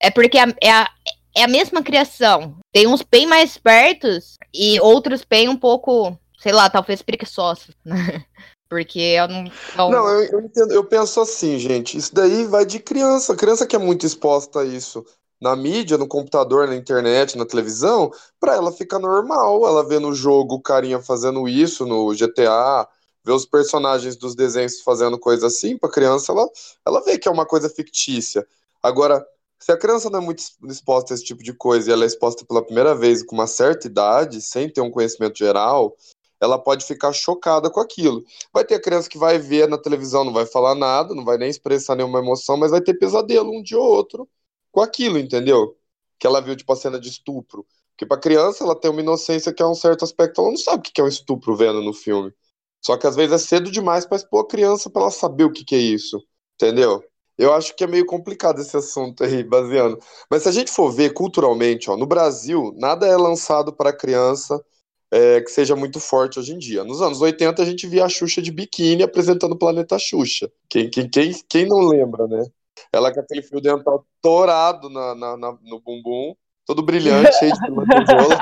É 0.01 0.11
porque 0.11 0.37
a- 0.39 0.55
é 0.61 0.71
a, 0.71 0.91
é 1.35 1.43
a 1.45 1.49
mesma 1.49 1.83
criação. 1.83 2.57
Tem 2.73 2.87
uns 2.87 3.03
bem 3.03 3.27
mais 3.27 3.51
espertos 3.53 4.37
e 4.53 4.81
outros 4.81 5.25
bem 5.29 5.49
um 5.49 5.57
pouco, 5.57 6.17
sei 6.39 6.53
lá, 6.53 6.69
talvez 6.71 7.03
preguiçosos, 7.03 7.71
né? 7.85 8.25
Porque 8.69 8.99
eu 9.01 9.29
não. 9.29 9.45
não- 9.77 9.91
Não, 9.91 10.09
eu, 10.09 10.25
eu 10.33 10.41
entendo, 10.41 10.73
eu 10.73 10.83
penso 10.85 11.21
assim, 11.21 11.59
gente, 11.59 11.97
isso 11.99 12.15
daí 12.15 12.47
vai 12.47 12.65
de 12.65 12.79
criança. 12.79 13.37
Criança 13.37 13.67
que 13.67 13.77
é 13.77 13.79
muito 13.79 14.07
exposta 14.07 14.61
a 14.61 14.65
isso 14.65 15.05
na 15.41 15.55
mídia, 15.57 15.99
no 15.99 16.07
computador, 16.07 16.69
na 16.69 16.77
internet, 16.77 17.37
na 17.37 17.45
televisão, 17.45 18.11
pra 18.41 18.55
ela 18.55 18.71
fica 18.73 18.99
normal. 18.99 19.67
Ela 19.67 19.87
vê 19.87 19.99
no 19.99 20.15
jogo 20.15 20.55
o 20.55 20.63
carinha 20.63 21.01
fazendo 21.03 21.47
isso, 21.49 21.85
no 21.85 22.15
GTA, 22.15 22.89
vê 23.25 23.33
os 23.33 23.45
personagens 23.45 24.17
dos 24.17 24.35
desenhos 24.37 24.81
fazendo 24.81 25.19
coisa 25.19 25.49
assim, 25.49 25.77
pra 25.77 25.91
criança 25.91 26.33
ela, 26.33 26.49
ela 26.87 27.01
vê 27.05 27.19
que 27.19 27.29
é 27.29 27.31
uma 27.31 27.45
coisa 27.45 27.69
fictícia. 27.69 28.47
Agora, 28.83 29.27
se 29.63 29.71
a 29.73 29.77
criança 29.77 30.11
não 30.11 30.19
é 30.19 30.23
muito 30.23 30.43
exposta 30.65 31.13
a 31.13 31.15
esse 31.15 31.25
tipo 31.25 31.43
de 31.43 31.53
coisa 31.53 31.89
e 31.89 31.93
ela 31.93 32.05
é 32.05 32.07
exposta 32.07 32.45
pela 32.45 32.65
primeira 32.65 32.95
vez 32.95 33.23
com 33.25 33.35
uma 33.35 33.47
certa 33.47 33.87
idade, 33.87 34.41
sem 34.41 34.69
ter 34.69 34.81
um 34.81 34.91
conhecimento 34.91 35.39
geral, 35.39 35.97
ela 36.41 36.59
pode 36.59 36.85
ficar 36.85 37.13
chocada 37.13 37.71
com 37.71 37.81
aquilo. 37.81 38.25
Vai 38.53 38.65
ter 38.65 38.81
criança 38.81 39.09
que 39.09 39.19
vai 39.19 39.39
ver 39.39 39.69
na 39.69 39.79
televisão, 39.79 40.25
não 40.25 40.33
vai 40.33 40.47
falar 40.47 40.75
nada, 40.75 41.15
não 41.15 41.25
vai 41.25 41.39
nem 41.39 41.49
expressar 41.49 41.95
nenhuma 41.95 42.19
emoção, 42.19 42.57
mas 42.57 42.73
vai 42.73 42.81
ter 42.81 42.95
pesadelo 42.95 43.51
um 43.51 43.63
ou 43.75 43.85
outro 43.85 44.29
com 44.73 44.81
aquilo, 44.81 45.19
entendeu? 45.19 45.77
que 46.23 46.27
ela 46.27 46.41
viu, 46.41 46.55
tipo, 46.55 46.73
a 46.73 46.77
cena 46.77 47.01
de 47.01 47.09
estupro. 47.09 47.67
Porque 47.91 48.07
pra 48.07 48.17
criança, 48.17 48.63
ela 48.63 48.77
tem 48.79 48.89
uma 48.89 49.01
inocência 49.01 49.53
que 49.53 49.61
é 49.61 49.67
um 49.67 49.75
certo 49.75 50.05
aspecto, 50.05 50.41
ela 50.41 50.51
não 50.51 50.57
sabe 50.57 50.89
o 50.89 50.93
que 50.93 51.01
é 51.01 51.05
um 51.05 51.09
estupro 51.09 51.57
vendo 51.57 51.83
no 51.83 51.93
filme. 51.93 52.33
Só 52.81 52.97
que 52.97 53.09
às 53.09 53.17
vezes 53.17 53.33
é 53.33 53.39
cedo 53.39 53.73
demais 53.73 54.07
pra 54.07 54.17
expor 54.17 54.45
a 54.45 54.47
criança 54.47 54.89
pra 54.89 55.03
ela 55.03 55.11
saber 55.11 55.43
o 55.43 55.53
que 55.53 55.75
é 55.75 55.79
isso, 55.79 56.23
entendeu? 56.55 57.03
Eu 57.43 57.53
acho 57.53 57.75
que 57.75 57.83
é 57.83 57.87
meio 57.87 58.07
complicado 58.07 58.61
esse 58.61 58.77
assunto 58.77 59.25
aí, 59.25 59.43
baseando. 59.43 59.99
Mas 60.31 60.43
se 60.45 60.49
a 60.49 60.53
gente 60.53 60.71
for 60.71 60.91
ver 60.93 61.13
culturalmente, 61.13 61.91
ó, 61.91 61.97
no 61.97 62.07
Brasil, 62.07 62.73
nada 62.79 63.07
é 63.07 63.17
lançado 63.17 63.73
para 63.73 63.93
criança 63.93 64.63
é, 65.11 65.41
que 65.41 65.51
seja 65.51 65.75
muito 65.75 65.99
forte 65.99 66.39
hoje 66.39 66.55
em 66.55 66.59
dia. 66.59 66.85
Nos 66.85 67.03
anos 67.03 67.21
80, 67.21 67.61
a 67.61 67.65
gente 67.65 67.87
via 67.87 68.05
a 68.05 68.09
Xuxa 68.09 68.41
de 68.41 68.53
biquíni 68.53 69.03
apresentando 69.03 69.53
o 69.53 69.59
Planeta 69.59 69.99
Xuxa. 69.99 70.51
Quem, 70.69 70.89
quem, 70.89 71.09
quem, 71.09 71.33
quem 71.49 71.67
não 71.67 71.81
lembra, 71.81 72.27
né? 72.29 72.45
Ela 72.93 73.13
com 73.13 73.21
aquele 73.21 73.43
fio 73.43 73.61
dental 73.61 74.07
torado 74.23 74.89
na, 74.89 75.15
na, 75.15 75.37
na- 75.37 75.59
no 75.65 75.81
bumbum, 75.81 76.35
todo 76.65 76.83
brilhante, 76.83 77.33
cheio 77.39 77.53
de 77.53 77.59
lantejola. 77.71 78.39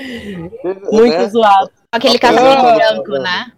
Muito 0.92 1.16
Né? 1.16 1.28
zoado. 1.28 1.70
Aquele 1.92 2.18
não, 2.22 2.74
branco, 2.76 3.10
não. 3.10 3.22
né? 3.22 3.52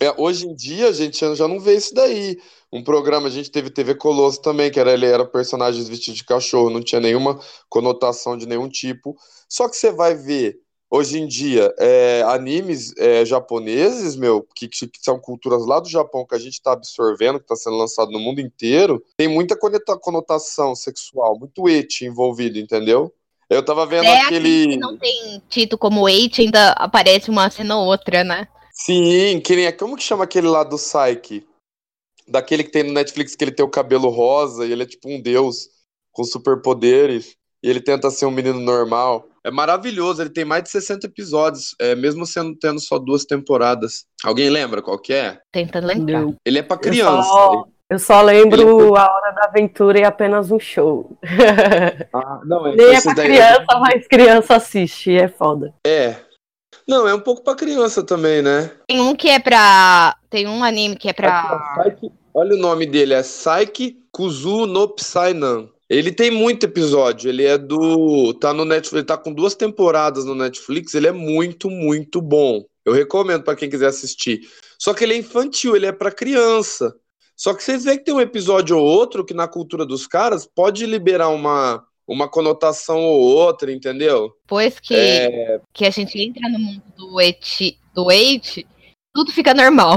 É, 0.00 0.14
hoje 0.18 0.46
em 0.46 0.54
dia, 0.54 0.88
a 0.88 0.92
gente 0.92 1.18
já 1.34 1.48
não 1.48 1.58
vê 1.58 1.74
isso 1.74 1.94
daí. 1.94 2.38
Um 2.72 2.82
programa, 2.82 3.28
a 3.28 3.30
gente 3.30 3.50
teve 3.50 3.70
TV 3.70 3.94
Colosso 3.94 4.40
também, 4.40 4.70
que 4.70 4.78
era, 4.78 4.92
ele 4.92 5.06
era 5.06 5.24
personagens 5.24 5.88
vestidos 5.88 6.18
de 6.18 6.24
cachorro, 6.24 6.70
não 6.70 6.82
tinha 6.82 7.00
nenhuma 7.00 7.40
conotação 7.68 8.36
de 8.36 8.46
nenhum 8.46 8.68
tipo. 8.68 9.16
Só 9.48 9.68
que 9.68 9.76
você 9.76 9.90
vai 9.90 10.14
ver, 10.14 10.58
hoje 10.90 11.18
em 11.18 11.26
dia, 11.26 11.72
é, 11.78 12.22
animes 12.26 12.92
é, 12.98 13.24
japoneses, 13.24 14.16
meu, 14.16 14.46
que, 14.54 14.68
que 14.68 14.88
são 15.00 15.18
culturas 15.18 15.64
lá 15.66 15.80
do 15.80 15.88
Japão 15.88 16.26
que 16.26 16.34
a 16.34 16.38
gente 16.38 16.54
está 16.54 16.72
absorvendo, 16.72 17.38
que 17.38 17.44
está 17.44 17.56
sendo 17.56 17.76
lançado 17.76 18.10
no 18.10 18.20
mundo 18.20 18.40
inteiro, 18.40 19.02
tem 19.16 19.28
muita 19.28 19.56
conotação 19.56 20.74
sexual, 20.74 21.38
muito 21.38 21.68
eti 21.68 22.04
envolvido, 22.04 22.58
entendeu? 22.58 23.12
Eu 23.48 23.64
tava 23.64 23.86
vendo 23.86 24.04
É 24.04 24.22
aquele. 24.22 24.68
que 24.68 24.76
não 24.76 24.96
tem 24.96 25.40
título 25.48 25.78
como 25.78 26.08
Eight, 26.08 26.40
ainda 26.40 26.72
aparece 26.72 27.30
uma 27.30 27.48
cena 27.50 27.76
ou 27.76 27.86
outra, 27.86 28.24
né? 28.24 28.48
Sim, 28.74 29.40
que 29.40 29.54
nem, 29.54 29.72
como 29.76 29.96
que 29.96 30.02
chama 30.02 30.24
aquele 30.24 30.48
lá 30.48 30.64
do 30.64 30.76
Psyche? 30.76 31.46
Daquele 32.26 32.64
que 32.64 32.70
tem 32.72 32.82
no 32.82 32.92
Netflix 32.92 33.36
que 33.36 33.44
ele 33.44 33.52
tem 33.52 33.64
o 33.64 33.70
cabelo 33.70 34.08
rosa 34.08 34.66
e 34.66 34.72
ele 34.72 34.82
é 34.82 34.86
tipo 34.86 35.08
um 35.08 35.20
deus 35.22 35.68
com 36.12 36.24
superpoderes 36.24 37.36
e 37.62 37.68
ele 37.70 37.80
tenta 37.80 38.10
ser 38.10 38.26
um 38.26 38.30
menino 38.30 38.58
normal. 38.58 39.28
É 39.44 39.50
maravilhoso, 39.50 40.22
ele 40.22 40.30
tem 40.30 40.44
mais 40.44 40.62
de 40.64 40.70
60 40.70 41.06
episódios, 41.06 41.74
é, 41.78 41.94
mesmo 41.94 42.24
sendo 42.26 42.56
tendo 42.58 42.80
só 42.80 42.98
duas 42.98 43.24
temporadas. 43.24 44.06
Alguém 44.24 44.48
lembra 44.50 44.80
qual 44.82 44.98
que 44.98 45.12
é? 45.12 45.38
Tentando 45.52 45.86
lembrar. 45.86 46.22
Não. 46.22 46.34
Ele 46.44 46.58
é 46.58 46.62
pra 46.62 46.76
Eu 46.76 46.80
criança. 46.80 47.28
só, 47.28 47.64
eu 47.90 47.98
só 47.98 48.22
lembro 48.22 48.96
A 48.96 49.04
Hora 49.14 49.32
da 49.32 49.44
Aventura 49.44 49.98
e 50.00 50.04
apenas 50.04 50.50
um 50.50 50.58
show. 50.58 51.16
Ah, 52.12 52.40
não, 52.46 52.66
é, 52.66 52.74
Nem 52.74 52.94
é 52.96 53.00
pra 53.02 53.12
daí- 53.12 53.26
criança, 53.26 53.78
mas 53.80 54.08
criança 54.08 54.56
assiste, 54.56 55.14
é 55.14 55.28
foda. 55.28 55.74
É. 55.86 56.16
Não, 56.86 57.08
é 57.08 57.14
um 57.14 57.20
pouco 57.20 57.42
pra 57.42 57.54
criança 57.54 58.02
também, 58.02 58.42
né? 58.42 58.70
Tem 58.86 59.00
um 59.00 59.14
que 59.14 59.28
é 59.28 59.38
pra. 59.38 60.16
Tem 60.28 60.46
um 60.46 60.62
anime 60.62 60.96
que 60.96 61.08
é 61.08 61.12
pra. 61.12 61.76
Psyche- 61.78 62.12
olha 62.32 62.54
o 62.54 62.58
nome 62.58 62.86
dele, 62.86 63.14
é 63.14 63.22
Saiki 63.22 63.98
Kuzu 64.12 64.66
no 64.66 64.88
Psynan. 64.88 65.68
Ele 65.88 66.10
tem 66.10 66.30
muito 66.30 66.64
episódio, 66.64 67.28
ele 67.28 67.44
é 67.44 67.56
do. 67.58 68.34
Tá 68.34 68.52
no 68.52 68.64
Netflix, 68.64 68.92
ele 68.92 69.04
tá 69.04 69.16
com 69.16 69.32
duas 69.32 69.54
temporadas 69.54 70.24
no 70.24 70.34
Netflix, 70.34 70.94
ele 70.94 71.06
é 71.06 71.12
muito, 71.12 71.70
muito 71.70 72.20
bom. 72.20 72.64
Eu 72.84 72.92
recomendo 72.92 73.42
pra 73.42 73.56
quem 73.56 73.70
quiser 73.70 73.86
assistir. 73.86 74.40
Só 74.78 74.92
que 74.92 75.04
ele 75.04 75.14
é 75.14 75.18
infantil, 75.18 75.74
ele 75.74 75.86
é 75.86 75.92
pra 75.92 76.10
criança. 76.10 76.94
Só 77.36 77.54
que 77.54 77.62
vocês 77.62 77.84
veem 77.84 77.98
que 77.98 78.04
tem 78.04 78.14
um 78.14 78.20
episódio 78.20 78.78
ou 78.78 78.84
outro 78.84 79.24
que 79.24 79.34
na 79.34 79.48
cultura 79.48 79.84
dos 79.84 80.06
caras 80.06 80.46
pode 80.46 80.86
liberar 80.86 81.28
uma, 81.30 81.82
uma 82.06 82.28
conotação 82.28 83.00
ou 83.02 83.20
outra, 83.20 83.72
entendeu? 83.72 84.34
Depois 84.42 84.78
que, 84.78 84.94
É, 84.94 85.60
que 85.72 85.84
a 85.86 85.90
gente 85.90 86.20
entra 86.20 86.48
no 86.48 86.58
mundo 86.58 86.82
do 86.96 87.20
Eight, 87.20 87.78
do 87.94 88.10
Eight 88.10 88.66
tudo 89.14 89.30
fica 89.32 89.54
normal. 89.54 89.96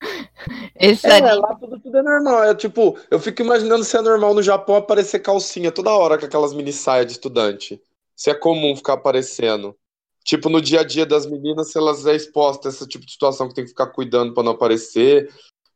Esse 0.78 1.06
É, 1.06 1.16
anime. 1.18 1.36
lá 1.36 1.54
tudo, 1.54 1.78
tudo 1.80 1.98
é 1.98 2.02
normal. 2.02 2.44
É 2.44 2.54
tipo, 2.54 2.98
eu 3.10 3.18
fico 3.18 3.42
imaginando 3.42 3.84
se 3.84 3.96
é 3.96 4.00
normal 4.02 4.34
no 4.34 4.42
Japão 4.42 4.76
aparecer 4.76 5.20
calcinha 5.20 5.70
toda 5.70 5.90
hora 5.94 6.18
com 6.18 6.26
aquelas 6.26 6.52
mini 6.52 6.72
saias 6.72 7.06
de 7.06 7.12
estudante. 7.12 7.80
Se 8.16 8.30
é 8.30 8.34
comum 8.34 8.74
ficar 8.76 8.94
aparecendo. 8.94 9.76
Tipo, 10.24 10.48
no 10.48 10.60
dia 10.60 10.80
a 10.80 10.84
dia 10.84 11.04
das 11.04 11.26
meninas, 11.26 11.72
se 11.72 11.78
elas 11.78 12.06
é 12.06 12.14
exposta 12.14 12.68
a 12.68 12.70
esse 12.70 12.86
tipo 12.86 13.04
de 13.04 13.12
situação 13.12 13.48
que 13.48 13.54
tem 13.54 13.64
que 13.64 13.70
ficar 13.70 13.88
cuidando 13.88 14.32
pra 14.34 14.42
não 14.42 14.52
aparecer. 14.52 15.28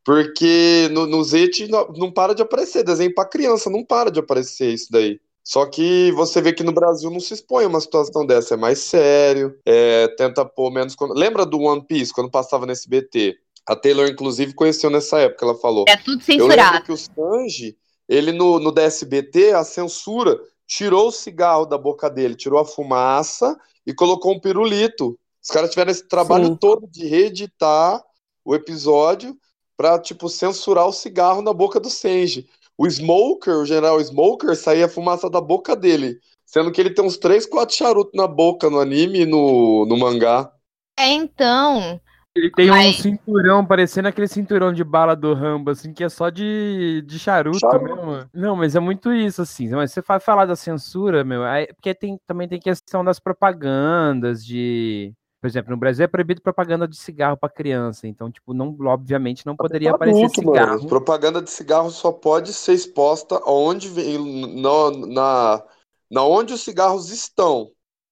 Porque 0.07 0.89
no, 0.93 1.05
no 1.05 1.25
Zete 1.25 1.67
não, 1.67 1.89
não 1.89 2.13
para 2.13 2.33
de 2.33 2.41
aparecer. 2.41 2.85
Desenho 2.85 3.13
pra 3.13 3.25
criança, 3.25 3.69
não 3.69 3.85
para 3.85 4.09
de 4.09 4.21
aparecer 4.21 4.73
isso 4.73 4.87
daí. 4.89 5.21
Só 5.43 5.67
que 5.67 6.13
você 6.13 6.41
vê 6.41 6.53
que 6.53 6.63
no 6.63 6.71
Brasil 6.71 7.11
não 7.11 7.19
se 7.19 7.35
expõe 7.35 7.65
a 7.65 7.69
uma 7.69 7.81
situação 7.81 8.25
dessa, 8.25 8.55
é 8.55 8.57
mais 8.57 8.79
sério, 8.79 9.57
é, 9.65 10.07
tenta 10.17 10.45
pôr 10.45 10.71
menos. 10.71 10.95
Lembra 11.11 11.45
do 11.45 11.61
One 11.61 11.85
Piece, 11.85 12.13
quando 12.13 12.31
passava 12.31 12.67
no 12.67 12.73
SBT? 12.73 13.37
A 13.67 13.75
Taylor, 13.75 14.07
inclusive, 14.07 14.55
conheceu 14.55 14.91
nessa 14.91 15.19
época, 15.19 15.45
ela 15.45 15.55
falou. 15.57 15.85
É 15.89 15.97
tudo 15.97 16.23
Eu 16.29 16.47
lembro 16.47 16.55
censurado. 16.55 16.85
que 16.85 16.93
o 16.93 16.97
Sanji, 16.97 17.77
ele 18.09 18.31
no, 18.31 18.61
no 18.61 18.71
DSBT, 18.71 19.53
a 19.55 19.65
censura 19.65 20.39
tirou 20.69 21.09
o 21.09 21.13
cigarro 21.13 21.67
da 21.67 21.77
boca 21.77 22.09
dele, 22.09 22.37
tirou 22.37 22.61
a 22.61 22.65
fumaça 22.65 23.57
e 23.85 23.93
colocou 23.93 24.33
um 24.33 24.41
pirulito. 24.41 25.19
Os 25.43 25.49
caras 25.49 25.71
tiveram 25.71 25.91
esse 25.91 26.07
trabalho 26.07 26.47
Sim. 26.47 26.57
todo 26.57 26.87
de 26.87 27.07
reeditar 27.07 28.01
o 28.45 28.55
episódio 28.55 29.37
pra, 29.77 29.99
tipo, 29.99 30.29
censurar 30.29 30.87
o 30.87 30.93
cigarro 30.93 31.43
na 31.43 31.53
boca 31.53 31.79
do 31.79 31.91
Sanji. 31.91 32.49
O 32.79 32.89
Smoker, 32.89 33.55
o 33.57 33.65
general 33.67 34.01
Smoker, 34.01 34.55
saía 34.57 34.89
fumaça 34.89 35.31
da 35.31 35.41
boca 35.41 35.75
dele. 35.75 36.19
Sendo 36.45 36.71
que 36.71 36.81
ele 36.81 36.91
tem 36.91 37.05
uns 37.05 37.17
3, 37.17 37.47
4 37.47 37.75
charutos 37.75 38.13
na 38.15 38.27
boca 38.27 38.71
no 38.71 38.79
anime 38.81 39.21
e 39.23 39.27
no, 39.27 39.85
no 39.87 39.97
mangá. 39.97 40.53
É, 40.99 41.09
então. 41.11 42.01
Ele 42.35 42.51
tem 42.51 42.71
um 42.71 42.93
cinturão, 42.93 43.65
parecendo 43.65 44.09
aquele 44.09 44.29
cinturão 44.29 44.71
de 44.73 44.85
bala 44.85 45.17
do 45.17 45.33
Rambo, 45.33 45.71
assim, 45.71 45.93
que 45.93 46.05
é 46.05 46.09
só 46.09 46.29
de, 46.29 47.03
de 47.07 47.19
charuto, 47.19 47.59
Charuto. 47.59 47.97
mesmo. 47.97 48.31
Não, 48.33 48.55
mas 48.55 48.77
é 48.77 48.81
muito 48.81 49.11
isso, 49.13 49.41
assim. 49.41 49.69
Mas 49.71 49.93
você 49.93 50.03
vai 50.03 50.21
falar 50.21 50.45
da 50.45 50.55
censura, 50.55 51.25
meu, 51.25 51.43
aí- 51.45 51.67
porque 51.69 51.95
tem, 51.95 52.19
também 52.27 52.47
tem 52.47 52.61
questão 52.61 53.03
das 53.03 53.19
propagandas, 53.19 54.45
de. 54.45 55.15
Por 55.47 55.51
exemplo, 55.51 55.71
no 55.71 55.77
Brasil 55.77 56.05
é 56.05 56.09
proibido 56.09 56.43
propaganda 56.43 56.89
de 56.89 56.97
cigarro 56.97 57.37
pra 57.37 57.49
criança, 57.49 58.09
então, 58.09 58.29
tipo, 58.33 58.53
não, 58.53 58.77
obviamente 58.81 59.47
não 59.47 59.55
poderia 59.55 59.93
aparecer 59.93 60.25
Adulto, 60.25 60.43
mano. 60.43 60.59
cigarro. 60.59 60.87
Propaganda 60.89 61.41
de 61.41 61.49
cigarro 61.53 61.89
só 61.89 62.11
pode 62.11 62.53
ser 62.53 62.73
exposta 62.73 63.41
onde 63.47 63.89
vem, 63.89 64.61
na, 64.61 64.91
na, 65.07 65.65
na 66.11 66.25
onde 66.25 66.53
os 66.53 66.63
cigarros 66.63 67.13
estão. 67.13 67.71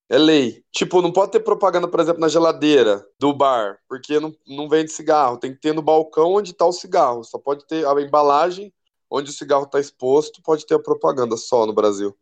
É 0.09 0.17
lei. 0.17 0.63
Tipo, 0.71 1.03
não 1.03 1.11
pode 1.11 1.33
ter 1.33 1.41
propaganda, 1.41 1.89
por 1.89 1.99
exemplo, 1.99 2.21
na 2.21 2.29
geladeira 2.29 3.05
do 3.19 3.35
bar, 3.35 3.81
porque 3.89 4.21
não, 4.21 4.33
não 4.47 4.69
vende 4.69 4.93
cigarro. 4.93 5.37
Tem 5.37 5.53
que 5.53 5.59
ter 5.59 5.75
no 5.75 5.83
balcão 5.83 6.35
onde 6.35 6.53
está 6.53 6.65
o 6.65 6.73
cigarro. 6.73 7.25
Só 7.25 7.37
pode 7.37 7.67
ter 7.67 7.85
a 7.85 8.01
embalagem 8.01 8.73
onde 9.11 9.31
o 9.31 9.35
cigarro 9.35 9.65
está 9.65 9.81
exposto, 9.81 10.41
pode 10.41 10.65
ter 10.65 10.77
a 10.77 10.79
propaganda 10.79 11.37
só 11.37 11.67
no 11.67 11.75
Brasil. 11.75 12.17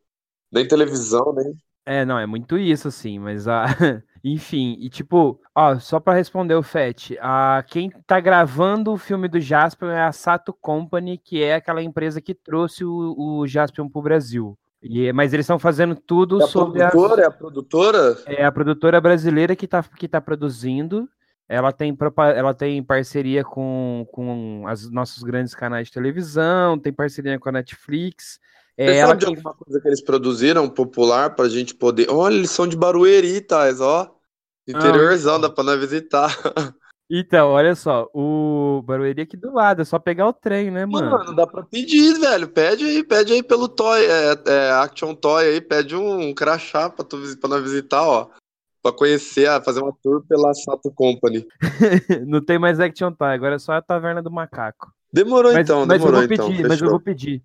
Nem 0.50 0.66
televisão, 0.66 1.34
nem. 1.34 1.54
É, 1.84 2.02
não, 2.02 2.18
é 2.18 2.24
muito 2.24 2.56
isso, 2.56 2.88
assim, 2.88 3.18
mas 3.18 3.46
a. 3.46 3.66
Enfim, 4.24 4.76
e 4.78 4.88
tipo, 4.88 5.40
ó, 5.54 5.78
só 5.80 5.98
pra 5.98 6.14
responder 6.14 6.54
o 6.54 6.62
Fett, 6.62 7.18
a 7.20 7.64
quem 7.66 7.90
tá 8.06 8.20
gravando 8.20 8.92
o 8.92 8.96
filme 8.96 9.26
do 9.26 9.40
Jaspion 9.40 9.88
é 9.88 10.04
a 10.04 10.12
Sato 10.12 10.52
Company, 10.52 11.18
que 11.18 11.42
é 11.42 11.56
aquela 11.56 11.82
empresa 11.82 12.20
que 12.20 12.32
trouxe 12.32 12.84
o, 12.84 13.14
o 13.18 13.46
Jaspion 13.48 13.88
pro 13.88 14.00
Brasil. 14.00 14.56
E, 14.80 15.12
mas 15.12 15.32
eles 15.32 15.44
estão 15.44 15.58
fazendo 15.58 15.94
tudo 15.94 16.40
É 16.40 16.44
a 16.44 16.46
sobre 16.46 16.82
a, 16.82 16.90
produtora? 16.90 17.22
É 17.22 17.26
a 17.26 17.30
produtora? 17.30 18.16
é 18.26 18.44
a 18.44 18.52
produtora 18.52 19.00
brasileira 19.00 19.56
que 19.56 19.66
tá, 19.66 19.82
que 19.82 20.08
tá 20.08 20.20
produzindo. 20.20 21.08
Ela 21.48 21.72
tem, 21.72 21.96
ela 22.34 22.54
tem 22.54 22.82
parceria 22.82 23.44
com, 23.44 24.06
com 24.10 24.64
os 24.64 24.90
nossos 24.90 25.22
grandes 25.22 25.54
canais 25.54 25.88
de 25.88 25.92
televisão, 25.92 26.78
tem 26.78 26.92
parceria 26.92 27.38
com 27.38 27.48
a 27.48 27.52
Netflix. 27.52 28.40
É 28.76 28.86
Você 28.86 28.98
ela 28.98 29.08
sabe 29.08 29.20
de 29.20 29.26
quem 29.26 29.36
alguma 29.36 29.54
coisa 29.54 29.80
que 29.80 29.88
eles 29.88 30.02
produziram 30.02 30.68
popular 30.68 31.34
pra 31.34 31.48
gente 31.48 31.74
poder. 31.74 32.10
Olha, 32.10 32.34
eles 32.34 32.50
são 32.50 32.66
de 32.66 32.76
Barueri, 32.76 33.40
Thais, 33.40 33.80
ó. 33.80 34.14
Interiorzão, 34.66 35.40
dá 35.40 35.50
pra 35.50 35.64
nós 35.64 35.80
visitar. 35.80 36.30
Então, 37.14 37.50
olha 37.50 37.74
só, 37.74 38.08
o 38.14 38.80
Barueri 38.86 39.20
é 39.20 39.24
aqui 39.24 39.36
do 39.36 39.52
lado, 39.52 39.82
é 39.82 39.84
só 39.84 39.98
pegar 39.98 40.26
o 40.26 40.32
trem, 40.32 40.70
né, 40.70 40.86
mano? 40.86 41.10
Mano, 41.10 41.36
dá 41.36 41.46
pra 41.46 41.62
pedir, 41.62 42.18
velho. 42.18 42.48
Pede 42.48 42.84
aí, 42.86 43.04
pede 43.04 43.34
aí 43.34 43.42
pelo 43.42 43.68
Toy, 43.68 44.02
é, 44.06 44.34
é, 44.46 44.70
Action 44.70 45.14
Toy 45.14 45.44
aí, 45.44 45.60
pede 45.60 45.94
um 45.94 46.32
crachá 46.32 46.88
pra, 46.88 47.04
tu, 47.04 47.18
pra 47.38 47.50
nós 47.50 47.62
visitar, 47.62 48.02
ó. 48.02 48.30
Pra 48.82 48.92
conhecer, 48.92 49.46
ah, 49.46 49.60
fazer 49.60 49.82
uma 49.82 49.92
tour 50.02 50.24
pela 50.26 50.54
Sato 50.54 50.90
Company. 50.90 51.46
Não 52.26 52.40
tem 52.40 52.58
mais 52.58 52.80
Action 52.80 53.12
Toy, 53.12 53.28
agora 53.28 53.56
é 53.56 53.58
só 53.58 53.74
a 53.74 53.82
Taverna 53.82 54.22
do 54.22 54.30
Macaco. 54.30 54.90
Demorou 55.12 55.52
Mas, 55.52 55.68
então, 55.68 55.84
mas 55.84 56.00
eu 56.00 56.06
demorou 56.06 56.20
vou 56.20 56.28
pedir, 56.28 56.54
então. 56.54 56.68
mas 56.68 56.80
eu 56.80 56.88
vou 56.88 57.00
pedir. 57.00 57.42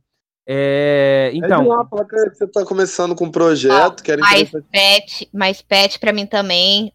É, 0.50 1.30
então, 1.34 1.68
lá, 1.68 1.86
fala 1.86 2.06
que 2.06 2.16
você 2.30 2.48
tá 2.48 2.64
começando 2.64 3.14
com 3.14 3.26
um 3.26 3.32
projeto, 3.32 4.02
quero 4.02 4.22
Mais 4.22 4.44
interessante. 4.44 4.72
pet, 4.72 5.30
mais 5.34 5.62
pet 5.62 6.00
pra 6.00 6.14
mim 6.14 6.26
também. 6.26 6.94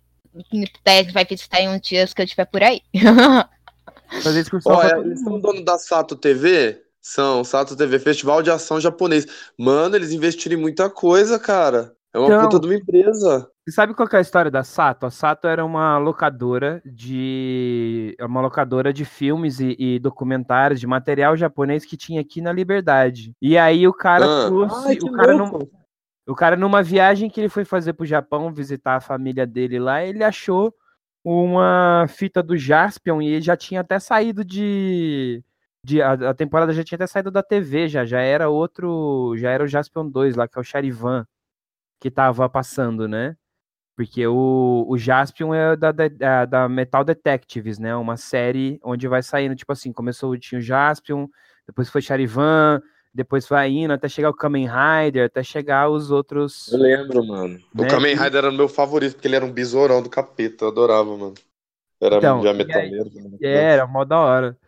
Pet 0.82 1.12
vai 1.12 1.26
visitar 1.26 1.61
em 1.61 1.68
uns 1.68 1.82
dias 1.82 2.14
que 2.14 2.22
eu 2.22 2.24
estiver 2.24 2.46
por 2.46 2.62
aí. 2.62 2.80
fazer 4.22 4.40
excursão 4.40 4.72
Ó, 4.72 4.82
é, 4.82 4.98
eles 5.00 5.20
são 5.22 5.38
dono 5.38 5.62
da 5.62 5.78
Sato 5.78 6.16
TV? 6.16 6.82
São, 7.00 7.44
Sato 7.44 7.76
TV, 7.76 7.98
Festival 7.98 8.42
de 8.42 8.50
Ação 8.50 8.80
Japonês. 8.80 9.26
Mano, 9.59 9.96
eles 9.96 10.12
investiram 10.12 10.57
em 10.57 10.61
muita 10.61 10.88
coisa, 10.88 11.38
cara. 11.38 11.92
É 12.15 12.19
uma 12.19 12.27
Então- 12.27 12.43
puta 12.49 12.61
de 12.61 12.67
uma 12.67 12.75
empresa. 12.75 13.49
Você 13.65 13.75
sabe 13.75 13.95
qual 13.95 14.07
que 14.09 14.17
é 14.17 14.19
a 14.19 14.23
história 14.23 14.51
da 14.51 14.63
Sato? 14.65 15.07
A 15.07 15.11
Sato 15.11 15.47
era 15.47 15.65
uma 15.65 15.97
locadora 15.99 16.83
de 16.85 18.15
é 18.19 18.25
uma 18.27 18.41
locadora 18.41 18.93
de 18.93 19.05
filmes 19.05 19.61
e, 19.61 19.77
e 19.79 19.99
documentários 19.99 20.79
de 20.81 20.87
material 20.87 21.37
japonês 21.37 21.85
que 21.85 21.97
tinha 21.97 22.21
aqui 22.21 22.41
na 22.43 22.53
Liberdade. 22.53 23.33
E 23.41 23.57
aí 23.57 23.87
o 23.89 23.95
cara 23.95 24.25
Ah. 24.27 24.47
trouxe, 24.47 24.89
Ai, 24.89 24.99
o 25.03 25.13
cara 25.13 25.35
não, 25.35 25.69
o 26.27 26.35
cara 26.35 26.57
numa 26.57 26.83
viagem 26.83 27.31
que 27.31 27.41
ele 27.41 27.49
foi 27.49 27.65
fazer 27.65 27.93
pro 27.95 28.05
Japão 28.05 28.53
visitar 28.53 28.97
a 28.97 29.01
família 29.01 29.47
dele 29.47 29.79
lá, 29.79 30.05
ele 30.05 30.23
achou 30.23 30.75
uma 31.25 32.05
fita 32.09 32.43
do 32.43 32.57
Jaspion 32.57 33.23
e 33.23 33.29
ele 33.29 33.43
já 33.43 33.57
tinha 33.57 33.81
até 33.81 33.99
saído 33.99 34.45
de 34.45 35.43
de, 35.85 36.01
a, 36.01 36.13
a 36.13 36.35
temporada 36.35 36.73
já 36.73 36.85
tinha 36.85 36.97
até 36.97 37.07
saído 37.09 37.29
da 37.31 37.43
TV, 37.43 37.89
já, 37.89 38.05
já 38.05 38.21
era 38.21 38.49
outro, 38.49 39.35
já 39.37 39.51
era 39.51 39.65
o 39.65 39.67
Jaspion 39.67 40.09
2 40.09 40.37
lá, 40.37 40.47
que 40.47 40.57
é 40.57 40.61
o 40.61 40.65
Charivan, 40.65 41.27
que 42.03 42.11
tava 42.11 42.48
passando, 42.48 43.07
né? 43.07 43.36
Porque 43.96 44.26
o, 44.26 44.84
o 44.88 44.98
Jaspion 44.98 45.55
é 45.55 45.76
da, 45.76 45.92
da, 45.92 46.09
da- 46.09 46.44
da 46.46 46.68
Metal 46.68 47.05
Detectives, 47.05 47.78
né? 47.78 47.94
Uma 47.94 48.16
série 48.16 48.80
onde 48.82 49.07
vai 49.07 49.22
saindo, 49.22 49.55
tipo 49.55 49.70
assim, 49.72 49.92
começou 49.92 50.36
tinha 50.36 50.59
o 50.59 50.62
Jaspion, 50.62 51.28
depois 51.66 51.88
foi 51.88 52.03
Charivan, 52.03 52.82
depois 53.14 53.46
vai 53.46 53.70
indo 53.70 53.92
até 53.92 54.09
chegar 54.09 54.30
o 54.30 54.34
Kamen 54.34 54.66
Rider, 54.66 55.26
até 55.26 55.42
chegar 55.44 55.88
os 55.90 56.11
outros. 56.11 56.72
Eu 56.72 56.78
lembro, 56.78 57.24
mano. 57.24 57.59
Né? 57.74 57.84
O 57.84 57.86
Kamen 57.86 58.16
Rider 58.16 58.36
era 58.44 58.50
o 58.50 58.53
meu 58.53 58.68
favorito, 58.68 59.12
porque 59.14 59.28
ele 59.28 59.36
era 59.36 59.44
um 59.44 59.53
besourão 59.53 60.03
do 60.03 60.09
capeta. 60.11 60.64
Eu 60.64 60.68
adorava, 60.70 61.16
mano. 61.16 61.34
Era 62.00 62.16
Então, 62.16 62.42
já 62.42 62.48
e 62.48 62.53
aí- 62.53 62.59
metaleiro. 62.59 63.11
né? 63.14 63.36
É, 63.42 63.74
era 63.74 63.86
mó 63.86 64.05
da 64.05 64.18
hora. 64.18 64.59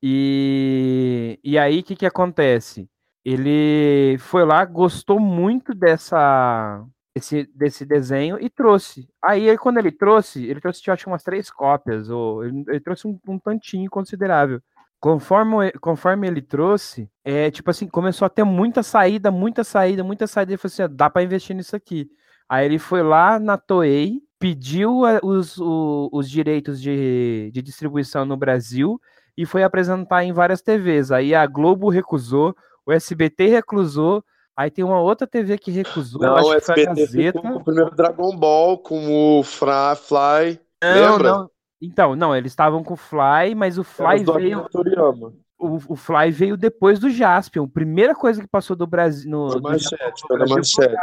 E, 0.00 1.40
e 1.42 1.58
aí, 1.58 1.80
o 1.80 1.82
que 1.82 1.96
que 1.96 2.06
acontece? 2.06 2.88
Ele 3.32 4.16
foi 4.18 4.44
lá, 4.44 4.64
gostou 4.64 5.20
muito 5.20 5.74
dessa, 5.74 6.82
desse, 7.14 7.44
desse 7.54 7.84
desenho 7.84 8.38
e 8.40 8.48
trouxe. 8.48 9.08
Aí, 9.22 9.48
ele- 9.48 9.58
quando 9.58 9.78
ele 9.78 9.92
trouxe, 9.92 10.44
ele 10.46 10.60
trouxe, 10.60 10.82
eu 10.86 10.94
acho, 10.94 11.08
umas 11.10 11.22
três 11.22 11.50
cópias, 11.50 12.08
ou 12.08 12.44
ele, 12.44 12.64
ele 12.68 12.80
trouxe 12.80 13.06
um, 13.06 13.18
um 13.28 13.38
tantinho 13.38 13.90
considerável. 13.90 14.60
Conforme, 15.00 15.70
conforme 15.80 16.26
ele 16.26 16.42
trouxe, 16.42 17.08
é 17.24 17.50
tipo 17.50 17.70
assim, 17.70 17.86
começou 17.86 18.26
a 18.26 18.28
ter 18.28 18.44
muita 18.44 18.82
saída, 18.82 19.30
muita 19.30 19.62
saída, 19.62 20.02
muita 20.02 20.26
saída. 20.26 20.52
Ele 20.52 20.56
falou 20.58 20.72
assim: 20.72 20.82
"Ah, 20.82 20.88
dá 20.88 21.08
pra 21.10 21.22
investir 21.22 21.54
nisso 21.54 21.76
aqui. 21.76 22.08
Aí 22.48 22.64
ele 22.66 22.78
foi 22.78 23.02
lá 23.02 23.38
na 23.38 23.56
Toei, 23.58 24.20
pediu 24.40 25.04
a- 25.04 25.20
os, 25.22 25.58
o- 25.58 26.08
os 26.12 26.28
direitos 26.30 26.80
de, 26.80 27.50
de 27.52 27.62
distribuição 27.62 28.24
no 28.24 28.36
Brasil 28.36 29.00
e 29.36 29.44
foi 29.46 29.62
apresentar 29.62 30.24
em 30.24 30.32
várias 30.32 30.62
TVs. 30.62 31.12
Aí 31.12 31.32
a 31.34 31.46
Globo 31.46 31.88
recusou, 31.90 32.56
o 32.88 32.92
SBT 32.92 33.46
recusou, 33.48 34.24
aí 34.56 34.70
tem 34.70 34.84
uma 34.84 35.00
outra 35.00 35.26
TV 35.26 35.58
que 35.58 35.70
recusou, 35.70 36.20
Não, 36.20 36.36
acho 36.36 36.50
o 36.50 36.54
que 36.54 36.60
foi 36.62 36.86
a 36.86 36.90
SBT 36.92 37.04
Gazeta. 37.32 37.40
com 37.40 37.48
o 37.48 37.64
primeiro 37.64 37.94
Dragon 37.94 38.36
Ball, 38.36 38.78
com 38.78 39.38
o 39.38 39.42
Fra, 39.42 39.94
Fly. 39.94 40.58
Não, 40.82 41.12
lembra? 41.12 41.30
não. 41.32 41.50
Então, 41.80 42.16
não, 42.16 42.34
eles 42.34 42.50
estavam 42.52 42.82
com 42.82 42.94
o 42.94 42.96
Fly, 42.96 43.54
mas 43.54 43.78
o 43.78 43.84
Fly 43.84 44.24
veio, 44.24 44.68
Toriyama. 44.68 45.32
o, 45.58 45.76
o 45.92 45.96
Fly 45.96 46.30
veio 46.32 46.56
depois 46.56 46.98
do 46.98 47.08
Jaspion. 47.08 47.64
A 47.64 47.68
primeira 47.68 48.14
coisa 48.16 48.40
que 48.40 48.48
passou 48.48 48.74
do 48.74 48.86
Brasil 48.86 49.30
no, 49.30 49.50
Foi 49.52 49.60
do 49.60 49.68
manchete, 49.68 50.22
foi 50.26 50.38
na 50.38 50.46
manchete. 50.46 50.96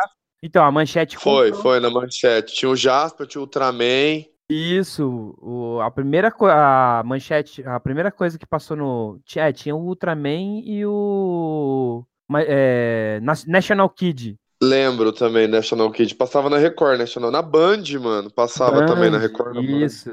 Então, 0.43 0.63
a 0.65 0.71
manchete 0.71 1.17
Foi, 1.17 1.47
comprou. 1.47 1.61
foi 1.63 1.79
na 1.79 1.89
manchete. 1.89 2.53
Tinha 2.53 2.69
o 2.69 2.75
Jasper, 2.75 3.25
tinha 3.25 3.39
o 3.41 3.45
Ultraman. 3.45 4.25
Isso, 4.49 5.35
o- 5.41 5.79
a 5.81 5.89
primeira 5.89 6.31
a 6.39 7.03
manchete, 7.03 7.63
a 7.63 7.79
primeira 7.79 8.11
coisa 8.11 8.37
que 8.37 8.45
passou 8.45 8.77
no, 8.77 9.19
é, 9.35 9.51
tinha 9.51 9.75
o 9.75 9.79
Ultraman 9.83 10.61
e 10.63 10.85
o 10.85 12.05
é, 12.47 13.19
National 13.47 13.89
Kid. 13.89 14.37
Lembro 14.61 15.11
também, 15.11 15.47
National 15.47 15.91
Kid. 15.91 16.15
Passava 16.15 16.49
na 16.49 16.57
Record, 16.57 16.97
National. 16.99 17.29
Na 17.31 17.41
Band, 17.41 17.83
mano. 18.01 18.31
Passava 18.31 18.85
também 18.85 19.09
na 19.09 19.17
Band, 19.17 19.21
Record. 19.23 19.55
na 19.55 19.61
Band. 19.61 19.85
Isso. 19.85 20.11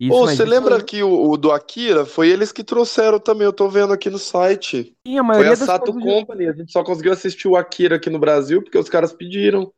Isso, 0.00 0.14
Ô, 0.14 0.26
você 0.28 0.44
lembra 0.44 0.76
aí- 0.76 0.84
que 0.84 1.02
o, 1.02 1.30
o 1.30 1.36
do 1.36 1.50
Akira 1.50 2.06
foi 2.06 2.28
eles 2.28 2.52
que 2.52 2.62
trouxeram 2.62 3.18
também, 3.18 3.44
eu 3.46 3.52
tô 3.52 3.68
vendo 3.68 3.92
aqui 3.92 4.08
no 4.08 4.18
site. 4.18 4.94
Sim, 5.04 5.18
a 5.18 5.22
Foi 5.22 5.22
maioria 5.24 5.52
a 5.52 5.56
das 5.56 5.66
Sato 5.66 5.92
Company, 5.92 6.46
a 6.46 6.52
gente 6.52 6.70
só 6.70 6.84
conseguiu 6.84 7.12
assistir 7.12 7.48
o 7.48 7.56
Akira 7.56 7.96
aqui 7.96 8.08
no 8.08 8.18
Brasil 8.18 8.62
porque 8.62 8.78
os 8.78 8.88
caras 8.88 9.12
pediram 9.12 9.72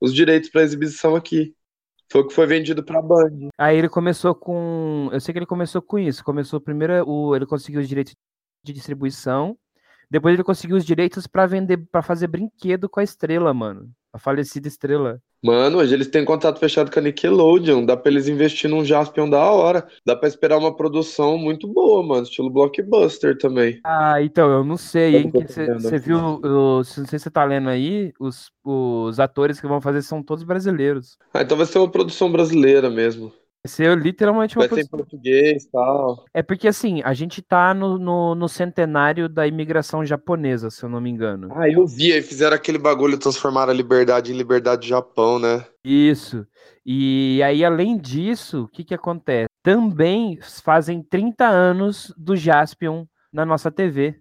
os 0.00 0.14
direitos 0.14 0.48
pra 0.48 0.62
exibição 0.62 1.14
aqui. 1.14 1.54
Foi 2.10 2.20
o 2.20 2.26
que 2.26 2.34
foi 2.34 2.46
vendido 2.46 2.84
pra 2.84 3.02
Band. 3.02 3.48
Aí 3.58 3.76
ele 3.76 3.88
começou 3.88 4.34
com, 4.34 5.08
eu 5.12 5.20
sei 5.20 5.32
que 5.32 5.38
ele 5.38 5.46
começou 5.46 5.82
com 5.82 5.98
isso. 5.98 6.22
Começou 6.24 6.60
primeiro 6.60 7.04
o, 7.08 7.34
ele 7.34 7.46
conseguiu 7.46 7.80
os 7.80 7.88
direitos 7.88 8.14
de 8.64 8.72
distribuição, 8.72 9.56
depois 10.10 10.34
ele 10.34 10.44
conseguiu 10.44 10.76
os 10.76 10.84
direitos 10.84 11.26
pra 11.26 11.46
vender, 11.46 11.78
para 11.90 12.02
fazer 12.02 12.26
brinquedo 12.26 12.88
com 12.88 13.00
a 13.00 13.04
Estrela, 13.04 13.52
mano, 13.52 13.90
a 14.12 14.18
falecida 14.18 14.68
Estrela. 14.68 15.20
Mano, 15.44 15.78
hoje 15.78 15.94
eles 15.94 16.08
têm 16.08 16.24
contrato 16.24 16.58
fechado 16.58 16.90
com 16.90 16.98
a 16.98 17.02
Nickelodeon, 17.02 17.84
dá 17.84 17.96
pra 17.96 18.10
eles 18.10 18.26
investir 18.26 18.68
num 18.68 18.84
Jaspion 18.84 19.28
da 19.28 19.38
hora. 19.38 19.86
Dá 20.04 20.16
pra 20.16 20.28
esperar 20.28 20.58
uma 20.58 20.74
produção 20.74 21.38
muito 21.38 21.68
boa, 21.68 22.02
mano, 22.02 22.24
estilo 22.24 22.50
blockbuster 22.50 23.36
também. 23.38 23.78
Ah, 23.84 24.20
então, 24.22 24.50
eu 24.50 24.64
não 24.64 24.76
sei, 24.76 25.16
hein? 25.16 25.32
Você 25.32 25.98
viu, 25.98 26.40
não 26.40 26.82
sei 26.82 27.04
se 27.04 27.18
você 27.18 27.30
tá 27.30 27.44
lendo 27.44 27.68
aí, 27.68 28.12
os, 28.18 28.50
os 28.64 29.20
atores 29.20 29.60
que 29.60 29.68
vão 29.68 29.80
fazer 29.80 30.02
são 30.02 30.22
todos 30.22 30.42
brasileiros. 30.42 31.16
Ah, 31.32 31.42
então 31.42 31.56
vai 31.56 31.66
ser 31.66 31.78
uma 31.78 31.90
produção 31.90 32.30
brasileira 32.32 32.90
mesmo. 32.90 33.32
Vai 33.66 33.68
ser 33.68 33.98
literalmente 33.98 34.56
uma 34.56 34.68
Vai 34.68 34.78
ser 34.78 34.84
em 34.84 34.88
português 34.88 35.64
e 35.64 35.70
tal. 35.70 36.24
É 36.32 36.40
porque, 36.40 36.68
assim, 36.68 37.02
a 37.02 37.12
gente 37.12 37.42
tá 37.42 37.74
no, 37.74 37.98
no, 37.98 38.34
no 38.36 38.48
centenário 38.48 39.28
da 39.28 39.44
imigração 39.44 40.06
japonesa, 40.06 40.70
se 40.70 40.84
eu 40.84 40.88
não 40.88 41.00
me 41.00 41.10
engano. 41.10 41.48
Ah, 41.50 41.68
eu 41.68 41.84
vi, 41.84 42.12
aí 42.12 42.22
fizeram 42.22 42.54
aquele 42.54 42.78
bagulho, 42.78 43.18
transformaram 43.18 43.72
a 43.72 43.74
liberdade 43.74 44.32
em 44.32 44.36
liberdade 44.36 44.88
Japão, 44.88 45.40
né? 45.40 45.66
Isso. 45.84 46.46
E 46.84 47.42
aí, 47.42 47.64
além 47.64 47.98
disso, 47.98 48.62
o 48.62 48.68
que 48.68 48.84
que 48.84 48.94
acontece? 48.94 49.48
Também 49.64 50.38
fazem 50.62 51.02
30 51.02 51.44
anos 51.44 52.14
do 52.16 52.36
Jaspion 52.36 53.04
na 53.32 53.44
nossa 53.44 53.68
TV. 53.68 54.20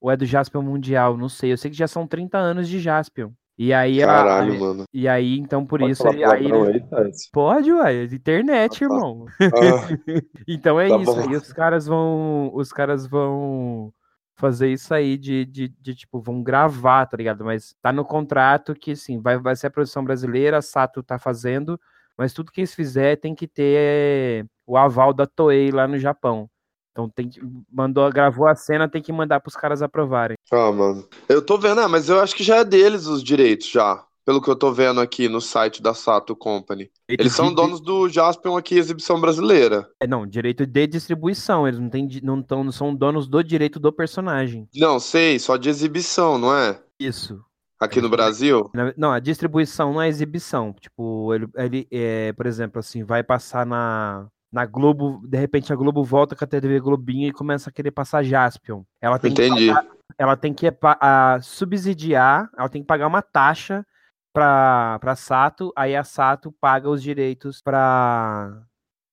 Ou 0.00 0.10
é 0.10 0.16
do 0.16 0.24
Jaspion 0.24 0.62
Mundial, 0.62 1.18
não 1.18 1.28
sei. 1.28 1.52
Eu 1.52 1.58
sei 1.58 1.70
que 1.70 1.76
já 1.76 1.86
são 1.86 2.06
30 2.06 2.38
anos 2.38 2.66
de 2.66 2.80
Jaspion. 2.80 3.30
E 3.62 3.74
aí, 3.74 4.00
Caralho, 4.00 4.54
a- 4.54 4.58
mano. 4.58 4.84
e 4.90 5.06
aí 5.06 5.36
então, 5.38 5.66
por 5.66 5.80
Pode 5.80 5.92
isso, 5.92 6.08
ele, 6.08 6.24
aí 6.24 6.44
palavrão 6.48 6.70
ele-? 6.70 6.84
Pode, 7.30 7.70
ué, 7.70 8.04
internet, 8.04 8.76
Ah, 8.76 8.78
tá. 8.78 8.94
irmão. 8.94 9.26
Ah, 9.38 9.50
Então 10.48 10.80
é 10.80 10.88
Tá 10.88 10.96
isso. 10.96 11.12
bom. 11.12 11.28
Aí 11.28 11.36
os 11.36 11.52
caras 11.52 11.86
vão. 11.86 12.50
Os 12.54 12.72
caras 12.72 13.06
vão 13.06 13.92
fazer 14.36 14.72
isso 14.72 14.94
aí 14.94 15.18
de, 15.18 15.44
de, 15.44 15.68
de, 15.68 15.94
tipo, 15.94 16.22
vão 16.22 16.42
gravar, 16.42 17.04
tá 17.04 17.18
ligado? 17.18 17.44
Mas 17.44 17.74
tá 17.82 17.92
no 17.92 18.02
contrato 18.02 18.74
que, 18.74 18.96
sim, 18.96 19.20
vai, 19.20 19.36
vai 19.36 19.54
ser 19.54 19.66
a 19.66 19.70
produção 19.70 20.02
brasileira, 20.02 20.56
a 20.56 20.62
Sato 20.62 21.02
tá 21.02 21.18
fazendo, 21.18 21.78
mas 22.16 22.32
tudo 22.32 22.50
que 22.50 22.62
eles 22.62 22.74
fizer 22.74 23.16
tem 23.16 23.34
que 23.34 23.46
ter 23.46 24.46
o 24.66 24.78
aval 24.78 25.12
da 25.12 25.26
Toei 25.26 25.70
lá 25.70 25.86
no 25.86 25.98
Japão. 25.98 26.48
Então 26.92 27.08
tem 27.08 27.28
que. 27.28 27.40
Mandou, 27.72 28.10
gravou 28.10 28.46
a 28.46 28.54
cena, 28.54 28.88
tem 28.88 29.00
que 29.02 29.12
mandar 29.12 29.40
pros 29.40 29.54
caras 29.56 29.82
aprovarem. 29.82 30.36
ah, 30.52 30.72
mano. 30.72 31.08
Eu 31.28 31.40
tô 31.44 31.56
vendo, 31.58 31.80
ah, 31.80 31.88
mas 31.88 32.08
eu 32.08 32.20
acho 32.20 32.34
que 32.34 32.42
já 32.44 32.56
é 32.56 32.64
deles 32.64 33.06
os 33.06 33.22
direitos, 33.22 33.68
já. 33.70 34.04
Pelo 34.24 34.40
que 34.42 34.50
eu 34.50 34.54
tô 34.54 34.70
vendo 34.70 35.00
aqui 35.00 35.28
no 35.28 35.40
site 35.40 35.82
da 35.82 35.94
Sato 35.94 36.36
Company. 36.36 36.90
Eles 37.08 37.32
são 37.32 37.48
de- 37.48 37.54
donos 37.54 37.80
do 37.80 38.08
Jaspion 38.08 38.56
aqui, 38.56 38.76
exibição 38.76 39.20
brasileira. 39.20 39.88
É, 39.98 40.06
não, 40.06 40.26
direito 40.26 40.66
de 40.66 40.86
distribuição. 40.86 41.66
Eles 41.66 41.80
não, 41.80 41.88
di- 41.88 42.22
não, 42.22 42.42
tão, 42.42 42.62
não 42.62 42.70
são 42.70 42.94
donos 42.94 43.26
do 43.26 43.42
direito 43.42 43.80
do 43.80 43.90
personagem. 43.92 44.68
Não, 44.76 45.00
sei, 45.00 45.38
só 45.38 45.56
de 45.56 45.68
exibição, 45.70 46.38
não 46.38 46.54
é? 46.54 46.78
Isso. 46.98 47.40
Aqui 47.80 47.94
Eles 47.98 48.02
no 48.02 48.08
são- 48.08 48.16
Brasil? 48.16 48.70
Não, 48.96 49.10
a 49.10 49.18
distribuição 49.18 49.94
não 49.94 50.02
é 50.02 50.08
exibição. 50.08 50.74
Tipo, 50.78 51.34
ele, 51.34 51.48
ele 51.56 51.88
é, 51.90 52.32
por 52.34 52.46
exemplo, 52.46 52.78
assim, 52.78 53.02
vai 53.02 53.22
passar 53.24 53.64
na, 53.64 54.26
na 54.52 54.66
Globo, 54.66 55.20
de 55.26 55.38
repente 55.38 55.72
a 55.72 55.76
Globo 55.76 56.02
volta 56.02 56.34
com 56.34 56.44
a 56.44 56.46
TV 56.46 56.80
Globinho 56.80 57.28
e 57.28 57.32
começa 57.32 57.70
a 57.70 57.72
querer 57.72 57.90
passar 57.92 58.22
Jaspion. 58.24 58.82
Ela 59.00 59.18
tem 59.18 59.32
que, 59.32 59.42
Entendi. 59.42 59.68
pagar- 59.68 59.86
ela 60.18 60.36
tem 60.36 60.52
que 60.52 60.66
a, 60.82 61.38
subsidiar, 61.40 62.50
ela 62.58 62.68
tem 62.68 62.82
que 62.82 62.86
pagar 62.88 63.06
uma 63.06 63.22
taxa 63.22 63.86
pra, 64.32 64.98
pra 65.00 65.14
Sato, 65.16 65.72
aí 65.76 65.94
a 65.94 66.04
Sato 66.04 66.52
paga 66.60 66.88
os 66.90 67.02
direitos 67.02 67.62
pra, 67.62 68.62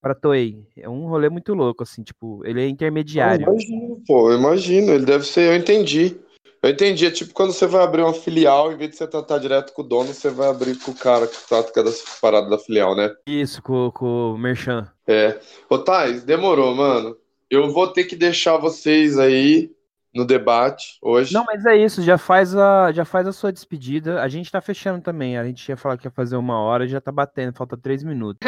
pra 0.01 0.15
Toei. 0.15 0.67
É 0.75 0.89
um 0.89 1.05
rolê 1.07 1.29
muito 1.29 1.53
louco, 1.53 1.83
assim, 1.83 2.03
tipo, 2.03 2.43
ele 2.45 2.61
é 2.61 2.65
Eu 2.65 2.69
intermediário. 2.69 3.43
imagino, 3.47 4.01
pô, 4.07 4.31
eu 4.31 4.39
imagino. 4.39 4.91
Ele 4.91 5.05
deve 5.05 5.23
ser, 5.25 5.51
eu 5.51 5.55
entendi. 5.55 6.19
Eu 6.61 6.69
entendi. 6.69 7.05
É 7.05 7.11
tipo 7.11 7.33
quando 7.33 7.53
você 7.53 7.65
vai 7.67 7.83
abrir 7.83 8.01
uma 8.01 8.13
filial, 8.13 8.71
em 8.71 8.77
vez 8.77 8.91
de 8.91 8.97
você 8.97 9.07
tratar 9.07 9.37
direto 9.37 9.73
com 9.73 9.81
o 9.81 9.85
dono, 9.85 10.13
você 10.13 10.29
vai 10.29 10.49
abrir 10.49 10.77
com 10.77 10.91
o 10.91 10.95
cara 10.95 11.27
que 11.27 11.37
trata 11.47 11.71
cada 11.71 11.91
parada 12.21 12.49
da 12.49 12.57
filial, 12.57 12.95
né? 12.95 13.13
Isso, 13.27 13.61
com, 13.61 13.91
com 13.91 14.33
o 14.33 14.37
Merchan. 14.37 14.87
É. 15.05 15.39
Ô, 15.69 15.77
Thais, 15.77 16.23
demorou, 16.23 16.73
mano. 16.75 17.15
Eu 17.49 17.71
vou 17.71 17.87
ter 17.87 18.03
que 18.03 18.15
deixar 18.15 18.57
vocês 18.57 19.17
aí 19.17 19.71
no 20.17 20.25
debate 20.25 20.97
hoje. 21.01 21.33
Não, 21.33 21.45
mas 21.45 21.65
é 21.65 21.77
isso, 21.77 22.01
já 22.01 22.17
faz 22.17 22.55
a, 22.55 22.91
já 22.91 23.05
faz 23.05 23.27
a 23.27 23.31
sua 23.31 23.53
despedida. 23.53 24.21
A 24.21 24.27
gente 24.27 24.51
tá 24.51 24.59
fechando 24.59 25.01
também. 25.01 25.37
A 25.37 25.45
gente 25.45 25.67
ia 25.69 25.77
falar 25.77 25.97
que 25.97 26.07
ia 26.07 26.11
fazer 26.11 26.35
uma 26.35 26.59
hora 26.59 26.85
e 26.85 26.89
já 26.89 26.99
tá 26.99 27.11
batendo, 27.11 27.55
falta 27.55 27.77
três 27.77 28.03
minutos. 28.03 28.39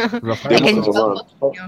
É 0.49 0.55
a 0.55 0.83
falou 0.83 1.15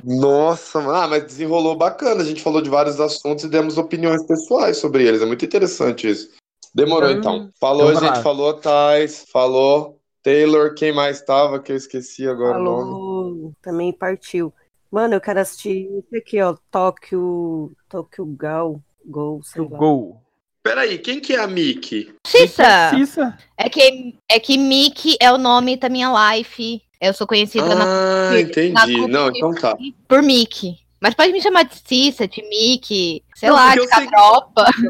Nossa, 0.03 0.79
mano. 0.81 0.95
Ah, 0.95 1.07
mas 1.07 1.25
desenrolou 1.25 1.75
bacana. 1.75 2.21
A 2.21 2.25
gente 2.25 2.41
falou 2.41 2.61
de 2.61 2.69
vários 2.69 2.99
assuntos 2.99 3.43
e 3.43 3.49
demos 3.49 3.77
opiniões 3.77 4.25
pessoais 4.25 4.77
sobre 4.77 5.07
eles. 5.07 5.21
É 5.21 5.25
muito 5.25 5.45
interessante 5.45 6.09
isso. 6.09 6.29
Demorou 6.73 7.09
Então- 7.11 7.35
então. 7.35 7.49
Falou, 7.59 7.89
então 7.89 8.01
vai 8.01 8.15
gente. 8.15 8.23
Falou, 8.23 8.53
Thais. 8.55 9.25
Falou. 9.31 9.97
Taylor, 10.23 10.73
quem 10.75 10.91
mais 10.93 11.21
tava 11.21 11.59
que 11.59 11.71
eu 11.71 11.75
esqueci 11.75 12.27
agora 12.27 12.59
o 12.59 12.63
nome? 12.63 12.83
Falou, 12.91 13.53
também 13.61 13.91
partiu. 13.91 14.53
Mano, 14.91 15.13
eu 15.15 15.21
quero 15.21 15.39
assistir 15.39 15.87
esse 15.97 16.17
aqui, 16.17 16.41
ó, 16.41 16.55
Tóquio, 16.69 17.71
Tóquio 17.87 18.25
Gal, 18.25 18.81
Gol, 19.05 19.41
sei 19.43 19.61
lá. 19.61 19.77
Gol. 19.77 20.21
Peraí, 20.63 20.97
quem 20.99 21.19
que 21.19 21.33
é 21.33 21.39
a 21.39 21.47
Mickey? 21.47 22.13
Cissa! 22.25 22.91
Cissa. 22.91 23.37
É 23.57 23.67
que, 23.67 24.15
é 24.29 24.39
que 24.39 24.57
Mickey 24.57 25.17
é 25.19 25.31
o 25.31 25.37
nome 25.37 25.75
da 25.75 25.89
minha 25.89 26.11
life. 26.35 26.81
Eu 26.99 27.13
sou 27.15 27.25
conhecida 27.25 27.73
na- 27.73 27.83
Ah, 27.83 28.29
na 28.31 28.41
entendi. 28.41 28.93
Clube 28.93 29.11
Não, 29.11 29.29
então 29.29 29.53
tá. 29.55 29.75
por 30.07 30.21
Mickey. 30.21 30.75
Mas 31.01 31.15
pode 31.15 31.31
me 31.31 31.41
chamar 31.41 31.63
de 31.63 31.75
Cissa, 31.83 32.27
de 32.27 32.43
Mickey, 32.47 33.23
sei 33.35 33.49
Não, 33.49 33.55
lá, 33.55 33.75
de 33.75 33.87
Catropa. 33.87 34.65
Pensei 34.65 34.87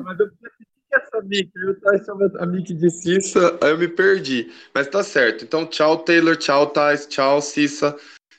que 0.90 0.96
essa 0.96 1.22
Mickey, 1.24 1.52
eu 1.56 1.80
tava 1.80 2.04
chamando 2.04 2.38
a 2.38 2.46
Mickey 2.46 2.74
de 2.74 2.90
Cissa, 2.90 3.58
aí 3.64 3.70
eu 3.70 3.78
me 3.78 3.88
perdi. 3.88 4.52
Mas 4.76 4.88
tá 4.90 5.02
certo. 5.06 5.46
Então, 5.46 5.66
tchau, 5.66 6.00
Taylor, 6.00 6.36
tchau, 6.36 6.68
Thais, 6.68 7.06
tchau, 7.08 7.42
Cissa. 7.42 7.96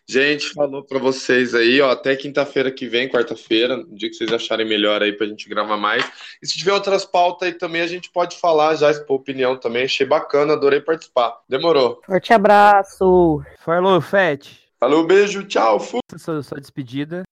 Gente, 0.09 0.53
falou 0.53 0.83
pra 0.83 0.99
vocês 0.99 1.55
aí, 1.55 1.81
ó, 1.81 1.91
até 1.91 2.17
quinta-feira 2.17 2.71
que 2.71 2.87
vem, 2.87 3.09
quarta-feira, 3.09 3.77
no 3.77 3.95
dia 3.95 4.11
que 4.11 4.17
vocês 4.17 4.33
acharem 4.33 4.69
melhor 4.69 5.03
aí 5.03 5.13
pra 5.13 5.27
gente 5.27 5.49
gravar 5.49 5.77
mais. 5.77 6.05
E 6.43 6.47
se 6.47 6.59
tiver 6.59 6.73
outras 6.73 7.05
pautas 7.05 7.49
aí 7.49 7.55
também, 7.55 7.83
a 7.83 7.87
gente 7.87 8.11
pode 8.11 8.37
falar 8.37 8.75
já, 8.75 8.91
expor 8.91 9.17
opinião 9.17 9.57
também. 9.57 9.85
Achei 9.85 10.07
bacana, 10.07 10.55
adorei 10.55 10.81
participar. 10.81 11.39
Demorou. 11.49 12.01
Forte 12.05 12.33
abraço. 12.33 13.43
Falou, 13.65 14.01
Fete. 14.01 14.61
Falou, 14.79 15.07
beijo, 15.07 15.45
tchau, 15.45 15.79
fui. 15.79 16.01
Sua, 16.19 16.43
sua 16.43 16.61
despedida. 16.61 17.23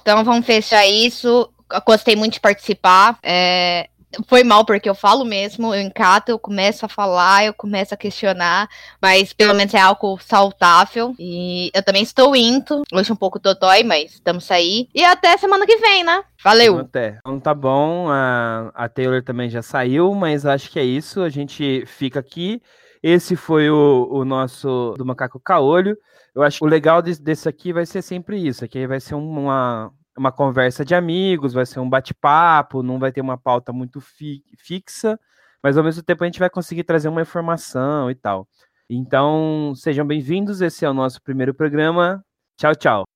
Então 0.00 0.24
vamos 0.24 0.46
fechar 0.46 0.86
isso. 0.86 1.52
Gostei 1.84 2.14
muito 2.14 2.34
de 2.34 2.40
participar. 2.40 3.18
É, 3.22 3.88
Foi 4.26 4.42
mal 4.42 4.64
porque 4.64 4.88
eu 4.88 4.94
falo 4.94 5.24
mesmo, 5.24 5.74
eu 5.74 5.80
encato, 5.80 6.30
eu 6.30 6.38
começo 6.38 6.86
a 6.86 6.88
falar, 6.88 7.44
eu 7.44 7.52
começo 7.52 7.92
a 7.92 7.96
questionar, 7.96 8.68
mas 9.00 9.32
pelo 9.32 9.54
menos 9.54 9.74
é 9.74 9.80
algo 9.80 10.18
saudável. 10.18 11.14
E 11.18 11.70
eu 11.74 11.82
também 11.82 12.02
estou 12.02 12.34
indo. 12.34 12.82
Hoje 12.92 13.12
um 13.12 13.16
pouco 13.16 13.38
dodói, 13.38 13.82
mas 13.82 14.14
estamos 14.14 14.50
aí. 14.50 14.88
E 14.94 15.04
até 15.04 15.36
semana 15.36 15.66
que 15.66 15.76
vem, 15.76 16.04
né? 16.04 16.22
Valeu! 16.42 16.78
Até. 16.78 17.18
Então 17.18 17.38
tá 17.38 17.52
bom, 17.52 18.08
a, 18.08 18.70
a 18.74 18.88
Taylor 18.88 19.22
também 19.22 19.50
já 19.50 19.60
saiu, 19.60 20.14
mas 20.14 20.46
acho 20.46 20.70
que 20.70 20.78
é 20.78 20.84
isso. 20.84 21.22
A 21.22 21.28
gente 21.28 21.84
fica 21.86 22.20
aqui. 22.20 22.62
Esse 23.02 23.36
foi 23.36 23.70
o, 23.70 24.08
o 24.10 24.24
nosso 24.24 24.94
do 24.96 25.04
Macaco 25.04 25.38
Caolho. 25.38 25.96
Eu 26.34 26.42
acho 26.42 26.58
que 26.58 26.64
o 26.64 26.68
legal 26.68 27.02
desse, 27.02 27.22
desse 27.22 27.48
aqui 27.48 27.72
vai 27.72 27.84
ser 27.84 28.02
sempre 28.02 28.38
isso. 28.38 28.64
Aqui 28.64 28.86
vai 28.86 29.00
ser 29.00 29.14
uma, 29.14 29.92
uma 30.18 30.32
conversa 30.32 30.84
de 30.84 30.94
amigos, 30.94 31.52
vai 31.54 31.64
ser 31.66 31.80
um 31.80 31.88
bate-papo, 31.88 32.82
não 32.82 32.98
vai 32.98 33.12
ter 33.12 33.20
uma 33.20 33.38
pauta 33.38 33.72
muito 33.72 34.00
fi- 34.00 34.44
fixa, 34.58 35.18
mas 35.62 35.76
ao 35.78 35.84
mesmo 35.84 36.02
tempo 36.02 36.24
a 36.24 36.26
gente 36.26 36.38
vai 36.38 36.50
conseguir 36.50 36.84
trazer 36.84 37.08
uma 37.08 37.22
informação 37.22 38.10
e 38.10 38.14
tal. 38.14 38.48
Então, 38.90 39.72
sejam 39.76 40.06
bem-vindos. 40.06 40.60
Esse 40.60 40.84
é 40.84 40.90
o 40.90 40.94
nosso 40.94 41.22
primeiro 41.22 41.54
programa. 41.54 42.24
Tchau, 42.56 42.74
tchau. 42.74 43.06